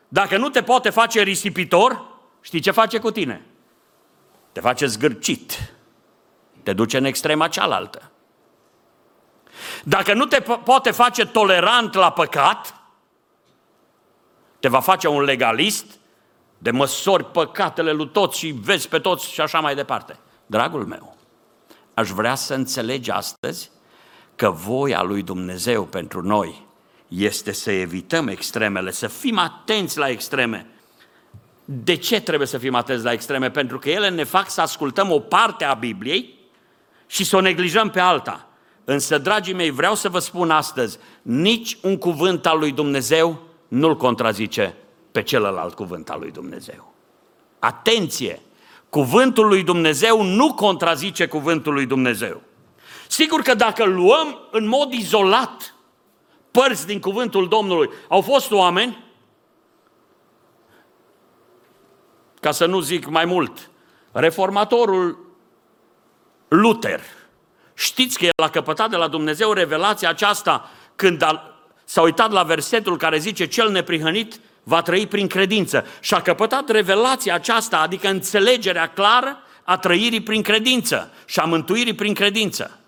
Dacă 0.07 0.37
nu 0.37 0.49
te 0.49 0.61
poate 0.61 0.89
face 0.89 1.21
risipitor, 1.21 2.05
știi 2.41 2.59
ce 2.59 2.71
face 2.71 2.99
cu 2.99 3.11
tine? 3.11 3.45
Te 4.51 4.59
face 4.59 4.85
zgârcit. 4.85 5.73
Te 6.63 6.73
duce 6.73 6.97
în 6.97 7.05
extrema 7.05 7.47
cealaltă. 7.47 8.11
Dacă 9.83 10.13
nu 10.13 10.25
te 10.25 10.41
po- 10.41 10.63
poate 10.63 10.91
face 10.91 11.25
tolerant 11.25 11.93
la 11.93 12.11
păcat, 12.11 12.73
te 14.59 14.67
va 14.67 14.79
face 14.79 15.07
un 15.07 15.21
legalist 15.21 15.85
de 16.57 16.71
măsori 16.71 17.25
păcatele 17.25 17.91
lui 17.91 18.09
toți 18.09 18.37
și 18.37 18.47
vezi 18.47 18.87
pe 18.87 18.99
toți 18.99 19.31
și 19.31 19.41
așa 19.41 19.59
mai 19.59 19.75
departe. 19.75 20.19
Dragul 20.45 20.85
meu, 20.85 21.17
aș 21.93 22.09
vrea 22.09 22.35
să 22.35 22.53
înțelegi 22.53 23.11
astăzi 23.11 23.71
că 24.35 24.49
voia 24.49 25.01
lui 25.01 25.21
Dumnezeu 25.21 25.83
pentru 25.83 26.21
noi 26.21 26.67
este 27.07 27.51
să 27.51 27.71
evităm 27.71 28.27
extremele, 28.27 28.91
să 28.91 29.07
fim 29.07 29.37
atenți 29.37 29.97
la 29.97 30.09
extreme. 30.09 30.69
De 31.65 31.95
ce 31.95 32.21
trebuie 32.21 32.47
să 32.47 32.57
fim 32.57 32.75
atenți 32.75 33.03
la 33.03 33.11
extreme? 33.11 33.51
Pentru 33.51 33.79
că 33.79 33.89
ele 33.89 34.09
ne 34.09 34.23
fac 34.23 34.49
să 34.49 34.61
ascultăm 34.61 35.11
o 35.11 35.19
parte 35.19 35.65
a 35.65 35.73
Bibliei 35.73 36.38
și 37.09 37.23
să 37.23 37.35
o 37.35 37.41
neglijăm 37.41 37.89
pe 37.89 37.99
alta. 37.99 38.47
Însă, 38.83 39.17
dragii 39.17 39.53
mei, 39.53 39.69
vreau 39.69 39.95
să 39.95 40.09
vă 40.09 40.19
spun 40.19 40.49
astăzi, 40.49 40.97
nici 41.21 41.77
un 41.81 41.97
cuvânt 41.97 42.45
al 42.45 42.59
lui 42.59 42.71
Dumnezeu 42.71 43.39
nu-l 43.67 43.95
contrazice 43.95 44.75
pe 45.11 45.23
celălalt 45.23 45.73
cuvânt 45.73 46.09
al 46.09 46.19
lui 46.19 46.31
Dumnezeu. 46.31 46.93
Atenție! 47.59 48.41
Cuvântul 48.89 49.47
lui 49.47 49.63
Dumnezeu 49.63 50.21
nu 50.21 50.53
contrazice 50.53 51.27
cuvântul 51.27 51.73
lui 51.73 51.85
Dumnezeu. 51.85 52.41
Sigur 53.07 53.41
că 53.41 53.53
dacă 53.53 53.83
luăm 53.83 54.39
în 54.51 54.67
mod 54.67 54.93
izolat 54.93 55.75
părți 56.51 56.85
din 56.85 56.99
cuvântul 56.99 57.47
Domnului, 57.47 57.89
au 58.07 58.21
fost 58.21 58.51
oameni, 58.51 59.03
ca 62.39 62.51
să 62.51 62.65
nu 62.65 62.79
zic 62.79 63.07
mai 63.07 63.25
mult, 63.25 63.69
reformatorul 64.11 65.28
Luther, 66.49 67.01
știți 67.73 68.17
că 68.17 68.25
el 68.25 68.45
a 68.45 68.49
căpătat 68.49 68.89
de 68.89 68.95
la 68.95 69.07
Dumnezeu 69.07 69.53
revelația 69.53 70.09
aceasta 70.09 70.69
când 70.95 71.21
a, 71.21 71.59
s-a 71.83 72.01
uitat 72.01 72.31
la 72.31 72.43
versetul 72.43 72.97
care 72.97 73.17
zice 73.17 73.45
cel 73.45 73.71
neprihănit 73.71 74.39
va 74.63 74.81
trăi 74.81 75.07
prin 75.07 75.27
credință. 75.27 75.85
Și 75.99 76.13
a 76.13 76.21
căpătat 76.21 76.69
revelația 76.69 77.33
aceasta, 77.33 77.79
adică 77.79 78.07
înțelegerea 78.07 78.87
clară 78.87 79.37
a 79.63 79.77
trăirii 79.77 80.21
prin 80.21 80.41
credință 80.41 81.11
și 81.25 81.39
a 81.39 81.43
mântuirii 81.43 81.95
prin 81.95 82.13
credință. 82.13 82.79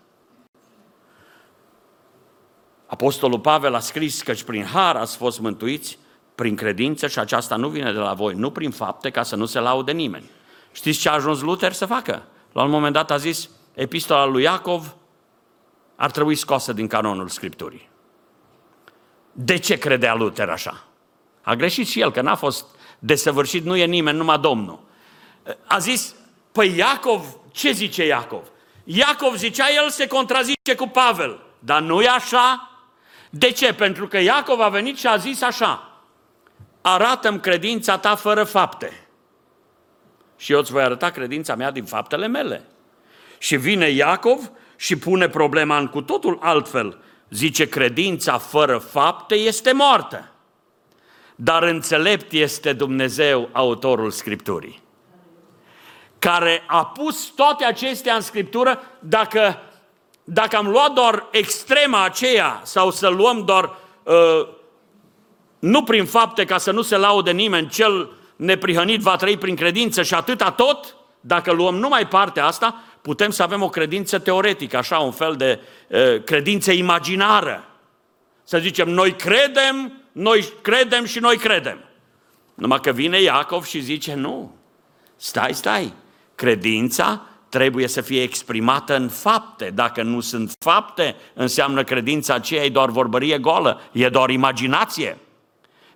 Apostolul 2.86 3.39
Pavel 3.39 3.76
a 3.76 3.80
scris 3.80 4.21
că 4.21 4.34
prin 4.45 4.63
har 4.63 4.95
ați 4.95 5.17
fost 5.17 5.39
mântuiți 5.39 5.97
prin 6.36 6.56
credință 6.56 7.08
și 7.08 7.19
aceasta 7.19 7.56
nu 7.56 7.69
vine 7.69 7.93
de 7.93 8.00
la 8.00 8.13
voi, 8.13 8.34
nu 8.34 8.52
prin 8.52 8.71
fapte, 8.71 9.10
ca 9.10 9.24
să 9.24 9.36
nu 9.36 9.45
se 9.45 9.60
laude 9.60 9.91
nimeni. 9.91 10.30
Știți 10.71 11.00
ce 11.00 11.10
a 11.10 11.13
ajuns 11.13 11.41
Luther 11.41 11.74
să 11.74 11.86
facă? 11.86 12.24
La 12.51 12.63
un 12.63 12.69
moment 12.69 12.93
dat 12.93 13.11
a 13.11 13.17
zis, 13.17 13.49
epistola 13.73 14.25
lui 14.25 14.43
Iacov 14.43 14.95
ar 15.95 16.11
trebui 16.11 16.35
scoasă 16.35 16.73
din 16.73 16.87
canonul 16.87 17.27
Scripturii. 17.27 17.89
De 19.31 19.57
ce 19.57 19.77
credea 19.77 20.13
Luther 20.13 20.49
așa? 20.49 20.83
A 21.41 21.55
greșit 21.55 21.87
și 21.87 21.99
el, 21.99 22.11
că 22.11 22.21
n-a 22.21 22.35
fost 22.35 22.65
desăvârșit, 22.99 23.65
nu 23.65 23.75
e 23.75 23.85
nimeni, 23.85 24.17
numai 24.17 24.39
Domnul. 24.39 24.79
A 25.67 25.77
zis, 25.77 26.15
păi 26.51 26.77
Iacov, 26.77 27.37
ce 27.51 27.71
zice 27.71 28.05
Iacov? 28.05 28.43
Iacov 28.83 29.35
zicea, 29.35 29.65
el 29.83 29.89
se 29.89 30.07
contrazice 30.07 30.75
cu 30.75 30.87
Pavel, 30.87 31.39
dar 31.59 31.81
nu 31.81 32.01
e 32.01 32.07
așa. 32.07 32.69
De 33.29 33.51
ce? 33.51 33.73
Pentru 33.73 34.07
că 34.07 34.17
Iacov 34.17 34.59
a 34.59 34.69
venit 34.69 34.97
și 34.97 35.07
a 35.07 35.17
zis 35.17 35.41
așa, 35.41 35.91
arată-mi 36.81 37.39
credința 37.39 37.97
ta 37.97 38.15
fără 38.15 38.43
fapte. 38.43 39.00
Și 40.41 40.51
eu 40.51 40.60
îți 40.60 40.71
voi 40.71 40.84
arăta 40.84 41.10
credința 41.10 41.56
mea 41.56 41.71
din 41.71 41.84
faptele 41.84 42.27
mele. 42.27 42.63
Și 43.38 43.56
vine 43.56 43.89
Iacov 43.89 44.51
și 44.75 44.95
pune 44.95 45.30
problema 45.30 45.77
în 45.77 45.88
cu 45.88 46.01
totul 46.01 46.38
altfel. 46.41 46.97
Zice, 47.30 47.69
credința 47.69 48.38
fără 48.38 48.77
fapte 48.77 49.36
este 49.36 49.71
moartă. 49.71 50.32
Dar 51.36 51.63
înțelept 51.63 52.32
este 52.32 52.73
Dumnezeu, 52.73 53.49
autorul 53.51 54.12
Scripturii, 54.12 54.82
care 56.19 56.63
a 56.67 56.86
pus 56.86 57.25
toate 57.25 57.65
acestea 57.65 58.15
în 58.15 58.21
Scriptură, 58.21 58.82
dacă, 58.99 59.62
dacă 60.23 60.58
am 60.58 60.67
luat 60.67 60.93
doar 60.93 61.27
extrema 61.32 62.04
aceea, 62.04 62.62
sau 62.63 62.91
să 62.91 63.08
luăm 63.08 63.45
doar, 63.45 63.75
uh, 64.04 64.47
nu 65.60 65.84
prin 65.84 66.06
fapte, 66.06 66.45
ca 66.45 66.58
să 66.58 66.71
nu 66.71 66.82
se 66.82 66.97
laude 66.97 67.32
nimeni, 67.32 67.69
cel 67.69 68.19
neprihănit 68.45 69.01
va 69.01 69.15
trăi 69.15 69.38
prin 69.38 69.56
credință 69.56 70.04
și 70.04 70.13
atâta 70.13 70.51
tot, 70.51 70.95
dacă 71.19 71.51
luăm 71.51 71.75
numai 71.75 72.08
partea 72.08 72.45
asta, 72.45 72.84
putem 73.01 73.30
să 73.30 73.43
avem 73.43 73.62
o 73.62 73.69
credință 73.69 74.19
teoretică, 74.19 74.77
așa, 74.77 74.97
un 74.97 75.12
fel 75.12 75.36
de 75.36 75.60
uh, 75.88 76.23
credință 76.23 76.71
imaginară. 76.71 77.65
Să 78.43 78.58
zicem, 78.58 78.89
noi 78.89 79.12
credem 79.12 80.01
noi 80.12 80.54
credem 80.62 81.06
și 81.06 81.19
noi 81.19 81.38
credem. 81.38 81.80
Numai 82.54 82.80
că 82.80 82.91
vine 82.91 83.21
Iacov 83.21 83.65
și 83.65 83.80
zice, 83.80 84.13
nu, 84.13 84.56
stai, 85.15 85.54
stai, 85.54 85.93
credința 86.36 87.25
trebuie 87.49 87.88
să 87.88 88.01
fie 88.01 88.21
exprimată 88.21 88.95
în 88.95 89.10
fapte. 89.10 89.71
Dacă 89.73 90.04
nu 90.04 90.19
sunt 90.19 90.54
fapte, 90.60 91.15
înseamnă 91.34 91.84
credința 91.84 92.34
aceea 92.34 92.63
e 92.63 92.69
doar 92.69 92.89
vorbărie 92.89 93.38
goală, 93.38 93.82
e 93.91 94.10
doar 94.10 94.30
imaginație. 94.30 95.17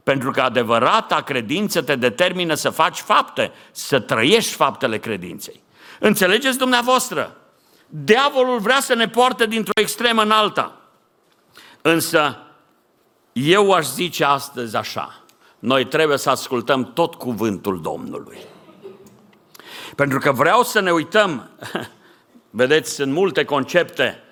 Pentru 0.06 0.32
că 0.32 0.42
adevărata 0.42 1.22
credință 1.22 1.82
te 1.82 1.96
determină 1.96 2.54
să 2.54 2.70
faci 2.70 3.00
fapte, 3.00 3.52
să 3.72 4.00
trăiești 4.00 4.54
faptele 4.54 4.98
credinței. 4.98 5.64
Înțelegeți 6.00 6.58
dumneavoastră? 6.58 7.38
Diavolul 7.88 8.60
vrea 8.60 8.80
să 8.80 8.94
ne 8.94 9.08
poarte 9.08 9.46
dintr-o 9.46 9.82
extremă 9.82 10.22
în 10.22 10.32
alta. 10.32 10.82
Însă 11.82 12.38
eu 13.34 13.72
aș 13.72 13.86
zice 13.86 14.24
astăzi 14.24 14.76
așa, 14.76 15.24
noi 15.60 15.86
trebuie 15.86 16.18
să 16.18 16.30
ascultăm 16.30 16.94
tot 16.94 17.16
cuvântul 17.16 17.82
Domnului. 17.82 18.38
Pentru 19.96 20.20
că 20.20 20.32
vreau 20.32 20.64
să 20.64 20.80
ne 20.80 20.92
uităm, 20.92 21.50
vedeți, 22.50 22.94
sunt 22.94 23.12
multe 23.12 23.44
concepte 23.44 24.24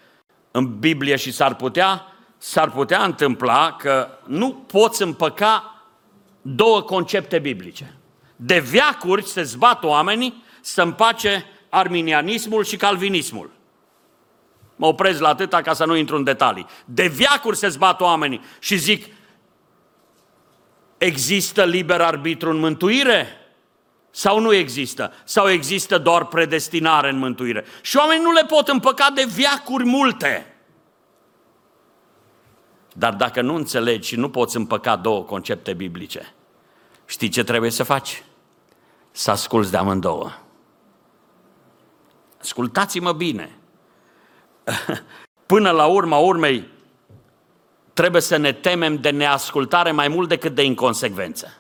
în 0.51 0.79
Biblie 0.79 1.15
și 1.15 1.31
s-ar 1.31 1.55
putea, 1.55 2.12
s-ar 2.43 2.71
putea 2.71 3.03
întâmpla 3.03 3.75
că 3.79 4.08
nu 4.25 4.53
poți 4.53 5.01
împăca 5.01 5.84
două 6.41 6.82
concepte 6.82 7.39
biblice. 7.39 7.97
De 8.36 8.60
viacuri 8.60 9.25
se 9.25 9.43
zbat 9.43 9.84
oamenii 9.84 10.43
să 10.62 10.82
împace 10.82 11.45
arminianismul 11.69 12.63
și 12.63 12.77
calvinismul. 12.77 13.51
Mă 14.75 14.86
opresc 14.86 15.19
la 15.19 15.27
atâta 15.27 15.62
ca 15.62 15.73
să 15.73 15.86
nu 15.86 15.95
intru 15.95 16.15
în 16.15 16.23
detalii. 16.23 16.65
De 16.86 17.08
viacuri 17.08 17.58
se 17.58 17.67
zbat 17.67 18.01
oamenii 18.01 18.41
și 18.60 18.77
zic, 18.77 19.06
există 20.97 21.65
liber 21.65 22.01
arbitru 22.01 22.49
în 22.49 22.58
mântuire? 22.58 23.27
Sau 24.12 24.39
nu 24.39 24.53
există? 24.53 25.13
Sau 25.23 25.49
există 25.49 25.97
doar 25.97 26.25
predestinare 26.25 27.10
în 27.10 27.17
mântuire? 27.17 27.65
Și 27.82 27.97
oamenii 27.97 28.23
nu 28.23 28.32
le 28.32 28.45
pot 28.45 28.67
împăca 28.67 29.10
de 29.15 29.23
viacuri 29.23 29.86
multe. 29.86 30.53
Dar 32.93 33.13
dacă 33.13 33.41
nu 33.41 33.56
înțelegi 33.56 34.08
și 34.08 34.15
nu 34.15 34.29
poți 34.29 34.58
împăca 34.58 34.95
două 34.95 35.23
concepte 35.23 35.73
biblice, 35.73 36.34
știi 37.06 37.29
ce 37.29 37.43
trebuie 37.43 37.69
să 37.69 37.84
faci? 37.84 38.23
Să 39.12 39.32
asculți 39.32 39.71
de 39.71 39.77
amândouă. 39.77 40.32
Ascultați-mă 42.41 43.12
bine. 43.12 43.58
Până 45.45 45.71
la 45.71 45.86
urma 45.86 46.17
urmei, 46.17 46.67
trebuie 47.93 48.21
să 48.21 48.38
ne 48.38 48.51
temem 48.51 48.95
de 48.95 49.10
neascultare 49.10 49.91
mai 49.91 50.08
mult 50.08 50.29
decât 50.29 50.56
de 50.56 50.63
inconsecvență. 50.63 51.53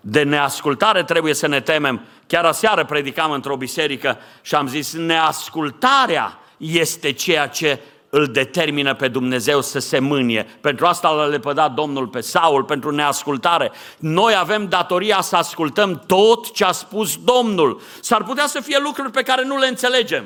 De 0.00 0.22
neascultare 0.22 1.04
trebuie 1.04 1.34
să 1.34 1.46
ne 1.46 1.60
temem. 1.60 2.00
Chiar 2.26 2.44
aseară 2.44 2.84
predicam 2.84 3.30
într-o 3.30 3.56
biserică 3.56 4.18
și 4.42 4.54
am 4.54 4.68
zis, 4.68 4.92
neascultarea 4.92 6.38
este 6.56 7.12
ceea 7.12 7.48
ce 7.48 7.80
îl 8.10 8.26
determină 8.26 8.94
pe 8.94 9.08
Dumnezeu 9.08 9.60
să 9.60 9.78
se 9.78 9.98
mânie. 9.98 10.42
Pentru 10.60 10.86
asta 10.86 11.10
l-a 11.10 11.24
lepădat 11.24 11.74
Domnul 11.74 12.08
pe 12.08 12.20
Saul, 12.20 12.64
pentru 12.64 12.90
neascultare. 12.90 13.72
Noi 13.98 14.34
avem 14.36 14.68
datoria 14.68 15.20
să 15.20 15.36
ascultăm 15.36 16.02
tot 16.06 16.52
ce 16.52 16.64
a 16.64 16.72
spus 16.72 17.16
Domnul. 17.16 17.80
S-ar 18.00 18.24
putea 18.24 18.46
să 18.46 18.60
fie 18.60 18.78
lucruri 18.78 19.10
pe 19.10 19.22
care 19.22 19.44
nu 19.44 19.58
le 19.58 19.66
înțelegem. 19.66 20.24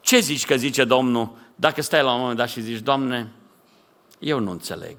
Ce 0.00 0.18
zici 0.18 0.46
că 0.46 0.56
zice 0.56 0.84
Domnul 0.84 1.38
dacă 1.60 1.82
stai 1.82 2.02
la 2.02 2.12
un 2.12 2.20
moment 2.20 2.38
dat 2.38 2.48
și 2.48 2.60
zici, 2.60 2.78
Doamne, 2.78 3.32
eu 4.18 4.38
nu 4.38 4.50
înțeleg. 4.50 4.96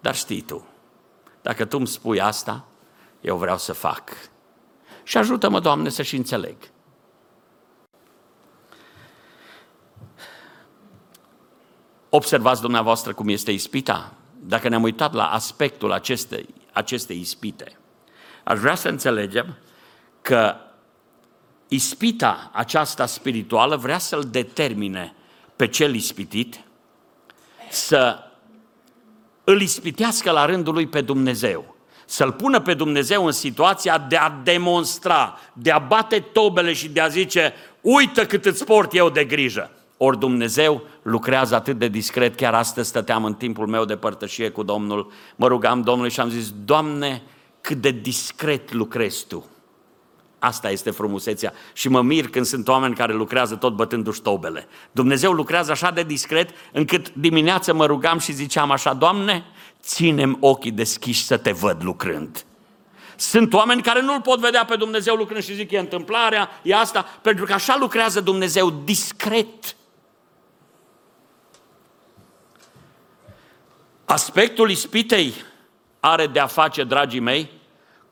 Dar 0.00 0.14
știi 0.14 0.40
tu, 0.40 0.66
dacă 1.42 1.64
tu 1.64 1.76
îmi 1.78 1.86
spui 1.86 2.20
asta, 2.20 2.64
eu 3.20 3.36
vreau 3.36 3.58
să 3.58 3.72
fac. 3.72 4.10
Și 5.02 5.16
ajută-mă, 5.16 5.60
Doamne, 5.60 5.88
să 5.88 6.02
și 6.02 6.16
înțeleg. 6.16 6.56
Observați 12.10 12.60
dumneavoastră 12.60 13.12
cum 13.14 13.28
este 13.28 13.50
ispita. 13.50 14.12
Dacă 14.42 14.68
ne-am 14.68 14.82
uitat 14.82 15.12
la 15.12 15.26
aspectul 15.26 15.92
acestei, 15.92 16.46
acestei 16.72 17.20
ispite, 17.20 17.78
aș 18.44 18.58
vrea 18.58 18.74
să 18.74 18.88
înțelegem 18.88 19.56
că 20.20 20.56
ispita 21.68 22.50
aceasta 22.52 23.06
spirituală 23.06 23.76
vrea 23.76 23.98
să-l 23.98 24.24
determine 24.30 25.14
pe 25.56 25.68
cel 25.68 25.94
ispitit 25.94 26.60
să 27.70 28.18
îl 29.44 29.60
ispitească 29.60 30.30
la 30.30 30.44
rândul 30.44 30.74
lui 30.74 30.86
pe 30.86 31.00
Dumnezeu. 31.00 31.76
Să-l 32.04 32.32
pună 32.32 32.60
pe 32.60 32.74
Dumnezeu 32.74 33.26
în 33.26 33.32
situația 33.32 33.98
de 33.98 34.16
a 34.16 34.30
demonstra, 34.42 35.38
de 35.52 35.70
a 35.70 35.78
bate 35.78 36.20
tobele 36.20 36.72
și 36.72 36.88
de 36.88 37.00
a 37.00 37.08
zice, 37.08 37.54
uită 37.80 38.26
cât 38.26 38.44
îți 38.44 38.64
port 38.64 38.94
eu 38.94 39.10
de 39.10 39.24
grijă. 39.24 39.70
Ori 40.02 40.18
Dumnezeu 40.18 40.82
lucrează 41.02 41.54
atât 41.54 41.78
de 41.78 41.88
discret, 41.88 42.36
chiar 42.36 42.54
astăzi 42.54 42.88
stăteam 42.88 43.24
în 43.24 43.34
timpul 43.34 43.66
meu 43.66 43.84
de 43.84 43.96
părtășie 43.96 44.48
cu 44.48 44.62
Domnul, 44.62 45.12
mă 45.36 45.46
rugam 45.46 45.82
Domnului 45.82 46.10
și 46.10 46.20
am 46.20 46.28
zis, 46.28 46.52
Doamne, 46.64 47.22
cât 47.60 47.76
de 47.76 47.90
discret 47.90 48.72
lucrezi 48.72 49.26
Tu 49.26 49.44
Asta 50.38 50.70
este 50.70 50.90
frumusețea. 50.90 51.52
Și 51.72 51.88
mă 51.88 52.02
mir 52.02 52.28
când 52.28 52.44
sunt 52.44 52.68
oameni 52.68 52.94
care 52.94 53.12
lucrează 53.12 53.54
tot 53.54 53.74
bătându-și 53.74 54.20
tobele. 54.20 54.68
Dumnezeu 54.92 55.32
lucrează 55.32 55.70
așa 55.70 55.90
de 55.90 56.02
discret 56.02 56.50
încât 56.72 57.14
dimineața 57.14 57.72
mă 57.72 57.86
rugam 57.86 58.18
și 58.18 58.32
ziceam 58.32 58.70
așa, 58.70 58.92
Doamne, 58.92 59.44
ținem 59.82 60.36
ochii 60.40 60.70
deschiși 60.70 61.24
să 61.24 61.36
te 61.36 61.52
văd 61.52 61.82
lucrând. 61.82 62.44
Sunt 63.16 63.52
oameni 63.52 63.82
care 63.82 64.02
nu-L 64.02 64.20
pot 64.20 64.40
vedea 64.40 64.64
pe 64.64 64.76
Dumnezeu 64.76 65.14
lucrând 65.14 65.42
și 65.42 65.54
zic, 65.54 65.70
e 65.70 65.78
întâmplarea, 65.78 66.48
e 66.62 66.74
asta, 66.74 67.06
pentru 67.22 67.44
că 67.44 67.52
așa 67.52 67.76
lucrează 67.80 68.20
Dumnezeu 68.20 68.70
discret. 68.84 69.74
Aspectul 74.10 74.70
ispitei 74.70 75.34
are 76.00 76.26
de-a 76.26 76.46
face, 76.46 76.84
dragii 76.84 77.20
mei, 77.20 77.50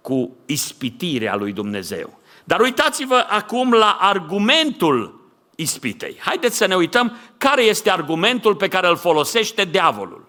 cu 0.01 0.37
ispitirea 0.47 1.35
lui 1.35 1.53
Dumnezeu. 1.53 2.19
Dar 2.45 2.61
uitați-vă 2.61 3.27
acum 3.29 3.73
la 3.73 3.97
argumentul 4.01 5.31
ispitei. 5.57 6.17
Haideți 6.21 6.57
să 6.57 6.67
ne 6.67 6.75
uităm 6.75 7.17
care 7.37 7.63
este 7.63 7.91
argumentul 7.91 8.55
pe 8.57 8.69
care 8.69 8.89
îl 8.89 8.97
folosește 8.97 9.65
diavolul. 9.65 10.27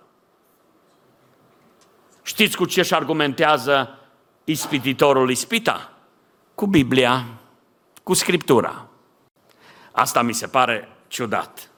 Știți 2.23 2.57
cu 2.57 2.65
ce 2.65 2.79
își 2.79 2.93
argumentează 2.93 3.99
ispititorul 4.43 5.29
ispita? 5.29 5.91
Cu 6.55 6.65
Biblia, 6.65 7.25
cu 8.03 8.13
Scriptura. 8.13 8.87
Asta 9.91 10.21
mi 10.21 10.33
se 10.33 10.47
pare 10.47 10.89
ciudat. 11.07 11.69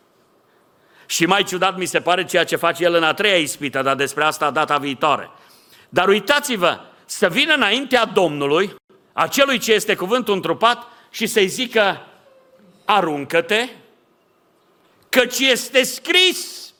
Și 1.12 1.26
mai 1.26 1.43
ciudat 1.43 1.78
mi 1.78 1.86
se 1.86 2.02
pare 2.02 2.26
ceea 2.26 2.43
ce 2.43 2.56
face 2.56 2.84
el 2.84 2.93
în 2.93 3.04
a 3.04 3.13
treia 3.13 3.38
ispită, 3.38 3.82
dar 3.82 3.95
despre 3.95 4.24
asta 4.24 4.52
data 4.52 4.78
viitoare. 4.78 5.30
Dar 5.89 6.08
uitați-vă, 6.08 6.80
să 7.06 7.28
vină 7.28 7.54
înaintea 7.54 8.06
Domnului, 8.06 8.76
acelui 9.13 9.58
ce 9.58 9.74
este 9.74 9.95
cuvântul 9.95 10.34
întrupat, 10.34 10.88
și 11.10 11.28
să-i 11.28 11.47
zică, 11.47 12.08
aruncă-te, 12.86 13.69
căci 15.10 15.39
este 15.39 15.84
scris. 15.84 16.74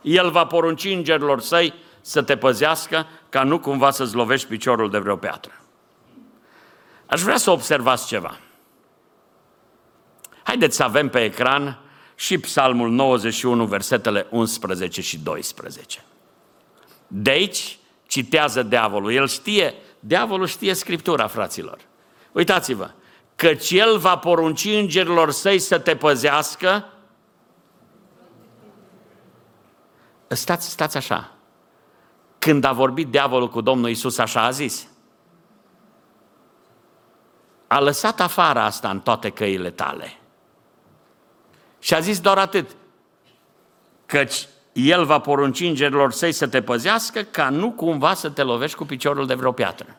El 0.00 0.30
va 0.30 0.46
porunci 0.46 0.84
îngerilor 0.84 1.40
săi 1.40 1.74
să 2.00 2.22
te 2.22 2.36
păzească 2.36 3.06
ca 3.28 3.42
nu 3.42 3.58
cumva 3.58 3.90
să-ți 3.90 4.14
lovești 4.14 4.48
piciorul 4.48 4.90
de 4.90 4.98
vreo 4.98 5.16
piatră. 5.16 5.52
Aș 7.06 7.20
vrea 7.20 7.36
să 7.36 7.50
observați 7.50 8.06
ceva. 8.06 8.38
Haideți 10.42 10.76
să 10.76 10.82
avem 10.82 11.08
pe 11.08 11.24
ecran 11.24 11.82
și 12.20 12.38
Psalmul 12.38 12.90
91, 12.90 13.66
versetele 13.66 14.26
11 14.30 15.00
și 15.00 15.18
12. 15.18 16.04
De 17.06 17.30
aici 17.30 17.78
citează 18.06 18.62
diavolul. 18.62 19.12
El 19.12 19.28
știe, 19.28 19.74
diavolul 20.00 20.46
știe 20.46 20.74
Scriptura, 20.74 21.26
fraților. 21.26 21.78
Uitați-vă, 22.32 22.90
căci 23.36 23.70
el 23.70 23.98
va 23.98 24.18
porunci 24.18 24.64
îngerilor 24.64 25.30
săi 25.30 25.58
să 25.58 25.78
te 25.78 25.96
păzească. 25.96 26.88
Stați, 30.28 30.70
stați 30.70 30.96
așa. 30.96 31.32
Când 32.38 32.64
a 32.64 32.72
vorbit 32.72 33.08
diavolul 33.08 33.48
cu 33.48 33.60
Domnul 33.60 33.88
Isus, 33.88 34.18
așa 34.18 34.42
a 34.44 34.50
zis. 34.50 34.88
A 37.66 37.80
lăsat 37.80 38.20
afară 38.20 38.60
asta 38.60 38.90
în 38.90 39.00
toate 39.00 39.30
căile 39.30 39.70
tale. 39.70 40.18
Și 41.78 41.94
a 41.94 42.00
zis 42.00 42.20
doar 42.20 42.38
atât. 42.38 42.76
Căci 44.06 44.48
el 44.72 45.04
va 45.04 45.18
porunci 45.18 45.60
îngerilor 45.60 46.12
săi 46.12 46.32
să 46.32 46.48
te 46.48 46.62
păzească 46.62 47.22
ca 47.22 47.50
nu 47.50 47.70
cumva 47.70 48.14
să 48.14 48.30
te 48.30 48.42
lovești 48.42 48.76
cu 48.76 48.84
piciorul 48.84 49.26
de 49.26 49.34
vreo 49.34 49.52
piatră. 49.52 49.96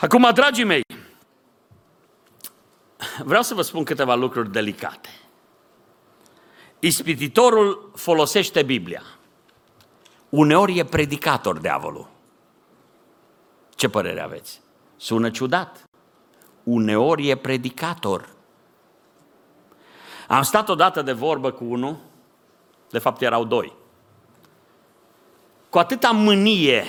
Acum, 0.00 0.30
dragii 0.34 0.64
mei, 0.64 0.82
vreau 3.18 3.42
să 3.42 3.54
vă 3.54 3.62
spun 3.62 3.84
câteva 3.84 4.14
lucruri 4.14 4.52
delicate. 4.52 5.08
Ispititorul 6.78 7.90
folosește 7.94 8.62
Biblia. 8.62 9.02
Uneori 10.28 10.78
e 10.78 10.84
predicator 10.84 11.58
diavolul. 11.58 12.08
Ce 13.74 13.88
părere 13.88 14.20
aveți? 14.20 14.60
Sună 14.96 15.30
ciudat. 15.30 15.84
Uneori 16.62 17.28
e 17.28 17.36
predicator. 17.36 18.28
Am 20.28 20.42
stat 20.42 20.68
odată 20.68 21.02
de 21.02 21.12
vorbă 21.12 21.50
cu 21.50 21.64
unul, 21.64 21.96
de 22.90 22.98
fapt 22.98 23.22
erau 23.22 23.44
doi. 23.44 23.72
Cu 25.68 25.78
atâta 25.78 26.10
mânie 26.10 26.84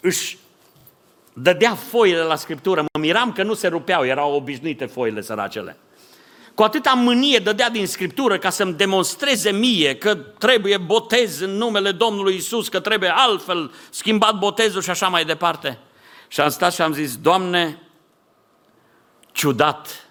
își 0.00 0.38
dădea 1.32 1.74
foile 1.74 2.22
la 2.22 2.36
scriptură, 2.36 2.80
mă 2.80 3.00
miram 3.00 3.32
că 3.32 3.42
nu 3.42 3.54
se 3.54 3.68
rupeau, 3.68 4.04
erau 4.04 4.34
obișnuite 4.34 4.86
foile 4.86 5.20
săracele. 5.20 5.76
Cu 6.54 6.62
atâta 6.62 6.92
mânie 6.92 7.38
dădea 7.38 7.70
din 7.70 7.86
scriptură 7.86 8.38
ca 8.38 8.50
să-mi 8.50 8.74
demonstreze 8.74 9.50
mie 9.50 9.96
că 9.96 10.14
trebuie 10.14 10.76
botez 10.76 11.40
în 11.40 11.50
numele 11.50 11.92
Domnului 11.92 12.34
Isus, 12.34 12.68
că 12.68 12.80
trebuie 12.80 13.12
altfel 13.14 13.72
schimbat 13.90 14.38
botezul 14.38 14.82
și 14.82 14.90
așa 14.90 15.08
mai 15.08 15.24
departe. 15.24 15.78
Și 16.28 16.40
am 16.40 16.48
stat 16.48 16.72
și 16.72 16.82
am 16.82 16.92
zis, 16.92 17.16
Doamne, 17.16 17.82
ciudat 19.32 20.09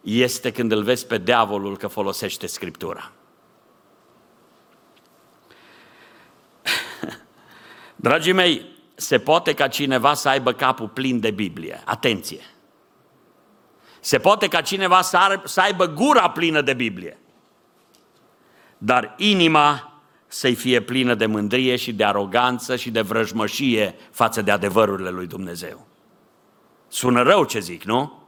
este 0.00 0.52
când 0.52 0.72
îl 0.72 0.82
vezi 0.82 1.06
pe 1.06 1.18
diavolul 1.18 1.76
că 1.76 1.86
folosește 1.86 2.46
Scriptura. 2.46 3.12
Dragii 7.96 8.32
mei, 8.32 8.78
se 8.94 9.18
poate 9.18 9.54
ca 9.54 9.68
cineva 9.68 10.14
să 10.14 10.28
aibă 10.28 10.52
capul 10.52 10.88
plin 10.88 11.20
de 11.20 11.30
Biblie. 11.30 11.82
Atenție! 11.84 12.40
Se 14.00 14.18
poate 14.18 14.48
ca 14.48 14.60
cineva 14.60 15.02
să 15.44 15.60
aibă 15.60 15.86
gura 15.86 16.30
plină 16.30 16.60
de 16.60 16.74
Biblie. 16.74 17.18
Dar 18.78 19.14
inima 19.16 20.00
să-i 20.26 20.54
fie 20.54 20.80
plină 20.80 21.14
de 21.14 21.26
mândrie 21.26 21.76
și 21.76 21.92
de 21.92 22.04
aroganță 22.04 22.76
și 22.76 22.90
de 22.90 23.00
vrăjmășie 23.00 23.94
față 24.10 24.42
de 24.42 24.50
adevărurile 24.50 25.10
lui 25.10 25.26
Dumnezeu. 25.26 25.86
Sună 26.88 27.22
rău 27.22 27.44
ce 27.44 27.58
zic, 27.58 27.82
nu? 27.82 28.19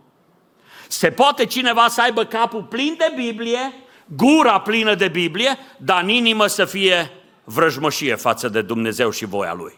Se 0.92 1.10
poate 1.10 1.46
cineva 1.46 1.88
să 1.88 2.00
aibă 2.00 2.24
capul 2.24 2.62
plin 2.62 2.94
de 2.98 3.12
Biblie, 3.16 3.72
gura 4.06 4.60
plină 4.60 4.94
de 4.94 5.08
Biblie, 5.08 5.58
dar 5.76 6.02
în 6.02 6.08
inimă 6.08 6.46
să 6.46 6.64
fie 6.64 7.10
vrăjmășie 7.44 8.14
față 8.14 8.48
de 8.48 8.62
Dumnezeu 8.62 9.10
și 9.10 9.24
voia 9.24 9.52
Lui. 9.52 9.74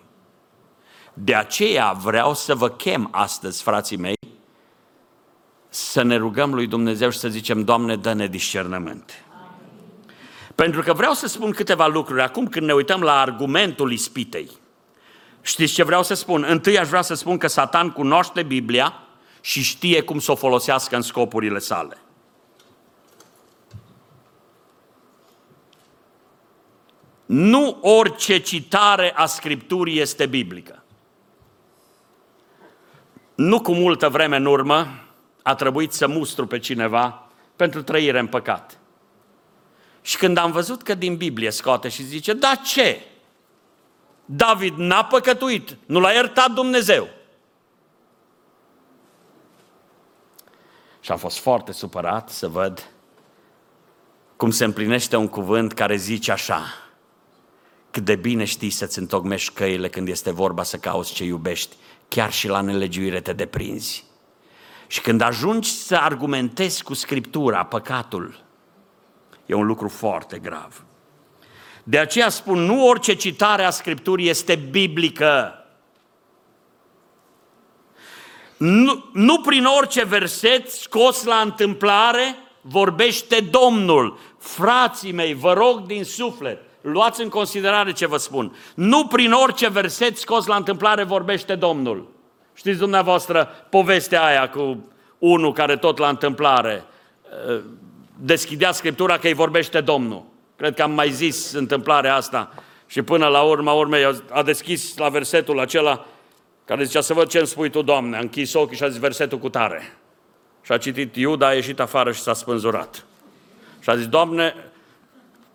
De 1.12 1.34
aceea 1.34 1.92
vreau 1.92 2.34
să 2.34 2.54
vă 2.54 2.68
chem 2.70 3.08
astăzi, 3.10 3.62
frații 3.62 3.96
mei, 3.96 4.18
să 5.68 6.02
ne 6.02 6.16
rugăm 6.16 6.54
lui 6.54 6.66
Dumnezeu 6.66 7.10
și 7.10 7.18
să 7.18 7.28
zicem, 7.28 7.64
Doamne, 7.64 7.96
dă-ne 7.96 8.26
discernământ. 8.26 9.24
Pentru 10.54 10.82
că 10.82 10.92
vreau 10.92 11.12
să 11.12 11.26
spun 11.26 11.50
câteva 11.50 11.86
lucruri 11.86 12.22
acum 12.22 12.46
când 12.46 12.66
ne 12.66 12.72
uităm 12.72 13.00
la 13.00 13.20
argumentul 13.20 13.92
ispitei. 13.92 14.50
Știți 15.40 15.72
ce 15.72 15.84
vreau 15.84 16.02
să 16.02 16.14
spun? 16.14 16.44
Întâi 16.48 16.78
aș 16.78 16.88
vrea 16.88 17.02
să 17.02 17.14
spun 17.14 17.38
că 17.38 17.46
Satan 17.46 17.90
cunoaște 17.90 18.42
Biblia, 18.42 18.98
și 19.44 19.62
știe 19.62 20.00
cum 20.00 20.18
să 20.18 20.32
o 20.32 20.34
folosească 20.34 20.96
în 20.96 21.02
scopurile 21.02 21.58
sale. 21.58 21.98
Nu 27.26 27.78
orice 27.80 28.38
citare 28.38 29.12
a 29.16 29.26
Scripturii 29.26 30.00
este 30.00 30.26
biblică. 30.26 30.82
Nu 33.34 33.60
cu 33.60 33.72
multă 33.72 34.08
vreme 34.08 34.36
în 34.36 34.46
urmă 34.46 34.86
a 35.42 35.54
trebuit 35.54 35.92
să 35.92 36.06
mustru 36.06 36.46
pe 36.46 36.58
cineva 36.58 37.28
pentru 37.56 37.82
trăire 37.82 38.18
în 38.18 38.26
păcat. 38.26 38.78
Și 40.02 40.16
când 40.16 40.36
am 40.36 40.52
văzut 40.52 40.82
că 40.82 40.94
din 40.94 41.16
Biblie 41.16 41.50
scoate 41.50 41.88
și 41.88 42.02
zice, 42.02 42.32
da 42.32 42.54
ce? 42.54 43.00
David 44.24 44.74
n-a 44.76 45.04
păcătuit, 45.04 45.76
nu 45.86 46.00
l-a 46.00 46.10
iertat 46.10 46.50
Dumnezeu. 46.50 47.08
Și 51.04 51.10
am 51.10 51.18
fost 51.18 51.38
foarte 51.38 51.72
supărat 51.72 52.30
să 52.30 52.48
văd 52.48 52.90
cum 54.36 54.50
se 54.50 54.64
împlinește 54.64 55.16
un 55.16 55.28
cuvânt 55.28 55.72
care 55.72 55.96
zice 55.96 56.32
așa, 56.32 56.62
cât 57.90 58.04
de 58.04 58.16
bine 58.16 58.44
știi 58.44 58.70
să-ți 58.70 58.98
întocmești 58.98 59.54
căile 59.54 59.88
când 59.88 60.08
este 60.08 60.30
vorba 60.30 60.62
să 60.62 60.76
cauți 60.76 61.12
ce 61.12 61.24
iubești, 61.24 61.76
chiar 62.08 62.32
și 62.32 62.48
la 62.48 62.60
nelegiuire 62.60 63.20
te 63.20 63.32
deprinzi. 63.32 64.04
Și 64.86 65.00
când 65.00 65.20
ajungi 65.20 65.70
să 65.70 65.96
argumentezi 65.96 66.82
cu 66.82 66.94
Scriptura 66.94 67.64
păcatul, 67.64 68.44
e 69.46 69.54
un 69.54 69.66
lucru 69.66 69.88
foarte 69.88 70.38
grav. 70.38 70.84
De 71.82 71.98
aceea 71.98 72.28
spun, 72.28 72.58
nu 72.58 72.86
orice 72.86 73.14
citare 73.14 73.64
a 73.64 73.70
Scripturii 73.70 74.28
este 74.28 74.54
biblică. 74.54 75.63
Nu, 78.56 79.04
nu 79.12 79.40
prin 79.40 79.64
orice 79.64 80.04
verset 80.04 80.70
scos 80.70 81.24
la 81.24 81.36
întâmplare 81.36 82.36
vorbește 82.60 83.40
Domnul. 83.40 84.18
Frații 84.38 85.12
mei, 85.12 85.34
vă 85.34 85.52
rog 85.52 85.86
din 85.86 86.04
suflet, 86.04 86.58
luați 86.80 87.22
în 87.22 87.28
considerare 87.28 87.92
ce 87.92 88.06
vă 88.06 88.16
spun. 88.16 88.56
Nu 88.74 89.06
prin 89.06 89.32
orice 89.32 89.68
verset 89.68 90.16
scos 90.16 90.46
la 90.46 90.56
întâmplare 90.56 91.02
vorbește 91.02 91.54
Domnul. 91.54 92.12
Știți 92.54 92.78
dumneavoastră 92.78 93.66
povestea 93.70 94.24
aia 94.24 94.48
cu 94.48 94.88
unul 95.18 95.52
care 95.52 95.76
tot 95.76 95.98
la 95.98 96.08
întâmplare 96.08 96.84
uh, 97.48 97.60
deschidea 98.18 98.72
Scriptura 98.72 99.18
că 99.18 99.26
îi 99.26 99.34
vorbește 99.34 99.80
Domnul. 99.80 100.24
Cred 100.56 100.74
că 100.74 100.82
am 100.82 100.90
mai 100.90 101.10
zis 101.10 101.52
întâmplarea 101.52 102.14
asta. 102.14 102.52
Și 102.86 103.02
până 103.02 103.26
la 103.26 103.40
urma 103.40 103.72
urmei 103.72 104.22
a 104.30 104.42
deschis 104.42 104.96
la 104.96 105.08
versetul 105.08 105.60
acela 105.60 106.06
care 106.64 106.84
zicea 106.84 107.00
să 107.00 107.14
văd 107.14 107.28
ce 107.28 107.38
îmi 107.38 107.46
spui 107.46 107.70
tu, 107.70 107.82
Doamne. 107.82 108.16
A 108.16 108.20
închis 108.20 108.54
ochii 108.54 108.76
și 108.76 108.82
a 108.82 108.88
zis 108.88 108.98
versetul 108.98 109.38
cu 109.38 109.48
tare. 109.48 109.96
Și 110.62 110.72
a 110.72 110.78
citit 110.78 111.16
Iuda, 111.16 111.46
a 111.46 111.52
ieșit 111.52 111.80
afară 111.80 112.12
și 112.12 112.20
s-a 112.20 112.32
spânzurat. 112.32 113.04
Și 113.80 113.90
a 113.90 113.96
zis, 113.96 114.06
Doamne, 114.06 114.54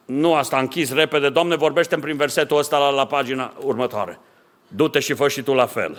nu 0.05 0.33
asta, 0.33 0.55
a 0.55 0.59
închis 0.59 0.93
repede, 0.93 1.29
Doamne, 1.29 1.55
vorbește 1.55 1.97
prin 1.97 2.17
versetul 2.17 2.57
ăsta 2.57 2.77
la, 2.77 2.89
la 2.89 3.05
pagina 3.05 3.53
următoare. 3.61 4.19
Du-te 4.67 4.99
și 4.99 5.13
fă 5.13 5.27
și 5.27 5.41
tu 5.41 5.53
la 5.53 5.65
fel. 5.65 5.97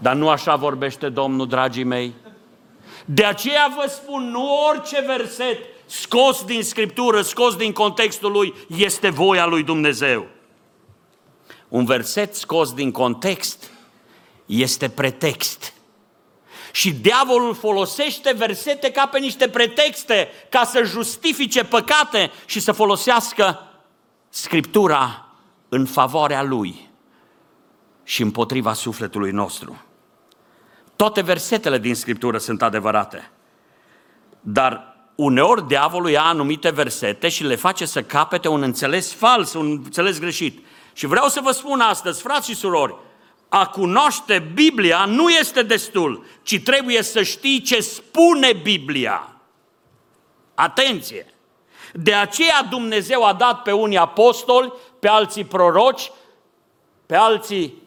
Dar 0.00 0.14
nu 0.14 0.28
așa 0.28 0.56
vorbește 0.56 1.08
Domnul, 1.08 1.48
dragii 1.48 1.84
mei. 1.84 2.14
De 3.04 3.24
aceea 3.24 3.74
vă 3.76 3.88
spun, 3.88 4.30
nu 4.30 4.66
orice 4.68 5.04
verset 5.06 5.58
scos 5.86 6.44
din 6.44 6.62
Scriptură, 6.62 7.20
scos 7.20 7.56
din 7.56 7.72
contextul 7.72 8.32
lui, 8.32 8.54
este 8.76 9.10
voia 9.10 9.46
lui 9.46 9.62
Dumnezeu. 9.62 10.26
Un 11.68 11.84
verset 11.84 12.34
scos 12.34 12.72
din 12.72 12.90
context 12.90 13.70
este 14.46 14.88
pretext. 14.88 15.72
Și 16.72 16.92
diavolul 16.92 17.54
folosește 17.54 18.34
versete 18.36 18.90
ca 18.90 19.06
pe 19.06 19.18
niște 19.18 19.48
pretexte 19.48 20.28
ca 20.48 20.64
să 20.64 20.82
justifice 20.82 21.64
păcate 21.64 22.30
și 22.46 22.60
să 22.60 22.72
folosească 22.72 23.62
Scriptura 24.28 25.26
în 25.68 25.86
favoarea 25.86 26.42
lui 26.42 26.90
și 28.04 28.22
împotriva 28.22 28.72
sufletului 28.72 29.30
nostru. 29.30 29.82
Toate 30.96 31.20
versetele 31.20 31.78
din 31.78 31.94
Scriptură 31.94 32.38
sunt 32.38 32.62
adevărate, 32.62 33.30
dar 34.40 34.96
uneori 35.14 35.66
diavolul 35.66 36.10
ia 36.10 36.22
anumite 36.22 36.70
versete 36.70 37.28
și 37.28 37.44
le 37.44 37.54
face 37.54 37.84
să 37.84 38.02
capete 38.02 38.48
un 38.48 38.62
înțeles 38.62 39.12
fals, 39.12 39.54
un 39.54 39.70
înțeles 39.70 40.18
greșit. 40.18 40.66
Și 40.98 41.06
vreau 41.06 41.28
să 41.28 41.40
vă 41.40 41.50
spun 41.50 41.80
astăzi, 41.80 42.22
frați 42.22 42.48
și 42.48 42.56
surori, 42.56 42.94
a 43.48 43.66
cunoaște 43.66 44.50
Biblia 44.54 45.04
nu 45.04 45.28
este 45.28 45.62
destul, 45.62 46.26
ci 46.42 46.62
trebuie 46.62 47.02
să 47.02 47.22
știi 47.22 47.60
ce 47.60 47.80
spune 47.80 48.52
Biblia. 48.52 49.36
Atenție! 50.54 51.34
De 51.92 52.14
aceea 52.14 52.66
Dumnezeu 52.70 53.24
a 53.24 53.32
dat 53.32 53.62
pe 53.62 53.72
unii 53.72 53.96
apostoli, 53.96 54.72
pe 54.98 55.08
alții 55.08 55.44
proroci, 55.44 56.10
pe 57.06 57.16
alții 57.16 57.82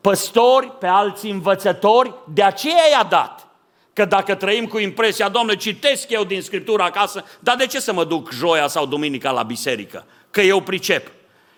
păstori, 0.00 0.70
pe 0.70 0.86
alții 0.86 1.30
învățători, 1.30 2.14
de 2.32 2.42
aceea 2.42 2.88
i-a 2.90 3.04
dat. 3.04 3.46
Că 3.92 4.04
dacă 4.04 4.34
trăim 4.34 4.66
cu 4.66 4.78
impresia, 4.78 5.28
domnule, 5.28 5.56
citesc 5.56 6.10
eu 6.10 6.24
din 6.24 6.42
Scriptura 6.42 6.84
acasă, 6.84 7.24
dar 7.40 7.56
de 7.56 7.66
ce 7.66 7.80
să 7.80 7.92
mă 7.92 8.04
duc 8.04 8.32
joia 8.32 8.66
sau 8.66 8.86
duminica 8.86 9.30
la 9.30 9.42
biserică? 9.42 10.06
Că 10.30 10.40
eu 10.40 10.60
pricep. 10.60 11.12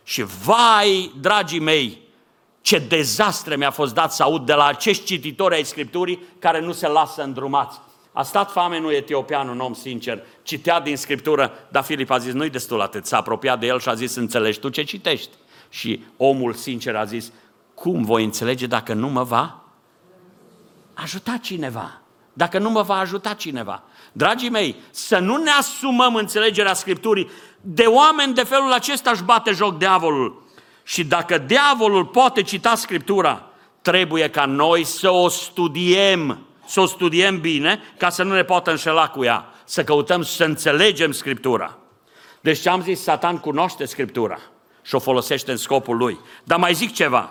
Și 0.05 0.23
vai, 0.23 1.13
dragii 1.21 1.61
mei, 1.61 2.03
ce 2.61 2.79
dezastre 2.79 3.57
mi-a 3.57 3.71
fost 3.71 3.95
dat 3.95 4.13
să 4.13 4.23
aud 4.23 4.47
de 4.47 4.53
la 4.53 4.67
acești 4.67 5.05
cititori 5.05 5.55
ai 5.55 5.65
Scripturii 5.65 6.23
care 6.39 6.61
nu 6.61 6.73
se 6.73 6.89
lasă 6.89 7.23
îndrumați. 7.23 7.81
A 8.13 8.23
stat 8.23 8.51
famenul 8.53 8.93
etiopian, 8.93 9.49
un 9.49 9.61
om 9.61 9.75
sincer, 9.75 10.23
citea 10.43 10.81
din 10.81 10.97
Scriptură, 10.97 11.53
dar 11.69 11.83
Filip 11.83 12.11
a 12.11 12.19
zis, 12.19 12.33
nu-i 12.33 12.51
destul 12.51 12.81
atât, 12.81 13.07
s-a 13.07 13.17
apropiat 13.17 13.61
de 13.61 13.67
el 13.67 13.81
și 13.81 13.89
a 13.89 13.95
zis, 13.95 14.15
înțelegi 14.15 14.59
tu 14.59 14.69
ce 14.69 14.83
citești? 14.83 15.31
Și 15.69 16.05
omul 16.17 16.53
sincer 16.53 16.97
a 16.97 17.05
zis, 17.05 17.33
cum 17.75 18.05
voi 18.05 18.25
înțelege 18.25 18.67
dacă 18.67 18.93
nu 18.93 19.09
mă 19.09 19.23
va 19.23 19.65
ajuta 20.95 21.37
cineva? 21.43 22.01
Dacă 22.33 22.59
nu 22.59 22.71
mă 22.71 22.83
va 22.83 22.95
ajuta 22.95 23.35
cineva. 23.35 23.83
Dragii 24.17 24.51
mei, 24.51 24.77
să 24.91 25.19
nu 25.19 25.37
ne 25.37 25.51
asumăm 25.51 26.15
înțelegerea 26.15 26.75
Scripturii. 26.75 27.31
De 27.61 27.83
oameni 27.83 28.35
de 28.35 28.43
felul 28.43 28.73
acesta 28.73 29.11
își 29.11 29.23
bate 29.23 29.53
joc 29.53 29.79
diavolul. 29.79 30.43
Și 30.83 31.05
dacă 31.05 31.39
diavolul 31.39 32.05
poate 32.05 32.43
cita 32.43 32.75
Scriptura, 32.75 33.43
trebuie 33.83 34.31
ca 34.31 34.45
noi 34.45 34.85
să 34.85 35.11
o 35.11 35.29
studiem, 35.29 36.47
să 36.67 36.81
o 36.81 36.87
studiem 36.87 37.41
bine, 37.41 37.81
ca 37.99 38.09
să 38.09 38.23
nu 38.23 38.35
ne 38.35 38.45
poată 38.45 38.71
înșela 38.71 39.09
cu 39.09 39.25
ea, 39.25 39.45
să 39.65 39.85
căutăm 39.85 40.23
să 40.23 40.45
înțelegem 40.45 41.13
Scriptura. 41.13 41.79
Deci 42.41 42.61
ce 42.61 42.69
am 42.69 42.83
zis, 42.83 43.03
Satan 43.03 43.39
cunoaște 43.39 43.85
Scriptura 43.85 44.39
și 44.83 44.95
o 44.95 44.99
folosește 44.99 45.51
în 45.51 45.57
scopul 45.57 45.97
lui. 45.97 46.19
Dar 46.45 46.59
mai 46.59 46.75
zic 46.75 46.93
ceva, 46.93 47.31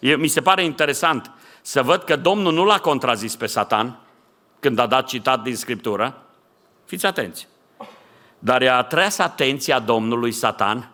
mi 0.00 0.28
se 0.28 0.40
pare 0.40 0.64
interesant 0.64 1.30
să 1.62 1.82
văd 1.82 2.02
că 2.02 2.16
Domnul 2.16 2.52
nu 2.52 2.64
l-a 2.64 2.78
contrazis 2.78 3.36
pe 3.36 3.46
Satan 3.46 3.98
când 4.60 4.78
a 4.78 4.86
dat 4.86 5.06
citat 5.06 5.42
din 5.42 5.56
Scriptură. 5.56 6.22
Fiți 6.84 7.06
atenți! 7.06 7.48
Dar 8.38 8.62
i-a 8.62 8.76
atras 8.76 9.18
atenția 9.18 9.78
Domnului 9.78 10.32
Satan 10.32 10.90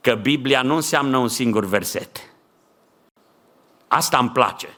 că 0.00 0.14
Biblia 0.14 0.62
nu 0.62 0.74
înseamnă 0.74 1.16
un 1.16 1.28
singur 1.28 1.64
verset. 1.64 2.30
Asta 3.88 4.18
îmi 4.18 4.30
place. 4.30 4.68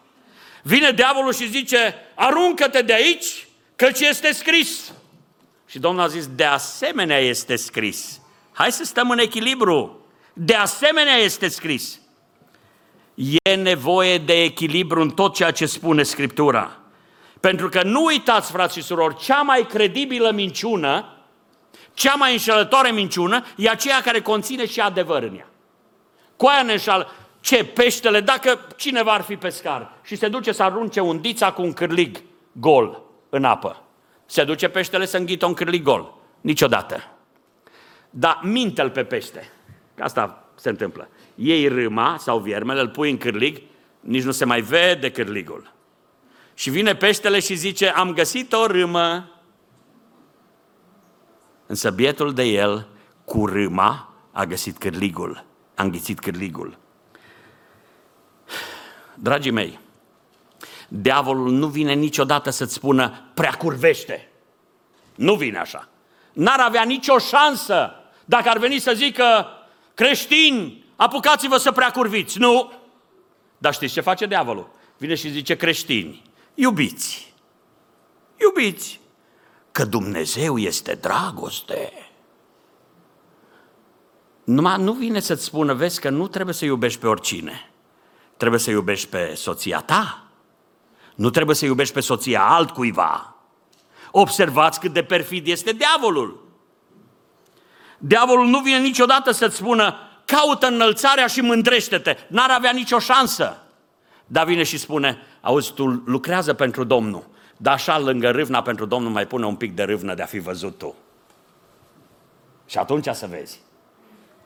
Vine 0.63 0.91
diavolul 0.91 1.33
și 1.33 1.49
zice, 1.49 1.95
aruncă-te 2.15 2.83
de 2.83 2.93
aici, 2.93 3.49
căci 3.77 4.01
este 4.01 4.33
scris. 4.33 4.93
Și 5.67 5.79
Domnul 5.79 6.03
a 6.03 6.07
zis, 6.07 6.27
de 6.27 6.45
asemenea 6.45 7.19
este 7.19 7.57
scris. 7.57 8.21
Hai 8.53 8.73
să 8.73 8.85
stăm 8.85 9.11
în 9.11 9.19
echilibru. 9.19 10.07
De 10.33 10.55
asemenea 10.55 11.17
este 11.17 11.49
scris. 11.49 12.01
E 13.15 13.55
nevoie 13.55 14.19
de 14.19 14.43
echilibru 14.43 15.01
în 15.01 15.11
tot 15.11 15.35
ceea 15.35 15.51
ce 15.51 15.67
spune 15.67 16.03
Scriptura. 16.03 16.79
Pentru 17.41 17.69
că 17.69 17.83
nu 17.83 18.05
uitați, 18.05 18.51
frați 18.51 18.75
și 18.75 18.83
surori, 18.83 19.17
cea 19.17 19.43
mai 19.43 19.67
credibilă 19.67 20.31
minciună 20.31 21.13
cea 21.99 22.15
mai 22.15 22.33
înșelătoare 22.33 22.91
minciună 22.91 23.45
e 23.57 23.69
aceea 23.69 24.01
care 24.01 24.21
conține 24.21 24.67
și 24.67 24.81
adevăr 24.81 25.23
în 25.23 25.37
ea. 25.37 25.49
Cu 26.37 26.47
aia 26.47 26.63
ne 26.63 26.73
înșală. 26.73 27.11
Ce? 27.41 27.65
Peștele? 27.65 28.21
Dacă 28.21 28.67
cineva 28.77 29.13
ar 29.13 29.21
fi 29.21 29.37
pescar 29.37 29.93
și 30.03 30.17
se 30.17 30.29
duce 30.29 30.53
să 30.53 30.63
arunce 30.63 31.01
un 31.01 31.21
dița 31.21 31.53
cu 31.53 31.63
un 31.63 31.73
cârlig 31.73 32.23
gol 32.53 33.03
în 33.29 33.45
apă, 33.45 33.83
se 34.27 34.45
duce 34.45 34.69
peștele 34.69 35.07
să 35.07 35.17
înghită 35.17 35.47
un 35.47 35.55
cârlig 35.55 35.83
gol. 35.83 36.15
Niciodată. 36.41 37.05
Dar 38.11 38.41
minte 38.43 38.83
pe 38.83 39.05
pește. 39.05 39.53
Asta 40.01 40.45
se 40.55 40.69
întâmplă. 40.69 41.09
Iei 41.35 41.69
râma 41.69 42.17
sau 42.19 42.39
viermele, 42.39 42.81
îl 42.81 42.89
pui 42.89 43.11
în 43.11 43.19
cârlig, 43.19 43.63
nici 44.01 44.23
nu 44.23 44.31
se 44.31 44.45
mai 44.45 44.61
vede 44.61 45.11
cârligul. 45.11 45.73
Și 46.59 46.71
vine 46.71 46.95
peștele 46.95 47.41
și 47.41 47.55
zice, 47.55 47.89
am 47.89 48.13
găsit 48.13 48.53
o 48.53 48.67
râmă, 48.67 49.33
Însă 51.67 51.91
bietul 51.91 52.35
de 52.35 52.43
el, 52.43 52.89
cu 53.25 53.47
râma, 53.47 54.15
a 54.33 54.45
găsit 54.45 54.79
cârligul, 54.79 55.45
a 55.75 55.83
înghițit 55.83 56.19
cârligul. 56.19 56.79
Dragii 59.15 59.51
mei, 59.51 59.81
diavolul 60.89 61.51
nu 61.51 61.67
vine 61.67 61.93
niciodată 61.93 62.51
să-ți 62.51 62.75
spună 62.75 63.31
prea 63.35 63.53
curvește. 63.53 64.29
Nu 65.15 65.35
vine 65.35 65.59
așa. 65.59 65.89
N-ar 66.33 66.61
avea 66.61 66.83
nicio 66.83 67.19
șansă 67.19 67.91
dacă 68.25 68.49
ar 68.49 68.59
veni 68.59 68.79
să 68.79 68.93
zică 68.95 69.47
creștini, 69.95 70.85
apucați-vă 70.97 71.57
să 71.57 71.73
prea 71.73 71.91
curviți. 71.91 72.39
Nu! 72.39 72.73
Dar 73.59 73.75
știți 73.75 73.93
ce 73.93 74.01
face 74.01 74.27
diavolul? 74.27 74.71
Vine 74.97 75.15
și 75.15 75.31
zice 75.31 75.57
creștini, 75.57 76.28
iubiți, 76.61 77.35
iubiți, 78.41 79.01
că 79.73 79.85
Dumnezeu 79.85 80.59
este 80.59 80.95
dragoste. 80.95 81.93
Numai 84.45 84.83
nu 84.83 84.93
vine 84.93 85.21
să-ți 85.21 85.45
spună, 85.45 85.75
vezi 85.75 86.01
că 86.01 86.09
nu 86.09 86.29
trebuie 86.29 86.55
să 86.55 86.65
iubești 86.65 87.01
pe 87.01 87.07
oricine. 87.07 87.71
Trebuie 88.37 88.61
să 88.61 88.71
iubești 88.71 89.09
pe 89.09 89.35
soția 89.35 89.81
ta. 89.81 90.27
Nu 91.15 91.31
trebuie 91.31 91.57
să 91.57 91.65
iubești 91.65 91.95
pe 91.95 92.01
soția 92.01 92.43
altcuiva. 92.43 93.37
Observați 94.11 94.81
cât 94.81 94.93
de 94.93 95.03
perfid 95.03 95.47
este 95.47 95.73
diavolul. 95.73 96.49
Diavolul 97.99 98.47
nu 98.47 98.61
vine 98.61 98.79
niciodată 98.79 99.31
să-ți 99.31 99.57
spună, 99.57 99.97
caută 100.25 100.67
înălțarea 100.67 101.27
și 101.27 101.41
mândrește-te. 101.41 102.17
N-ar 102.29 102.51
avea 102.51 102.71
nicio 102.71 102.99
șansă. 102.99 103.63
Dar 104.27 104.47
vine 104.47 104.63
și 104.63 104.79
spune, 104.79 105.19
auzi, 105.41 105.73
tu 105.73 105.87
lucrează 105.87 106.53
pentru 106.55 106.85
Domnul 106.85 107.27
dar 107.61 107.73
așa 107.73 107.99
lângă 107.99 108.31
râvna 108.31 108.63
pentru 108.63 108.85
Domnul 108.85 109.11
mai 109.11 109.27
pune 109.27 109.47
un 109.47 109.55
pic 109.55 109.75
de 109.75 109.83
râvnă 109.83 110.15
de 110.15 110.23
a 110.23 110.27
fi 110.27 110.39
văzut 110.39 110.79
tu. 110.79 110.95
Și 112.67 112.79
atunci 112.79 113.09
să 113.13 113.27
vezi. 113.27 113.61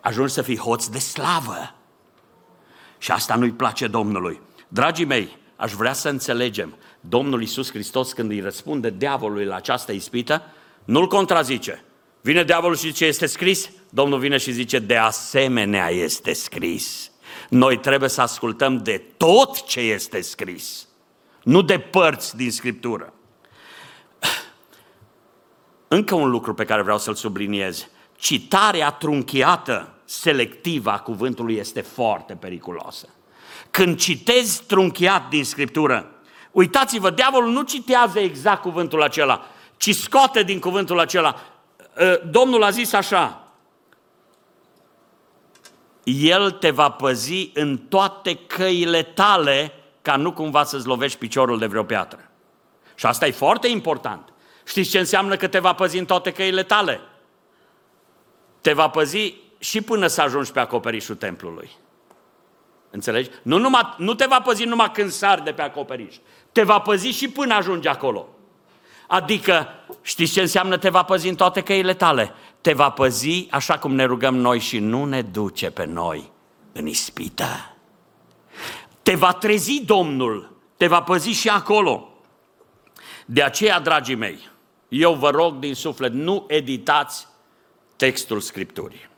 Ajungi 0.01 0.33
să 0.33 0.43
fii 0.43 0.57
hoț 0.57 0.87
de 0.87 0.99
slavă. 0.99 1.75
Și 2.99 3.11
asta 3.11 3.35
nu-i 3.35 3.53
place 3.53 3.87
Domnului. 3.87 4.41
Dragii 4.69 5.05
mei, 5.05 5.37
aș 5.57 5.73
vrea 5.73 5.93
să 5.93 6.09
înțelegem. 6.09 6.77
Domnul 7.01 7.41
Iisus 7.41 7.71
Hristos 7.71 8.13
când 8.13 8.31
îi 8.31 8.41
răspunde 8.41 8.91
diavolului 8.91 9.45
la 9.45 9.55
această 9.55 9.93
ispită, 9.93 10.43
nu-l 10.85 11.07
contrazice. 11.07 11.85
Vine 12.21 12.45
diavolul 12.45 12.77
și 12.77 12.87
zice, 12.87 13.05
este 13.05 13.27
scris? 13.27 13.71
Domnul 13.91 14.19
vine 14.19 14.37
și 14.37 14.53
zice, 14.53 14.79
de 14.79 14.97
asemenea 14.97 15.89
este 15.89 16.33
scris. 16.33 17.12
Noi 17.53 17.79
trebuie 17.79 18.09
să 18.09 18.21
ascultăm 18.21 18.79
de 18.79 19.03
tot 19.17 19.67
ce 19.67 19.81
este 19.81 20.21
scris, 20.21 20.89
nu 21.43 21.63
de 21.63 21.79
părți 21.79 22.37
din 22.37 22.51
Scriptură. 22.51 23.13
Încă 25.89 26.15
un 26.15 26.31
lucru 26.31 26.55
pe 26.55 26.65
care 26.65 26.83
vreau 26.83 26.99
să-l 26.99 27.15
subliniez. 27.15 27.89
Citarea 28.17 28.91
trunchiată, 28.91 29.95
selectivă 30.05 30.91
a 30.91 30.99
cuvântului 30.99 31.57
este 31.57 31.81
foarte 31.81 32.35
periculoasă. 32.35 33.09
Când 33.71 33.99
citezi 33.99 34.63
trunchiat 34.65 35.29
din 35.29 35.45
Scriptură, 35.45 36.11
uitați-vă, 36.51 37.11
diavolul 37.11 37.51
nu 37.51 37.63
citează 37.63 38.19
exact 38.19 38.63
cuvântul 38.63 39.03
acela, 39.03 39.47
ci 39.77 39.95
scoate 39.95 40.43
din 40.43 40.59
cuvântul 40.59 41.01
acela. 41.01 41.37
Ă, 41.99 42.21
Domnul 42.31 42.63
a 42.63 42.71
zis 42.71 42.93
așa, 42.93 43.42
El 46.05 46.51
te 46.51 46.71
va 46.71 46.91
păzi 46.91 47.51
în 47.55 47.79
toate 47.79 48.35
căile 48.35 49.03
tale 49.03 49.73
ca 50.03 50.17
nu 50.17 50.33
cumva 50.33 50.65
să-ți 50.65 50.87
lovești 50.87 51.19
piciorul 51.19 51.59
de 51.59 51.67
vreo 51.67 51.83
piatră. 51.83 52.31
Și 52.95 53.07
asta 53.07 53.27
e 53.27 53.31
foarte 53.31 53.69
important. 53.69 54.33
Știți 54.67 54.91
ce 54.91 54.99
înseamnă 54.99 55.37
că 55.37 55.47
te 55.47 55.59
va 55.59 55.73
păzi 55.73 55.99
în 55.99 56.05
toate 56.05 56.33
căile 56.33 56.63
tale? 56.63 57.01
Te 58.61 58.73
va 58.73 58.89
păzi 58.89 59.35
și 59.59 59.81
până 59.81 60.07
să 60.07 60.21
ajungi 60.21 60.53
pe 60.53 60.61
acoperișul 60.61 61.15
templului. 61.15 61.71
Înțelegi? 62.91 63.31
Nu, 63.43 63.59
numai, 63.59 63.95
nu 63.97 64.15
te 64.15 64.27
va 64.27 64.41
păzi 64.41 64.65
numai 64.65 64.91
când 64.91 65.11
sari 65.11 65.45
de 65.45 65.53
pe 65.53 65.63
acoperiș. 65.63 66.17
Te 66.53 66.63
va 66.63 66.79
păzi 66.79 67.07
și 67.07 67.29
până 67.29 67.55
ajungi 67.55 67.89
acolo. 67.89 68.29
Adică, 69.07 69.69
știți 70.03 70.33
ce 70.33 70.41
înseamnă 70.41 70.77
te 70.77 70.89
va 70.89 71.03
păzi 71.03 71.29
în 71.29 71.35
toate 71.35 71.61
căile 71.61 71.95
tale? 71.95 72.35
Te 72.63 72.73
va 72.73 72.91
păzi 72.91 73.47
așa 73.51 73.79
cum 73.79 73.95
ne 73.95 74.05
rugăm 74.05 74.37
noi 74.37 74.59
și 74.59 74.79
nu 74.79 75.05
ne 75.05 75.23
duce 75.23 75.71
pe 75.71 75.85
noi 75.85 76.31
în 76.73 76.87
ispită. 76.87 77.77
Te 79.03 79.15
va 79.15 79.33
trezi 79.33 79.85
Domnul, 79.85 80.57
te 80.77 80.87
va 80.87 81.03
păzi 81.03 81.29
și 81.29 81.49
acolo. 81.49 82.09
De 83.27 83.43
aceea, 83.43 83.81
dragii 83.81 84.15
mei, 84.15 84.51
eu 84.89 85.15
vă 85.15 85.31
rog 85.31 85.59
din 85.59 85.75
suflet, 85.75 86.13
nu 86.13 86.45
editați 86.49 87.27
textul 87.97 88.41
Scripturii. 88.41 89.09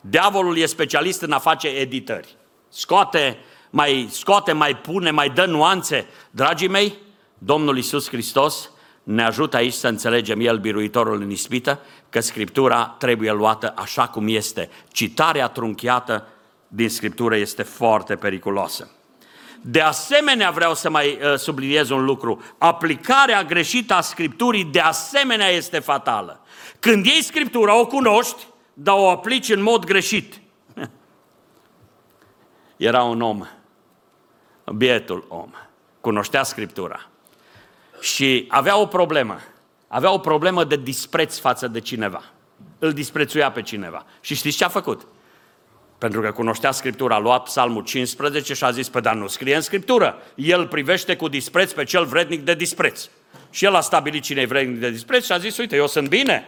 Diavolul 0.00 0.56
e 0.56 0.66
specialist 0.66 1.22
în 1.22 1.32
a 1.32 1.38
face 1.38 1.68
editări. 1.68 2.36
Scoate, 2.68 3.38
mai 3.70 4.06
scoate, 4.10 4.52
mai 4.52 4.76
pune, 4.76 5.10
mai 5.10 5.30
dă 5.30 5.44
nuanțe. 5.44 6.06
Dragii 6.30 6.68
mei, 6.68 6.94
Domnul 7.38 7.78
Isus 7.78 8.08
Hristos 8.08 8.70
ne 9.04 9.24
ajută 9.24 9.56
aici 9.56 9.72
să 9.72 9.88
înțelegem 9.88 10.40
El, 10.40 10.58
biruitorul 10.58 11.20
în 11.20 11.30
ispită, 11.30 11.80
că 12.10 12.20
Scriptura 12.20 12.96
trebuie 12.98 13.32
luată 13.32 13.72
așa 13.76 14.08
cum 14.08 14.28
este. 14.28 14.70
Citarea 14.92 15.48
trunchiată 15.48 16.28
din 16.68 16.88
Scriptură 16.88 17.36
este 17.36 17.62
foarte 17.62 18.16
periculoasă. 18.16 18.90
De 19.60 19.80
asemenea, 19.80 20.50
vreau 20.50 20.74
să 20.74 20.90
mai 20.90 21.18
uh, 21.22 21.38
subliniez 21.38 21.90
un 21.90 22.04
lucru. 22.04 22.42
Aplicarea 22.58 23.44
greșită 23.44 23.94
a 23.94 24.00
Scripturii 24.00 24.64
de 24.64 24.80
asemenea 24.80 25.48
este 25.48 25.78
fatală. 25.78 26.40
Când 26.80 27.06
iei 27.06 27.22
Scriptura, 27.22 27.78
o 27.78 27.86
cunoști, 27.86 28.46
dar 28.74 28.94
o 28.98 29.10
aplici 29.10 29.48
în 29.48 29.62
mod 29.62 29.84
greșit. 29.84 30.40
Era 32.76 33.02
un 33.02 33.20
om, 33.20 33.46
bietul 34.76 35.24
om, 35.28 35.50
cunoștea 36.00 36.42
Scriptura 36.42 37.08
și 38.00 38.44
avea 38.48 38.78
o 38.78 38.86
problemă. 38.86 39.40
Avea 39.88 40.12
o 40.12 40.18
problemă 40.18 40.64
de 40.64 40.76
dispreț 40.76 41.38
față 41.38 41.68
de 41.68 41.80
cineva. 41.80 42.24
Îl 42.78 42.92
disprețuia 42.92 43.50
pe 43.50 43.62
cineva. 43.62 44.06
Și 44.20 44.34
știți 44.34 44.56
ce 44.56 44.64
a 44.64 44.68
făcut? 44.68 45.06
Pentru 45.98 46.20
că 46.20 46.32
cunoștea 46.32 46.70
Scriptura, 46.70 47.14
a 47.14 47.18
luat 47.18 47.42
Psalmul 47.42 47.82
15 47.82 48.54
și 48.54 48.64
a 48.64 48.70
zis, 48.70 48.88
pe 48.88 49.00
dar 49.00 49.14
nu 49.14 49.26
scrie 49.26 49.54
în 49.54 49.60
Scriptură. 49.60 50.22
El 50.34 50.66
privește 50.66 51.16
cu 51.16 51.28
dispreț 51.28 51.72
pe 51.72 51.84
cel 51.84 52.04
vrednic 52.04 52.44
de 52.44 52.54
dispreț. 52.54 53.08
Și 53.50 53.64
el 53.64 53.74
a 53.74 53.80
stabilit 53.80 54.22
cine 54.22 54.40
e 54.40 54.46
vrednic 54.46 54.80
de 54.80 54.90
dispreț 54.90 55.24
și 55.24 55.32
a 55.32 55.38
zis, 55.38 55.56
uite, 55.56 55.76
eu 55.76 55.86
sunt 55.86 56.08
bine. 56.08 56.44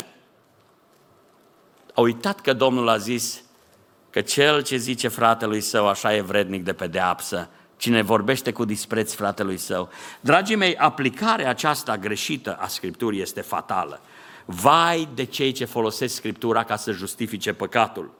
A 1.94 2.01
uitat 2.01 2.40
că 2.40 2.53
Domnul 2.53 2.88
a 2.88 2.97
zis 2.97 3.42
că 4.11 4.20
cel 4.20 4.62
ce 4.62 4.76
zice 4.76 5.09
fratelui 5.09 5.61
său 5.61 5.88
așa 5.88 6.14
e 6.14 6.20
vrednic 6.20 6.64
de 6.64 6.72
pedeapsă, 6.72 7.49
cine 7.77 8.03
vorbește 8.03 8.53
cu 8.53 8.64
dispreț 8.64 9.12
fratelui 9.12 9.57
său. 9.57 9.89
Dragii 10.20 10.57
mei, 10.57 10.77
aplicarea 10.77 11.49
aceasta 11.49 11.97
greșită 11.97 12.57
a 12.61 12.66
Scripturii 12.66 13.20
este 13.20 13.41
fatală. 13.41 14.01
Vai 14.45 15.09
de 15.14 15.24
cei 15.24 15.53
ce 15.53 15.64
folosesc 15.64 16.14
Scriptura 16.14 16.64
ca 16.64 16.77
să 16.77 16.93
justifice 16.93 17.53
păcatul. 17.53 18.11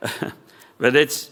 Vedeți, 0.76 1.28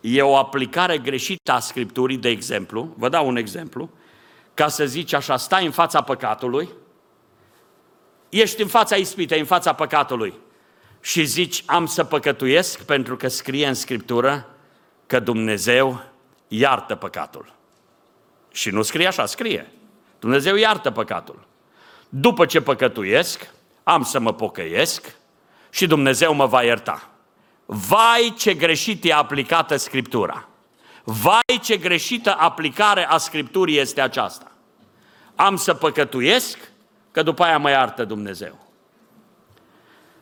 e 0.00 0.22
o 0.22 0.36
aplicare 0.36 0.98
greșită 0.98 1.52
a 1.52 1.58
Scripturii, 1.58 2.16
de 2.16 2.28
exemplu, 2.28 2.94
vă 2.96 3.08
dau 3.08 3.26
un 3.26 3.36
exemplu, 3.36 3.90
ca 4.54 4.68
să 4.68 4.86
zici 4.86 5.12
așa, 5.12 5.36
stai 5.36 5.64
în 5.64 5.70
fața 5.70 6.02
păcatului, 6.02 6.68
ești 8.28 8.62
în 8.62 8.68
fața 8.68 8.96
ispitei, 8.96 9.38
în 9.38 9.46
fața 9.46 9.72
păcatului 9.72 10.34
și 11.00 11.24
zici, 11.24 11.62
am 11.66 11.86
să 11.86 12.04
păcătuiesc 12.04 12.82
pentru 12.82 13.16
că 13.16 13.28
scrie 13.28 13.66
în 13.66 13.74
Scriptură 13.74 14.46
că 15.06 15.20
Dumnezeu 15.20 16.09
iartă 16.52 16.94
păcatul. 16.94 17.52
Și 18.52 18.70
nu 18.70 18.82
scrie 18.82 19.06
așa, 19.06 19.26
scrie. 19.26 19.72
Dumnezeu 20.18 20.56
iartă 20.56 20.90
păcatul. 20.90 21.46
După 22.08 22.46
ce 22.46 22.60
păcătuiesc, 22.60 23.50
am 23.82 24.02
să 24.02 24.20
mă 24.20 24.32
pocăiesc 24.32 25.14
și 25.70 25.86
Dumnezeu 25.86 26.34
mă 26.34 26.46
va 26.46 26.62
ierta. 26.62 27.08
Vai 27.66 28.34
ce 28.38 28.54
greșit 28.54 29.04
e 29.04 29.12
aplicată 29.12 29.76
Scriptura! 29.76 30.48
Vai 31.04 31.58
ce 31.62 31.76
greșită 31.76 32.34
aplicare 32.38 33.06
a 33.06 33.16
Scripturii 33.16 33.78
este 33.78 34.00
aceasta! 34.00 34.52
Am 35.34 35.56
să 35.56 35.74
păcătuiesc, 35.74 36.58
că 37.10 37.22
după 37.22 37.42
aia 37.42 37.58
mă 37.58 37.70
iartă 37.70 38.04
Dumnezeu. 38.04 38.58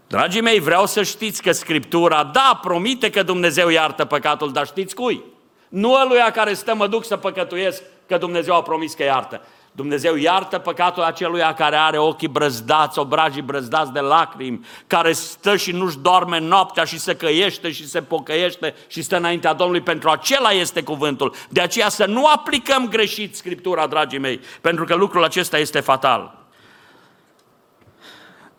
Dragii 0.06 0.40
mei, 0.40 0.60
vreau 0.60 0.86
să 0.86 1.02
știți 1.02 1.42
că 1.42 1.52
Scriptura, 1.52 2.24
da, 2.24 2.58
promite 2.62 3.10
că 3.10 3.22
Dumnezeu 3.22 3.68
iartă 3.68 4.04
păcatul, 4.04 4.52
dar 4.52 4.66
știți 4.66 4.94
cui? 4.94 5.24
Nu 5.68 5.92
ăluia 5.92 6.30
care 6.30 6.54
stă 6.54 6.74
mă 6.74 6.86
duc 6.86 7.04
să 7.04 7.16
păcătuiesc, 7.16 7.82
că 8.06 8.18
Dumnezeu 8.18 8.54
a 8.54 8.62
promis 8.62 8.94
că 8.94 9.02
iartă. 9.02 9.40
Dumnezeu 9.72 10.16
iartă 10.16 10.58
păcatul 10.58 11.02
aceluia 11.02 11.54
care 11.54 11.76
are 11.76 11.98
ochii 11.98 12.28
brăzdați, 12.28 12.98
obrajii 12.98 13.42
brăzdați 13.42 13.92
de 13.92 14.00
lacrimi, 14.00 14.66
care 14.86 15.12
stă 15.12 15.56
și 15.56 15.72
nu-și 15.72 15.98
doarme 15.98 16.40
noaptea 16.40 16.84
și 16.84 16.98
se 16.98 17.16
căiește 17.16 17.70
și 17.70 17.88
se 17.88 18.02
pocăiește 18.02 18.74
și 18.86 19.02
stă 19.02 19.16
înaintea 19.16 19.52
Domnului. 19.52 19.82
Pentru 19.82 20.08
acela 20.08 20.50
este 20.50 20.82
cuvântul. 20.82 21.34
De 21.48 21.60
aceea 21.60 21.88
să 21.88 22.06
nu 22.06 22.26
aplicăm 22.26 22.88
greșit 22.88 23.36
Scriptura, 23.36 23.86
dragii 23.86 24.18
mei, 24.18 24.40
pentru 24.60 24.84
că 24.84 24.94
lucrul 24.94 25.24
acesta 25.24 25.58
este 25.58 25.80
fatal. 25.80 26.38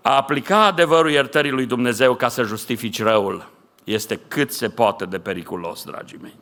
A 0.02 0.16
aplica 0.16 0.66
adevărul 0.66 1.12
iertării 1.12 1.52
lui 1.52 1.66
Dumnezeu 1.66 2.16
ca 2.16 2.28
să 2.28 2.44
justifici 2.44 3.02
răul 3.02 3.50
este 3.84 4.20
cât 4.28 4.52
se 4.52 4.70
poate 4.70 5.06
de 5.06 5.20
periculos, 5.20 5.84
dragii 5.84 6.20
mei. 6.22 6.36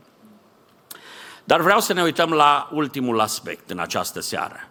Dar 1.48 1.62
vreau 1.62 1.80
să 1.80 1.94
ne 1.94 2.02
uităm 2.02 2.32
la 2.32 2.70
ultimul 2.72 3.20
aspect 3.20 3.70
în 3.70 3.80
această 3.80 4.20
seară. 4.20 4.68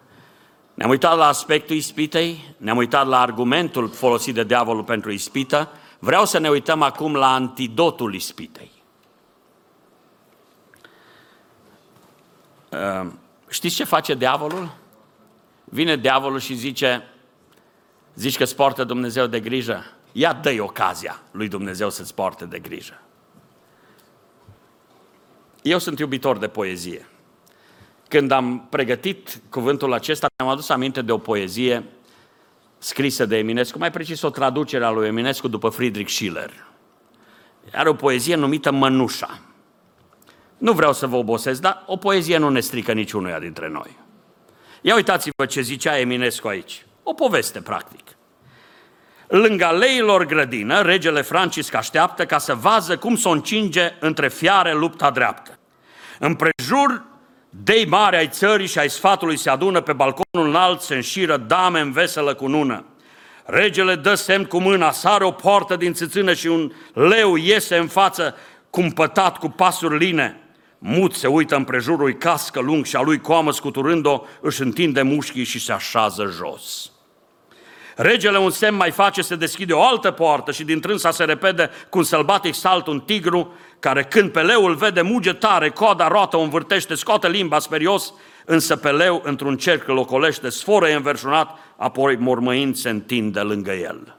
Ne-am 0.73 0.89
uitat 0.89 1.17
la 1.17 1.27
aspectul 1.27 1.75
ispitei, 1.75 2.55
ne-am 2.57 2.77
uitat 2.77 3.07
la 3.07 3.19
argumentul 3.19 3.89
folosit 3.89 4.33
de 4.33 4.43
diavolul 4.43 4.83
pentru 4.83 5.11
ispită, 5.11 5.69
vreau 5.99 6.25
să 6.25 6.37
ne 6.37 6.49
uităm 6.49 6.81
acum 6.81 7.15
la 7.15 7.33
antidotul 7.33 8.13
ispitei. 8.13 8.71
Ehm, 12.69 13.19
știți 13.49 13.75
ce 13.75 13.83
face 13.83 14.15
diavolul? 14.15 14.75
Vine 15.63 15.95
diavolul 15.95 16.39
și 16.39 16.53
zice, 16.53 17.07
zici 18.15 18.37
că 18.37 18.43
îți 18.43 18.55
poartă 18.55 18.83
Dumnezeu 18.83 19.27
de 19.27 19.39
grijă? 19.39 19.83
Ia 20.11 20.33
dă 20.33 20.55
ocazia 20.59 21.21
lui 21.31 21.47
Dumnezeu 21.47 21.89
să-ți 21.89 22.15
poarte 22.15 22.45
de 22.45 22.59
grijă. 22.59 23.01
Eu 25.67 25.79
sunt 25.79 25.99
iubitor 25.99 26.37
de 26.37 26.47
poezie. 26.47 27.07
Când 28.07 28.31
am 28.31 28.67
pregătit 28.69 29.41
cuvântul 29.49 29.93
acesta, 29.93 30.27
mi-am 30.37 30.51
adus 30.51 30.69
aminte 30.69 31.01
de 31.01 31.11
o 31.11 31.17
poezie 31.17 31.83
scrisă 32.77 33.25
de 33.25 33.37
Eminescu, 33.37 33.77
mai 33.77 33.91
precis 33.91 34.21
o 34.21 34.29
traducere 34.29 34.85
a 34.85 34.89
lui 34.89 35.07
Eminescu 35.07 35.47
după 35.47 35.69
Friedrich 35.69 36.11
Schiller. 36.11 36.51
Are 37.73 37.89
o 37.89 37.93
poezie 37.93 38.35
numită 38.35 38.71
Mănușa. 38.71 39.39
Nu 40.57 40.71
vreau 40.71 40.93
să 40.93 41.07
vă 41.07 41.15
obosesc, 41.15 41.61
dar 41.61 41.83
o 41.85 41.97
poezie 41.97 42.37
nu 42.37 42.49
ne 42.49 42.59
strică 42.59 42.93
niciunuia 42.93 43.39
dintre 43.39 43.69
noi. 43.69 43.97
Ia 44.81 44.95
uitați-vă 44.95 45.45
ce 45.45 45.61
zicea 45.61 45.99
Eminescu 45.99 46.47
aici. 46.47 46.85
O 47.03 47.13
poveste, 47.13 47.61
practic. 47.61 48.17
Lângă 49.27 49.65
aleilor 49.65 50.25
grădină, 50.25 50.81
regele 50.81 51.21
Francisc 51.21 51.73
așteaptă 51.73 52.25
ca 52.25 52.37
să 52.37 52.55
vază 52.55 52.97
cum 52.97 53.15
s-o 53.15 53.29
încinge 53.29 53.93
între 53.99 54.29
fiare 54.29 54.73
lupta 54.73 55.11
dreaptă. 55.11 55.56
Împrejur 56.19 57.03
dei 57.49 57.85
mari 57.85 58.15
ai 58.15 58.27
țării 58.27 58.67
și 58.67 58.79
ai 58.79 58.89
sfatului 58.89 59.37
se 59.37 59.49
adună 59.49 59.81
pe 59.81 59.93
balconul 59.93 60.47
înalt, 60.47 60.81
se 60.81 60.95
înșiră 60.95 61.37
dame 61.37 61.79
în 61.79 61.91
veselă 61.91 62.33
cunună. 62.33 62.85
Regele 63.45 63.95
dă 63.95 64.15
semn 64.15 64.45
cu 64.45 64.59
mâna, 64.59 64.91
sare 64.91 65.23
o 65.23 65.31
poartă 65.31 65.75
din 65.75 65.93
țâțână 65.93 66.33
și 66.33 66.47
un 66.47 66.71
leu 66.93 67.35
iese 67.35 67.77
în 67.77 67.87
față, 67.87 68.35
cumpătat 68.69 69.37
cu 69.37 69.49
pasuri 69.49 69.97
line. 69.97 70.41
Mut 70.79 71.13
se 71.13 71.27
uită 71.27 71.55
împrejurul, 71.55 72.13
cască 72.13 72.59
lung 72.59 72.85
și 72.85 72.95
a 72.95 73.01
lui 73.01 73.19
coamă 73.19 73.51
scuturând-o, 73.51 74.21
își 74.41 74.61
întinde 74.61 75.01
mușchii 75.01 75.43
și 75.43 75.59
se 75.59 75.71
așează 75.71 76.33
jos. 76.37 76.91
Regele 77.99 78.37
un 78.37 78.49
semn 78.49 78.77
mai 78.77 78.91
face, 78.91 79.21
se 79.21 79.35
deschide 79.35 79.73
o 79.73 79.83
altă 79.83 80.11
poartă 80.11 80.51
și 80.51 80.63
din 80.63 80.79
trânsa 80.79 81.11
se 81.11 81.23
repede 81.23 81.69
cu 81.89 81.97
un 81.97 82.03
sălbatic 82.03 82.53
salt 82.53 82.87
un 82.87 82.99
tigru, 82.99 83.53
care 83.79 84.03
când 84.03 84.31
pe 84.31 84.41
leu 84.41 84.65
îl 84.65 84.75
vede 84.75 85.01
muge 85.01 85.33
tare, 85.33 85.69
coada 85.69 86.07
roată 86.07 86.37
o 86.37 86.41
învârtește, 86.41 86.95
scoate 86.95 87.29
limba 87.29 87.59
sperios, 87.59 88.13
însă 88.45 88.75
pe 88.75 88.91
leu 88.91 89.21
într-un 89.23 89.57
cerc 89.57 89.87
îl 89.87 89.97
ocolește, 89.97 90.49
sforă 90.49 90.87
e 90.87 90.93
înverșunat, 90.93 91.57
apoi 91.77 92.15
mormăind 92.15 92.75
se 92.75 92.89
întinde 92.89 93.39
lângă 93.39 93.71
el. 93.71 94.17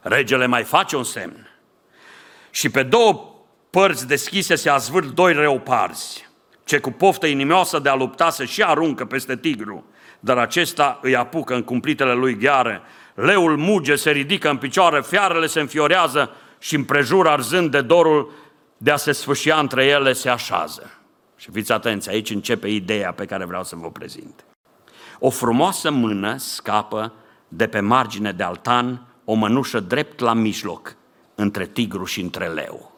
Regele 0.00 0.46
mai 0.46 0.62
face 0.62 0.96
un 0.96 1.04
semn 1.04 1.58
și 2.50 2.68
pe 2.68 2.82
două 2.82 3.34
părți 3.70 4.06
deschise 4.06 4.54
se 4.54 4.70
azvârt 4.70 5.06
doi 5.06 5.32
reoparzi, 5.32 6.28
ce 6.64 6.78
cu 6.78 6.90
poftă 6.90 7.26
inimioasă 7.26 7.78
de 7.78 7.88
a 7.88 7.94
lupta 7.94 8.30
se 8.30 8.44
și 8.44 8.62
aruncă 8.62 9.04
peste 9.04 9.36
tigru, 9.36 9.84
dar 10.20 10.38
acesta 10.38 10.98
îi 11.02 11.16
apucă 11.16 11.54
în 11.54 11.62
cumplitele 11.62 12.12
lui 12.12 12.36
gheare. 12.36 12.80
Leul 13.14 13.56
muge, 13.56 13.94
se 13.94 14.10
ridică 14.10 14.50
în 14.50 14.56
picioare, 14.56 15.02
fiarele 15.02 15.46
se 15.46 15.60
înfiorează 15.60 16.30
și 16.58 16.74
împrejur 16.74 17.28
arzând 17.28 17.70
de 17.70 17.80
dorul 17.80 18.32
de 18.76 18.90
a 18.90 18.96
se 18.96 19.12
sfâșia 19.12 19.58
între 19.58 19.84
ele, 19.84 20.12
se 20.12 20.28
așează. 20.28 20.90
Și 21.36 21.50
fiți 21.50 21.72
atenți, 21.72 22.08
aici 22.08 22.30
începe 22.30 22.68
ideea 22.68 23.12
pe 23.12 23.24
care 23.24 23.44
vreau 23.44 23.64
să 23.64 23.76
vă 23.76 23.90
prezint. 23.90 24.44
O 25.18 25.30
frumoasă 25.30 25.90
mână 25.90 26.36
scapă 26.36 27.12
de 27.48 27.66
pe 27.66 27.80
margine 27.80 28.32
de 28.32 28.42
altan, 28.42 29.06
o 29.24 29.34
mănușă 29.34 29.80
drept 29.80 30.20
la 30.20 30.32
mijloc, 30.32 30.96
între 31.34 31.66
tigru 31.66 32.04
și 32.04 32.20
între 32.20 32.46
leu. 32.46 32.92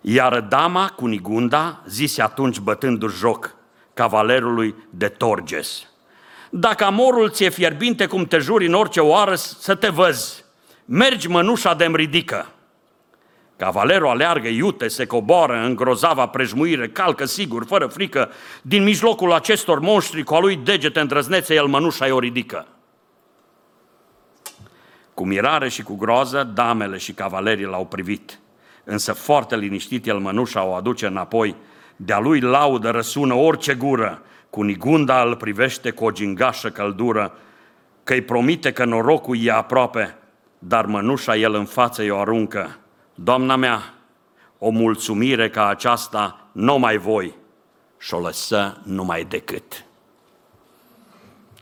Iar 0.00 0.40
dama 0.40 0.88
Cunigunda 0.96 1.82
zise 1.86 2.22
atunci 2.22 2.58
bătându-și 2.58 3.16
joc 3.16 3.54
cavalerului 3.94 4.74
de 4.90 5.08
Torges. 5.08 5.86
Dacă 6.50 6.84
amorul 6.84 7.30
ți-e 7.30 7.48
fierbinte 7.48 8.06
cum 8.06 8.24
te 8.24 8.38
juri 8.38 8.66
în 8.66 8.74
orice 8.74 9.00
oară, 9.00 9.34
să 9.34 9.74
te 9.74 9.88
văzi. 9.88 10.44
Mergi 10.84 11.28
mănușa 11.28 11.74
de 11.74 11.90
ridică. 11.94 12.46
Cavalerul 13.56 14.08
aleargă 14.08 14.48
iute, 14.48 14.88
se 14.88 15.06
coboară 15.06 15.56
în 15.56 15.74
grozava 15.74 16.26
prejmuire, 16.26 16.88
calcă 16.88 17.24
sigur, 17.24 17.64
fără 17.64 17.86
frică. 17.86 18.30
Din 18.62 18.82
mijlocul 18.82 19.32
acestor 19.32 19.78
monștri, 19.78 20.22
cu 20.22 20.34
a 20.34 20.38
lui 20.40 20.56
degete 20.56 21.00
îndrăznețe, 21.00 21.54
el 21.54 21.66
mănușa 21.66 22.14
o 22.14 22.18
ridică. 22.18 22.66
Cu 25.14 25.24
mirare 25.24 25.68
și 25.68 25.82
cu 25.82 25.96
groază, 25.96 26.50
damele 26.54 26.96
și 26.96 27.12
cavalerii 27.12 27.64
l-au 27.64 27.86
privit. 27.86 28.38
Însă 28.84 29.12
foarte 29.12 29.56
liniștit 29.56 30.06
el 30.06 30.18
mănușa 30.18 30.64
o 30.64 30.74
aduce 30.74 31.06
înapoi. 31.06 31.56
De-a 32.04 32.18
lui 32.18 32.40
laudă 32.40 32.90
răsună 32.90 33.34
orice 33.34 33.74
gură. 33.74 34.22
Cu 34.50 34.62
nigunda 34.62 35.22
îl 35.22 35.36
privește 35.36 35.90
cu 35.90 36.04
o 36.04 36.10
gingașă 36.10 36.70
căldură, 36.70 37.34
că 38.04 38.12
îi 38.12 38.22
promite 38.22 38.72
că 38.72 38.84
norocul 38.84 39.36
e 39.40 39.52
aproape, 39.52 40.16
dar 40.58 40.86
mănușa 40.86 41.36
el 41.36 41.54
în 41.54 41.64
față 41.64 42.02
i-o 42.02 42.18
aruncă. 42.18 42.78
Doamna 43.14 43.56
mea, 43.56 43.94
o 44.58 44.70
mulțumire 44.70 45.50
ca 45.50 45.66
aceasta 45.66 46.46
nu 46.52 46.78
mai 46.78 46.96
voi 46.96 47.34
și 47.98 48.14
o 48.14 48.20
lăsă 48.20 48.80
numai 48.84 49.24
decât. 49.24 49.84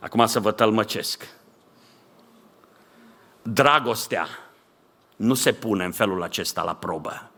Acum 0.00 0.26
să 0.26 0.40
vă 0.40 0.52
tălmăcesc. 0.52 1.28
Dragostea 3.42 4.26
nu 5.16 5.34
se 5.34 5.52
pune 5.52 5.84
în 5.84 5.92
felul 5.92 6.22
acesta 6.22 6.62
la 6.62 6.74
probă. 6.74 7.30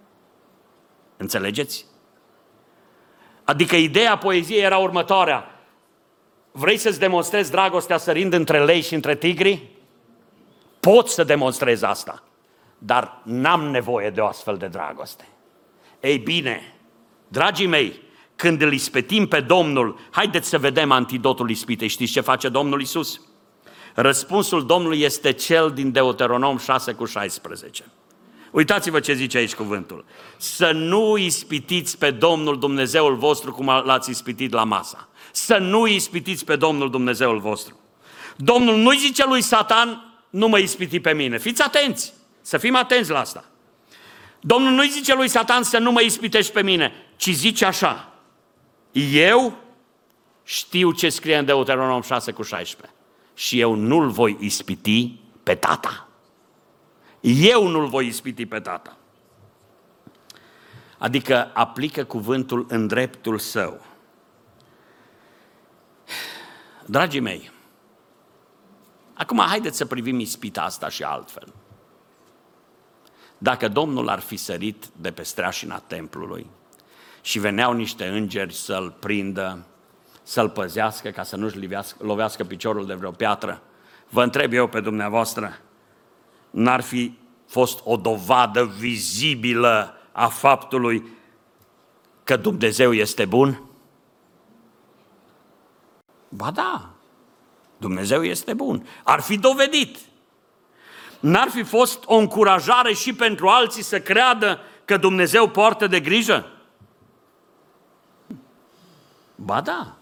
Înțelegeți? 1.16 1.90
Adică 3.44 3.76
ideea 3.76 4.18
poeziei 4.18 4.62
era 4.62 4.78
următoarea. 4.78 5.60
Vrei 6.52 6.76
să-ți 6.76 6.98
demonstrezi 6.98 7.50
dragostea 7.50 7.98
sărind 7.98 8.32
între 8.32 8.64
lei 8.64 8.80
și 8.80 8.94
între 8.94 9.16
tigri? 9.16 9.70
Poți 10.80 11.14
să 11.14 11.24
demonstrezi 11.24 11.84
asta, 11.84 12.22
dar 12.78 13.20
n-am 13.24 13.70
nevoie 13.70 14.10
de 14.10 14.20
o 14.20 14.26
astfel 14.26 14.56
de 14.56 14.66
dragoste. 14.66 15.28
Ei 16.00 16.18
bine, 16.18 16.74
dragii 17.28 17.66
mei, 17.66 18.00
când 18.36 18.62
îl 18.62 18.72
ispetim 18.72 19.28
pe 19.28 19.40
Domnul, 19.40 19.98
haideți 20.10 20.48
să 20.48 20.58
vedem 20.58 20.90
antidotul 20.90 21.50
ispitei. 21.50 21.88
Știți 21.88 22.12
ce 22.12 22.20
face 22.20 22.48
Domnul 22.48 22.80
Isus? 22.80 23.20
Răspunsul 23.94 24.66
Domnului 24.66 25.00
este 25.00 25.32
cel 25.32 25.70
din 25.70 25.92
Deuteronom 25.92 26.58
6 26.58 26.92
cu 26.92 27.04
16. 27.04 27.84
Uitați-vă 28.52 29.00
ce 29.00 29.14
zice 29.14 29.38
aici 29.38 29.54
cuvântul. 29.54 30.04
Să 30.36 30.70
nu 30.70 31.16
ispitiți 31.16 31.98
pe 31.98 32.10
Domnul 32.10 32.58
Dumnezeul 32.58 33.16
vostru 33.16 33.52
cum 33.52 33.66
l-ați 33.66 34.10
ispitit 34.10 34.52
la 34.52 34.64
masa. 34.64 35.08
Să 35.32 35.56
nu 35.56 35.86
ispitiți 35.86 36.44
pe 36.44 36.56
Domnul 36.56 36.90
Dumnezeul 36.90 37.38
vostru. 37.38 37.80
Domnul 38.36 38.76
nu-i 38.76 38.96
zice 38.96 39.26
lui 39.26 39.42
Satan, 39.42 40.14
nu 40.30 40.48
mă 40.48 40.58
ispiti 40.58 41.00
pe 41.00 41.12
mine. 41.12 41.38
Fiți 41.38 41.62
atenți, 41.62 42.12
să 42.40 42.58
fim 42.58 42.76
atenți 42.76 43.10
la 43.10 43.18
asta. 43.18 43.44
Domnul 44.40 44.72
nu-i 44.72 44.88
zice 44.88 45.14
lui 45.14 45.28
Satan 45.28 45.62
să 45.62 45.78
nu 45.78 45.92
mă 45.92 46.00
ispitești 46.00 46.52
pe 46.52 46.62
mine, 46.62 46.92
ci 47.16 47.30
zice 47.30 47.64
așa. 47.64 48.12
Eu 49.12 49.58
știu 50.44 50.92
ce 50.92 51.08
scrie 51.08 51.36
în 51.36 51.44
Deuteronom 51.44 52.02
6 52.02 52.32
cu 52.32 52.42
16 52.42 52.94
și 53.34 53.60
eu 53.60 53.74
nu-l 53.74 54.08
voi 54.08 54.36
ispiti 54.40 55.12
pe 55.42 55.54
tata. 55.54 56.08
Eu 57.22 57.66
nu-l 57.66 57.86
voi 57.86 58.06
ispiti 58.06 58.46
pe 58.46 58.60
tata. 58.60 58.96
Adică 60.98 61.50
aplică 61.54 62.04
cuvântul 62.04 62.66
în 62.68 62.86
dreptul 62.86 63.38
său. 63.38 63.80
Dragii 66.86 67.20
mei, 67.20 67.50
acum 69.14 69.38
haideți 69.38 69.76
să 69.76 69.86
privim 69.86 70.18
ispita 70.18 70.62
asta 70.62 70.88
și 70.88 71.02
altfel. 71.02 71.52
Dacă 73.38 73.68
Domnul 73.68 74.08
ar 74.08 74.20
fi 74.20 74.36
sărit 74.36 74.86
de 74.96 75.10
pe 75.10 75.22
streașina 75.22 75.78
templului 75.78 76.46
și 77.20 77.38
veneau 77.38 77.72
niște 77.72 78.06
îngeri 78.06 78.54
să-l 78.54 78.96
prindă, 78.98 79.66
să-l 80.22 80.50
păzească 80.50 81.10
ca 81.10 81.22
să 81.22 81.36
nu-și 81.36 81.68
lovească 81.98 82.44
piciorul 82.44 82.86
de 82.86 82.94
vreo 82.94 83.10
piatră, 83.10 83.62
vă 84.08 84.22
întreb 84.22 84.52
eu 84.52 84.66
pe 84.66 84.80
dumneavoastră, 84.80 85.58
n-ar 86.52 86.80
fi 86.80 87.18
fost 87.46 87.80
o 87.84 87.96
dovadă 87.96 88.64
vizibilă 88.64 89.94
a 90.12 90.26
faptului 90.26 91.06
că 92.24 92.36
Dumnezeu 92.36 92.92
este 92.92 93.24
bun? 93.24 93.62
Ba 96.28 96.50
da, 96.50 96.90
Dumnezeu 97.76 98.24
este 98.24 98.54
bun. 98.54 98.86
Ar 99.02 99.20
fi 99.20 99.38
dovedit. 99.38 99.98
N-ar 101.20 101.48
fi 101.48 101.62
fost 101.62 102.02
o 102.06 102.16
încurajare 102.16 102.92
și 102.92 103.14
pentru 103.14 103.48
alții 103.48 103.82
să 103.82 104.00
creadă 104.00 104.60
că 104.84 104.96
Dumnezeu 104.96 105.48
poartă 105.48 105.86
de 105.86 106.00
grijă? 106.00 106.46
Ba 109.34 109.60
da. 109.60 109.96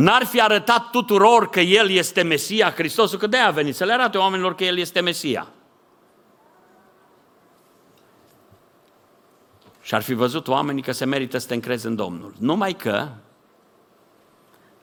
N-ar 0.00 0.24
fi 0.24 0.40
arătat 0.40 0.90
tuturor 0.90 1.48
că 1.48 1.60
El 1.60 1.90
este 1.90 2.22
Mesia, 2.22 2.70
Hristosul, 2.70 3.18
că 3.18 3.26
de-aia 3.26 3.46
a 3.46 3.50
venit 3.50 3.74
să 3.76 3.84
le 3.84 3.92
arate 3.92 4.18
oamenilor 4.18 4.54
că 4.54 4.64
El 4.64 4.78
este 4.78 5.00
Mesia. 5.00 5.46
Și 9.82 9.94
ar 9.94 10.02
fi 10.02 10.14
văzut 10.14 10.48
oamenii 10.48 10.82
că 10.82 10.92
se 10.92 11.04
merită 11.04 11.38
să 11.38 11.46
te 11.46 11.54
încrezi 11.54 11.86
în 11.86 11.94
Domnul. 11.94 12.34
Numai 12.38 12.72
că, 12.72 13.08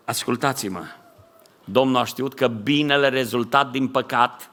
ascultați-mă, 0.05 0.83
Domnul 1.63 2.01
a 2.01 2.05
știut 2.05 2.33
că 2.33 2.47
binele 2.47 3.09
rezultat 3.09 3.71
din 3.71 3.87
păcat 3.87 4.51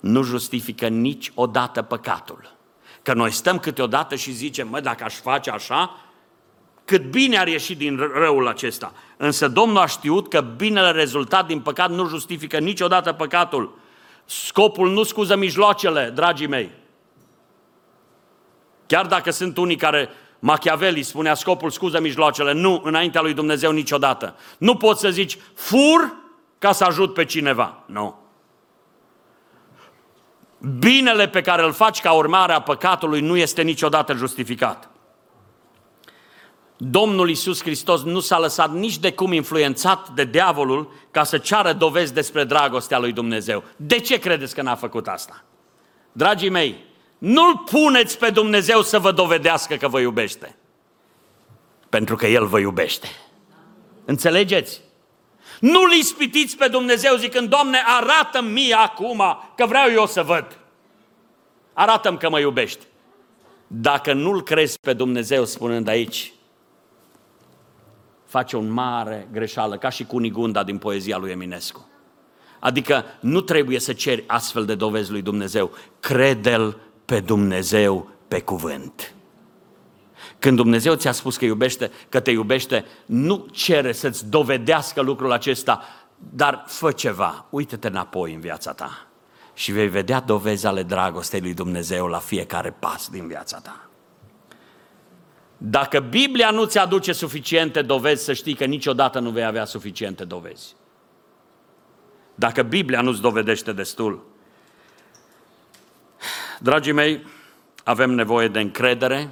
nu 0.00 0.22
justifică 0.22 0.88
niciodată 0.88 1.82
păcatul. 1.82 2.56
Că 3.02 3.14
noi 3.14 3.30
stăm 3.30 3.58
câteodată 3.58 4.14
și 4.14 4.32
zicem, 4.32 4.68
mă, 4.68 4.80
dacă 4.80 5.04
aș 5.04 5.14
face 5.14 5.50
așa, 5.50 6.05
cât 6.86 7.10
bine 7.10 7.38
ar 7.38 7.46
ieși 7.46 7.74
din 7.74 8.10
răul 8.14 8.48
acesta. 8.48 8.92
Însă 9.16 9.48
Domnul 9.48 9.78
a 9.78 9.86
știut 9.86 10.28
că 10.28 10.40
binele 10.40 10.90
rezultat 10.90 11.46
din 11.46 11.60
păcat 11.60 11.90
nu 11.90 12.08
justifică 12.08 12.58
niciodată 12.58 13.12
păcatul. 13.12 13.78
Scopul 14.24 14.90
nu 14.90 15.02
scuză 15.02 15.36
mijloacele, 15.36 16.10
dragii 16.14 16.46
mei. 16.46 16.70
Chiar 18.86 19.06
dacă 19.06 19.30
sunt 19.30 19.56
unii 19.56 19.76
care 19.76 20.08
Machiavelli 20.38 21.02
spunea 21.02 21.34
scopul 21.34 21.70
scuză 21.70 22.00
mijloacele, 22.00 22.52
nu, 22.52 22.80
înaintea 22.84 23.20
lui 23.20 23.34
Dumnezeu 23.34 23.70
niciodată. 23.70 24.36
Nu 24.58 24.76
poți 24.76 25.00
să 25.00 25.10
zici 25.10 25.38
fur 25.54 26.16
ca 26.58 26.72
să 26.72 26.84
ajut 26.84 27.14
pe 27.14 27.24
cineva. 27.24 27.82
Nu. 27.86 28.18
Binele 30.78 31.28
pe 31.28 31.40
care 31.40 31.62
îl 31.62 31.72
faci 31.72 32.00
ca 32.00 32.12
urmare 32.12 32.52
a 32.52 32.60
păcatului 32.60 33.20
nu 33.20 33.36
este 33.36 33.62
niciodată 33.62 34.12
justificat. 34.12 34.90
Domnul 36.76 37.30
Isus 37.30 37.62
Hristos 37.62 38.02
nu 38.02 38.20
s-a 38.20 38.38
lăsat 38.38 38.72
nici 38.72 38.98
de 38.98 39.12
cum 39.12 39.32
influențat 39.32 40.08
de 40.08 40.24
diavolul 40.24 40.92
ca 41.10 41.24
să 41.24 41.38
ceară 41.38 41.72
dovezi 41.72 42.14
despre 42.14 42.44
dragostea 42.44 42.98
lui 42.98 43.12
Dumnezeu. 43.12 43.64
De 43.76 43.98
ce 43.98 44.18
credeți 44.18 44.54
că 44.54 44.62
n-a 44.62 44.74
făcut 44.74 45.08
asta? 45.08 45.44
Dragii 46.12 46.48
mei, 46.48 46.84
nu-L 47.18 47.62
puneți 47.70 48.18
pe 48.18 48.30
Dumnezeu 48.30 48.82
să 48.82 48.98
vă 48.98 49.12
dovedească 49.12 49.74
că 49.74 49.88
vă 49.88 50.00
iubește. 50.00 50.56
Pentru 51.88 52.16
că 52.16 52.26
El 52.26 52.46
vă 52.46 52.58
iubește. 52.58 53.08
Înțelegeți? 54.04 54.80
Nu-L 55.60 55.92
ispitiți 55.92 56.56
pe 56.56 56.68
Dumnezeu 56.68 57.16
zicând, 57.16 57.48
Doamne, 57.48 57.78
arată-mi 57.86 58.50
mie 58.50 58.74
acum 58.74 59.22
că 59.56 59.66
vreau 59.66 59.90
eu 59.90 60.06
să 60.06 60.22
văd. 60.22 60.58
Arată-mi 61.72 62.18
că 62.18 62.28
mă 62.28 62.38
iubești. 62.38 62.84
Dacă 63.66 64.12
nu-L 64.12 64.42
crezi 64.42 64.78
pe 64.80 64.92
Dumnezeu 64.92 65.44
spunând 65.44 65.88
aici, 65.88 66.32
face 68.26 68.56
o 68.56 68.60
mare 68.60 69.28
greșeală, 69.32 69.76
ca 69.76 69.88
și 69.88 70.04
cu 70.04 70.18
Nigunda 70.18 70.64
din 70.64 70.78
poezia 70.78 71.16
lui 71.16 71.30
Eminescu. 71.30 71.88
Adică 72.58 73.04
nu 73.20 73.40
trebuie 73.40 73.78
să 73.78 73.92
ceri 73.92 74.24
astfel 74.26 74.64
de 74.64 74.74
dovezi 74.74 75.10
lui 75.10 75.22
Dumnezeu. 75.22 75.70
Crede-L 76.00 76.78
pe 77.04 77.20
Dumnezeu 77.20 78.10
pe 78.28 78.40
cuvânt. 78.40 79.14
Când 80.38 80.56
Dumnezeu 80.56 80.94
ți-a 80.94 81.12
spus 81.12 81.36
că, 81.36 81.44
iubește, 81.44 81.90
că 82.08 82.20
te 82.20 82.30
iubește, 82.30 82.84
nu 83.06 83.46
cere 83.50 83.92
să-ți 83.92 84.28
dovedească 84.28 85.00
lucrul 85.00 85.32
acesta, 85.32 85.82
dar 86.34 86.64
fă 86.66 86.92
ceva, 86.92 87.46
uită-te 87.50 87.86
înapoi 87.86 88.34
în 88.34 88.40
viața 88.40 88.72
ta 88.72 89.06
și 89.54 89.72
vei 89.72 89.88
vedea 89.88 90.20
dovezi 90.20 90.66
ale 90.66 90.82
dragostei 90.82 91.40
lui 91.40 91.54
Dumnezeu 91.54 92.06
la 92.06 92.18
fiecare 92.18 92.70
pas 92.70 93.08
din 93.08 93.26
viața 93.26 93.58
ta. 93.58 93.85
Dacă 95.58 96.00
Biblia 96.00 96.50
nu 96.50 96.64
ți 96.64 96.78
aduce 96.78 97.12
suficiente 97.12 97.82
dovezi, 97.82 98.24
să 98.24 98.32
știi 98.32 98.54
că 98.54 98.64
niciodată 98.64 99.18
nu 99.18 99.30
vei 99.30 99.44
avea 99.44 99.64
suficiente 99.64 100.24
dovezi. 100.24 100.74
Dacă 102.34 102.62
Biblia 102.62 103.00
nu-ți 103.00 103.20
dovedește 103.20 103.72
destul. 103.72 104.26
Dragii 106.60 106.92
mei, 106.92 107.26
avem 107.84 108.10
nevoie 108.10 108.48
de 108.48 108.60
încredere 108.60 109.30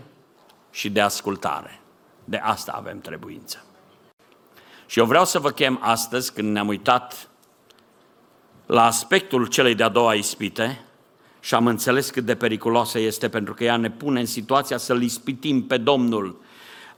și 0.71 0.91
de 0.91 1.01
ascultare. 1.01 1.81
De 2.25 2.37
asta 2.37 2.73
avem 2.73 3.01
trebuință. 3.01 3.65
Și 4.87 4.99
eu 4.99 5.05
vreau 5.05 5.25
să 5.25 5.39
vă 5.39 5.51
chem 5.51 5.79
astăzi, 5.83 6.33
când 6.33 6.53
ne-am 6.53 6.69
uitat 6.69 7.29
la 8.67 8.85
aspectul 8.85 9.47
celei 9.47 9.75
de-a 9.75 9.89
doua 9.89 10.15
ispite, 10.15 10.84
și 11.45 11.55
am 11.55 11.67
înțeles 11.67 12.11
cât 12.11 12.25
de 12.25 12.35
periculoasă 12.35 12.99
este 12.99 13.29
pentru 13.29 13.55
că 13.55 13.65
ea 13.65 13.77
ne 13.77 13.91
pune 13.91 14.21
în 14.21 14.27
situația 14.27 14.77
să-L 14.77 15.03
ispitim 15.03 15.67
pe 15.67 15.77
Domnul, 15.77 16.41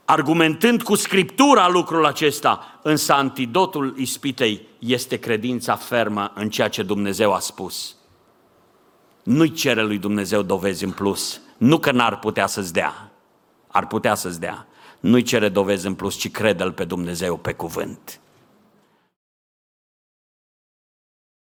argumentând 0.05 0.81
cu 0.81 0.95
Scriptura 0.95 1.69
lucrul 1.69 2.05
acesta, 2.05 2.79
însă 2.83 3.13
antidotul 3.13 3.93
ispitei 3.97 4.67
este 4.79 5.17
credința 5.17 5.75
fermă 5.75 6.31
în 6.35 6.49
ceea 6.49 6.67
ce 6.67 6.83
Dumnezeu 6.83 7.33
a 7.33 7.39
spus. 7.39 7.95
Nu-i 9.23 9.51
cere 9.51 9.83
lui 9.83 9.97
Dumnezeu 9.97 10.41
dovezi 10.41 10.83
în 10.83 10.91
plus, 10.91 11.41
nu 11.57 11.77
că 11.77 11.91
n-ar 11.91 12.19
putea 12.19 12.47
să-ți 12.47 12.73
dea, 12.73 13.11
ar 13.67 13.87
putea 13.87 14.15
să-ți 14.15 14.39
dea. 14.39 14.67
Nu-i 14.99 15.23
cere 15.23 15.49
dovezi 15.49 15.87
în 15.87 15.93
plus, 15.93 16.15
ci 16.15 16.31
crede-L 16.31 16.71
pe 16.71 16.83
Dumnezeu 16.83 17.37
pe 17.37 17.53
cuvânt. 17.53 18.19